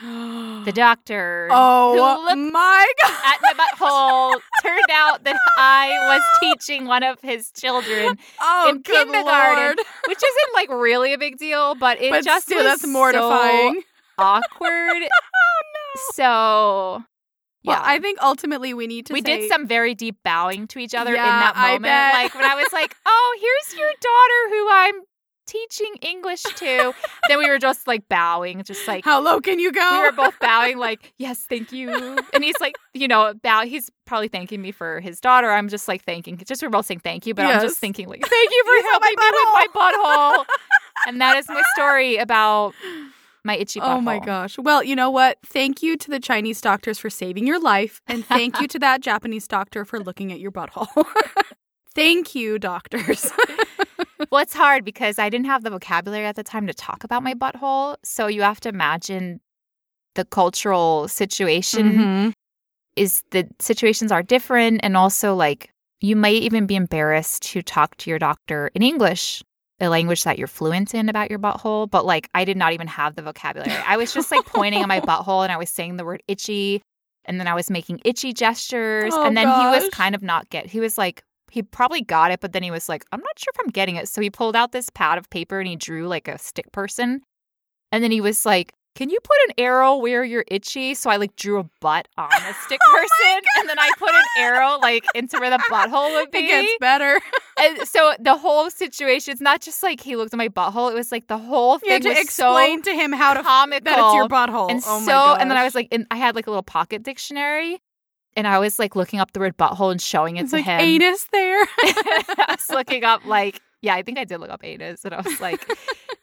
The 0.64 0.72
doctor. 0.72 1.48
Oh, 1.50 1.92
who 1.94 2.00
Oh 2.00 2.24
looked 2.24 2.52
my 2.52 2.86
god! 3.02 3.10
at 3.26 3.38
my 3.42 3.52
butthole. 3.54 4.40
Turned 4.62 4.90
out 4.90 5.24
that 5.24 5.36
I 5.58 5.90
was 6.08 6.22
teaching 6.40 6.86
one 6.86 7.02
of 7.02 7.20
his 7.20 7.50
children, 7.52 8.16
Oh, 8.40 8.66
in 8.70 8.80
good 8.82 9.06
kindergarten. 9.06 9.64
Lord. 9.64 9.78
which 10.08 10.18
isn't 10.18 10.54
like 10.54 10.70
really 10.70 11.12
a 11.12 11.18
big 11.18 11.36
deal, 11.38 11.74
but 11.74 12.00
it 12.00 12.10
but 12.10 12.24
just 12.24 12.46
still, 12.46 12.58
was 12.58 12.66
that's 12.66 12.82
so 12.82 12.88
mortifying. 12.88 13.82
awkward. 14.18 15.02
oh 15.02 15.60
no. 15.74 16.02
So, 16.14 17.04
yeah. 17.62 17.72
Well, 17.72 17.82
I 17.84 17.98
think 17.98 18.18
ultimately 18.22 18.74
we 18.74 18.86
need 18.86 19.06
to. 19.06 19.12
we 19.12 19.20
say, 19.22 19.40
did 19.40 19.50
some 19.50 19.66
very 19.66 19.94
deep 19.94 20.16
bowing 20.24 20.66
to 20.68 20.78
each 20.78 20.94
other 20.94 21.10
in 21.10 21.16
Yeah, 21.16 21.24
that 21.40 21.52
I 21.56 21.72
moment. 21.72 21.84
Like 22.14 22.34
when 22.34 22.44
I 22.44 22.54
was 22.54 22.72
like, 22.72 22.94
"Oh, 23.06 23.38
here's 23.40 23.78
your 23.78 23.90
daughter 24.00 24.48
who 24.54 24.68
I'm 24.70 24.94
teaching 25.46 25.94
English 26.02 26.42
to." 26.42 26.92
then 27.28 27.38
we 27.38 27.48
were 27.48 27.58
just 27.58 27.86
like 27.86 28.08
bowing, 28.08 28.62
just 28.62 28.86
like 28.86 29.04
How 29.04 29.20
low 29.20 29.40
can 29.40 29.58
you 29.58 29.72
go? 29.72 29.90
we 29.92 29.98
were 30.06 30.12
both 30.12 30.38
bowing, 30.40 30.78
like, 30.88 31.12
"Yes, 31.18 31.46
thank 31.48 31.72
you." 31.72 32.18
And 32.32 32.44
he's 32.44 32.60
like, 32.60 32.76
you 32.94 33.08
know, 33.08 33.34
bow. 33.42 33.64
He's 33.64 33.90
probably 34.06 34.28
thanking 34.28 34.62
me 34.62 34.70
for 34.72 35.00
his 35.00 35.20
daughter. 35.20 35.50
I'm 35.50 35.68
just 35.68 35.88
like 35.88 36.04
thanking. 36.04 36.36
Just 36.46 36.62
we're 36.62 36.68
both 36.70 36.86
saying 36.86 37.00
thank 37.00 37.26
you, 37.26 37.34
but 37.34 37.44
I'm 37.46 37.60
just 37.60 37.78
thinking 37.78 38.08
like, 38.08 38.20
"Thank 38.26 38.50
you 38.50 38.64
for 38.64 38.88
helping 38.88 39.10
me 39.18 39.30
with 39.32 39.52
my 39.52 39.66
butthole." 39.74 40.44
and 41.06 41.20
that 41.20 41.36
is 41.36 41.48
my 41.48 41.62
story 41.74 42.16
about 42.16 42.74
my 43.44 43.56
itchy 43.56 43.80
butthole. 43.80 43.98
Oh 43.98 44.00
my 44.00 44.18
gosh. 44.18 44.58
Well, 44.58 44.82
you 44.82 44.94
know 44.96 45.10
what? 45.10 45.38
Thank 45.44 45.82
you 45.82 45.96
to 45.96 46.10
the 46.10 46.20
Chinese 46.20 46.60
doctors 46.60 46.98
for 46.98 47.10
saving 47.10 47.46
your 47.46 47.60
life. 47.60 48.00
And 48.06 48.24
thank 48.24 48.60
you 48.60 48.68
to 48.74 48.78
that 48.80 49.00
Japanese 49.00 49.46
doctor 49.48 49.84
for 49.84 50.00
looking 50.00 50.32
at 50.32 50.40
your 50.40 50.50
butthole. 50.50 50.88
thank 51.94 52.34
you, 52.34 52.58
doctors. 52.58 53.30
Well, 54.30 54.42
it's 54.42 54.52
hard 54.52 54.84
because 54.84 55.18
I 55.18 55.30
didn't 55.30 55.46
have 55.46 55.62
the 55.62 55.70
vocabulary 55.70 56.26
at 56.26 56.36
the 56.36 56.42
time 56.42 56.66
to 56.66 56.74
talk 56.74 57.02
about 57.02 57.22
my 57.22 57.32
butthole. 57.34 57.96
So 58.04 58.26
you 58.26 58.42
have 58.42 58.60
to 58.60 58.68
imagine 58.68 59.40
the 60.16 60.24
cultural 60.24 61.08
situation 61.08 61.92
Mhm. 61.98 62.32
is 62.96 63.22
the 63.30 63.48
situations 63.58 64.10
are 64.12 64.22
different. 64.22 64.80
And 64.82 64.96
also, 64.96 65.34
like, 65.34 65.70
you 66.00 66.14
might 66.16 66.42
even 66.42 66.66
be 66.66 66.74
embarrassed 66.74 67.42
to 67.52 67.62
talk 67.62 67.96
to 67.98 68.10
your 68.10 68.18
doctor 68.18 68.70
in 68.74 68.82
English, 68.82 69.42
a 69.80 69.88
language 69.88 70.24
that 70.24 70.38
you're 70.38 70.48
fluent 70.48 70.94
in 70.94 71.08
about 71.08 71.30
your 71.30 71.38
butthole. 71.38 71.90
But 71.90 72.04
like, 72.04 72.28
I 72.34 72.44
did 72.44 72.56
not 72.56 72.72
even 72.72 72.86
have 72.88 73.14
the 73.14 73.22
vocabulary. 73.22 73.72
I 73.86 73.96
was 73.96 74.12
just 74.12 74.30
like 74.30 74.44
pointing 74.46 74.82
at 74.82 74.88
my 74.88 75.00
butthole 75.08 75.42
and 75.42 75.52
I 75.52 75.56
was 75.56 75.70
saying 75.70 75.96
the 75.96 76.04
word 76.04 76.22
itchy. 76.28 76.82
And 77.24 77.38
then 77.38 77.46
I 77.46 77.54
was 77.54 77.70
making 77.70 78.00
itchy 78.04 78.32
gestures. 78.32 79.12
Oh, 79.14 79.26
and 79.26 79.36
then 79.36 79.46
he 79.46 79.66
was 79.66 79.88
kind 79.90 80.14
of 80.14 80.22
not 80.22 80.48
get. 80.48 80.66
He 80.66 80.80
was 80.80 80.96
like, 80.96 81.22
he 81.50 81.62
probably 81.62 82.00
got 82.00 82.30
it, 82.30 82.40
but 82.40 82.52
then 82.52 82.62
he 82.62 82.70
was 82.70 82.88
like, 82.88 83.04
I'm 83.12 83.20
not 83.20 83.38
sure 83.38 83.52
if 83.54 83.60
I'm 83.60 83.70
getting 83.70 83.96
it. 83.96 84.08
So 84.08 84.20
he 84.20 84.30
pulled 84.30 84.56
out 84.56 84.72
this 84.72 84.90
pad 84.90 85.18
of 85.18 85.28
paper 85.30 85.58
and 85.58 85.68
he 85.68 85.76
drew 85.76 86.08
like 86.08 86.26
a 86.26 86.38
stick 86.38 86.70
person. 86.72 87.22
And 87.92 88.02
then 88.02 88.10
he 88.10 88.20
was 88.20 88.44
like, 88.44 88.72
Can 88.98 89.10
you 89.10 89.18
put 89.22 89.36
an 89.46 89.54
arrow 89.58 89.94
where 89.94 90.24
you're 90.24 90.44
itchy? 90.48 90.92
So 90.94 91.08
I 91.08 91.18
like 91.18 91.36
drew 91.36 91.60
a 91.60 91.64
butt 91.80 92.08
on 92.18 92.28
the 92.30 92.52
stick 92.66 92.80
Oh 92.84 92.90
person. 92.96 93.42
and 93.60 93.68
then 93.68 93.78
I 93.78 93.88
put 93.96 94.10
an 94.10 94.24
arrow 94.40 94.76
like 94.82 95.04
into 95.14 95.38
where 95.38 95.50
the 95.50 95.58
butthole 95.70 96.10
would 96.14 96.32
be. 96.32 96.38
It 96.48 96.48
gets 96.48 96.72
better. 96.80 97.20
and 97.60 97.86
so 97.86 98.14
the 98.18 98.36
whole 98.36 98.70
situation, 98.70 99.30
it's 99.30 99.40
not 99.40 99.60
just 99.60 99.84
like 99.84 100.00
he 100.00 100.16
looked 100.16 100.34
at 100.34 100.36
my 100.38 100.48
butthole. 100.48 100.90
It 100.90 100.94
was 100.94 101.12
like 101.12 101.28
the 101.28 101.38
whole 101.38 101.78
thing. 101.78 101.90
You 101.90 101.94
thing 101.98 102.02
to 102.02 102.08
was 102.08 102.18
explain 102.18 102.82
to 102.82 102.92
him 102.92 103.12
how 103.12 103.34
so 103.34 103.38
to 103.38 103.44
comical. 103.44 103.84
that 103.84 104.00
it's 104.04 104.14
your 104.14 104.26
butthole. 104.28 104.68
And 104.68 104.82
oh 104.84 105.00
so, 105.02 105.06
gosh. 105.06 105.38
and 105.42 105.48
then 105.48 105.56
I 105.58 105.62
was 105.62 105.76
like, 105.76 105.86
in, 105.92 106.04
I 106.10 106.16
had 106.16 106.34
like 106.34 106.48
a 106.48 106.50
little 106.50 106.64
pocket 106.64 107.04
dictionary, 107.04 107.80
and 108.34 108.48
I 108.48 108.58
was 108.58 108.80
like 108.80 108.96
looking 108.96 109.20
up 109.20 109.30
the 109.32 109.38
word 109.38 109.56
butthole 109.56 109.92
and 109.92 110.02
showing 110.02 110.38
it 110.38 110.42
it's 110.42 110.50
to 110.50 110.56
like 110.56 110.64
him. 110.64 110.80
anus 110.80 111.24
there. 111.30 111.60
I 111.78 112.56
was 112.58 112.68
looking 112.70 113.04
up 113.04 113.24
like, 113.24 113.60
yeah, 113.82 113.94
I 113.94 114.02
think 114.02 114.18
I 114.18 114.24
did 114.24 114.38
look 114.40 114.50
up 114.50 114.64
anus, 114.64 115.04
and 115.04 115.14
I 115.14 115.20
was 115.20 115.40
like, 115.40 115.64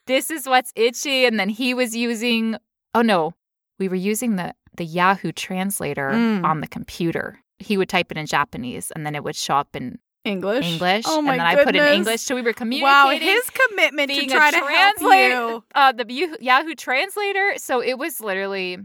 this 0.07 0.29
is 0.31 0.45
what's 0.47 0.71
itchy. 0.75 1.25
And 1.25 1.39
then 1.39 1.49
he 1.49 1.73
was 1.73 1.95
using, 1.95 2.57
oh 2.93 3.01
no, 3.01 3.33
we 3.79 3.87
were 3.87 3.95
using 3.95 4.35
the 4.35 4.53
the 4.77 4.85
Yahoo 4.85 5.31
translator 5.31 6.09
Mm. 6.11 6.43
on 6.43 6.59
the 6.61 6.67
computer. 6.67 7.39
He 7.59 7.77
would 7.77 7.87
type 7.87 8.11
it 8.11 8.17
in 8.17 8.25
Japanese, 8.25 8.91
and 8.91 9.05
then 9.05 9.15
it 9.15 9.23
would 9.23 9.35
show 9.37 9.55
up 9.55 9.73
in 9.75 9.99
English. 10.25 10.65
English, 10.65 11.05
Oh 11.07 11.21
my 11.21 11.33
and 11.33 11.39
then 11.39 11.47
I 11.47 11.63
put 11.63 11.75
in. 11.75 11.83
English. 11.93 12.21
So 12.21 12.35
we 12.35 12.41
were 12.41 12.51
communicating. 12.51 12.83
Wow, 12.91 13.09
his 13.11 13.49
commitment 13.51 14.11
to 14.11 14.25
try 14.25 14.51
to 14.51 14.57
help 14.57 14.99
you. 14.99 15.63
uh, 15.75 15.91
the 15.93 16.05
Yahoo 16.41 16.75
translator. 16.75 17.53
So 17.57 17.81
it 17.81 17.97
was 17.97 18.19
literally, 18.19 18.79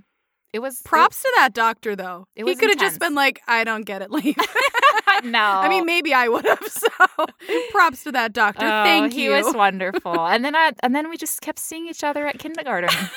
it 0.53 0.59
was 0.61 0.81
Props 0.83 1.23
to 1.23 1.33
that 1.37 1.53
doctor, 1.55 1.95
though. 1.95 2.27
It 2.37 2.45
he 2.47 2.55
could 2.57 2.71
have 2.71 2.79
just 2.79 2.99
been 2.99 3.15
like, 3.15 3.41
"I 3.47 3.65
don't 3.65 3.83
get 3.85 4.03
it, 4.03 4.11
leave." 4.17 4.37
no. 5.25 5.39
I 5.39 5.69
mean, 5.69 5.85
maybe 5.87 6.13
I 6.15 6.29
would 6.29 6.45
have. 6.47 6.59
So, 6.71 7.27
props 7.73 8.05
to 8.05 8.13
that 8.13 8.33
doctor. 8.33 8.65
Oh, 8.67 8.85
Thank 8.85 9.13
he 9.13 9.25
you. 9.25 9.35
He 9.35 9.43
was 9.43 9.55
wonderful. 9.55 10.27
and 10.27 10.45
then 10.45 10.55
I, 10.57 10.73
and 10.83 10.95
then 10.95 11.11
we 11.11 11.17
just 11.17 11.41
kept 11.41 11.59
seeing 11.59 11.89
each 11.89 12.03
other 12.05 12.27
at 12.27 12.39
kindergarten. 12.39 12.91
Oh, 12.93 13.11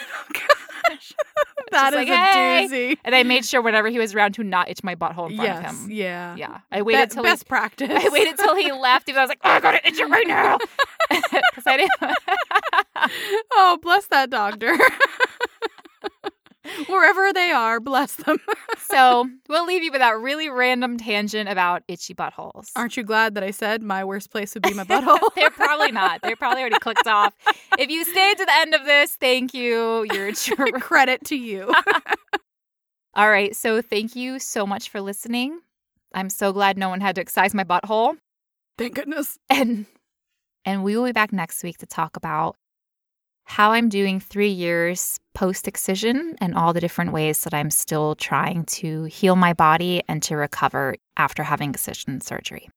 gosh, 0.90 1.14
that 1.72 1.94
is 1.94 1.98
like, 2.00 2.10
a 2.10 2.16
"Hey." 2.18 2.68
doozy. 2.70 2.98
and 3.06 3.16
I 3.16 3.24
made 3.24 3.46
sure 3.46 3.62
whenever 3.62 3.90
he 3.90 4.00
was 4.00 4.14
around 4.16 4.34
to 4.36 4.44
not 4.44 4.70
itch 4.70 4.84
my 4.84 4.96
butthole 4.96 5.30
in 5.30 5.36
front 5.38 5.62
Yes, 5.62 5.72
of 5.74 5.80
him. 5.86 5.92
yeah. 5.92 6.36
Yeah. 6.36 6.60
I 6.72 6.82
waited 6.82 7.10
Be- 7.10 7.14
till 7.16 7.24
best 7.24 7.44
he, 7.44 7.48
practice. 7.48 7.90
I 7.92 8.10
waited 8.10 8.38
till 8.38 8.56
he 8.56 8.72
left. 8.72 9.08
Even 9.10 9.20
I 9.20 9.24
was 9.24 9.30
like, 9.30 9.40
oh, 9.44 9.50
I 9.52 9.60
gotta 9.60 9.88
itch 9.88 10.00
it 10.00 10.10
right 10.10 10.28
now. 10.28 10.58
Because 11.10 11.64
I 11.68 11.78
didn't. 11.78 11.92
oh, 13.54 13.78
bless 13.82 14.08
that 14.08 14.30
doctor. 14.30 14.76
Wherever 16.88 17.34
they 17.34 17.52
are, 17.52 17.80
bless 17.80 18.16
them. 18.16 18.38
so 18.78 19.30
we'll 19.50 19.66
leave 19.66 19.84
you 19.84 19.92
with 19.92 20.00
that 20.00 20.18
really 20.18 20.50
random 20.50 20.98
tangent 20.98 21.50
about 21.50 21.84
itchy 21.88 22.14
buttholes. 22.14 22.72
Aren't 22.76 22.96
you 22.96 23.04
glad 23.04 23.36
that 23.36 23.44
I 23.44 23.52
said 23.52 23.82
my 23.82 24.04
worst 24.04 24.32
place 24.32 24.54
would 24.54 24.64
be 24.64 24.74
my 24.74 24.84
butthole? 24.86 25.20
They're 25.36 25.50
probably 25.52 25.92
not. 25.92 26.22
They're 26.22 26.36
probably 26.36 26.62
already 26.62 26.80
clicked 26.80 27.08
off. 27.08 27.34
If 27.78 27.90
you 27.90 28.06
stayed 28.06 28.38
to 28.38 28.46
the 28.46 28.54
end 28.56 28.74
of 28.76 28.86
this, 28.86 29.16
thank 29.16 29.54
you. 29.54 30.06
You're 30.12 30.34
true. 30.34 30.72
Credit 30.74 31.24
to 31.26 31.36
you. 31.36 31.74
All 33.16 33.30
right. 33.30 33.56
So 33.56 33.82
thank 33.82 34.16
you 34.16 34.40
so 34.40 34.66
much 34.66 34.90
for 34.90 35.02
listening. 35.02 35.60
I'm 36.14 36.30
so 36.30 36.54
glad 36.54 36.78
no 36.78 36.90
one 36.90 37.02
had 37.02 37.16
to 37.16 37.22
excise 37.22 37.54
my 37.54 37.64
butthole. 37.64 38.18
Thank 38.78 38.96
goodness. 38.96 39.38
And 39.50 39.86
and 40.66 40.84
we 40.84 40.96
will 40.96 41.06
be 41.06 41.12
back 41.12 41.34
next 41.34 41.62
week 41.64 41.78
to 41.80 41.86
talk 41.86 42.16
about 42.16 42.56
how 43.46 43.72
I'm 43.72 43.90
doing 43.90 44.20
three 44.20 44.50
years 44.50 45.20
post 45.34 45.68
excision 45.68 46.36
and 46.40 46.56
all 46.56 46.74
the 46.74 46.82
different 46.82 47.12
ways 47.12 47.44
that 47.44 47.54
I'm 47.54 47.70
still 47.70 48.16
trying 48.16 48.66
to 48.66 49.04
heal 49.06 49.36
my 49.36 49.54
body 49.54 50.02
and 50.08 50.22
to 50.24 50.36
recover 50.36 50.96
after 51.18 51.44
having 51.44 51.72
excision 51.72 52.22
surgery. 52.22 52.70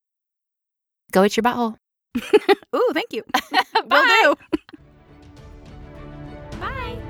Go 1.12 1.22
at 1.22 1.36
your 1.36 1.43
butthole. 1.43 1.76
Ooh, 2.74 2.90
thank 2.93 3.12
you. 3.12 3.22
Bye. 3.32 3.62
Will 3.90 4.34
do. 4.34 4.59
Bye. 6.59 6.98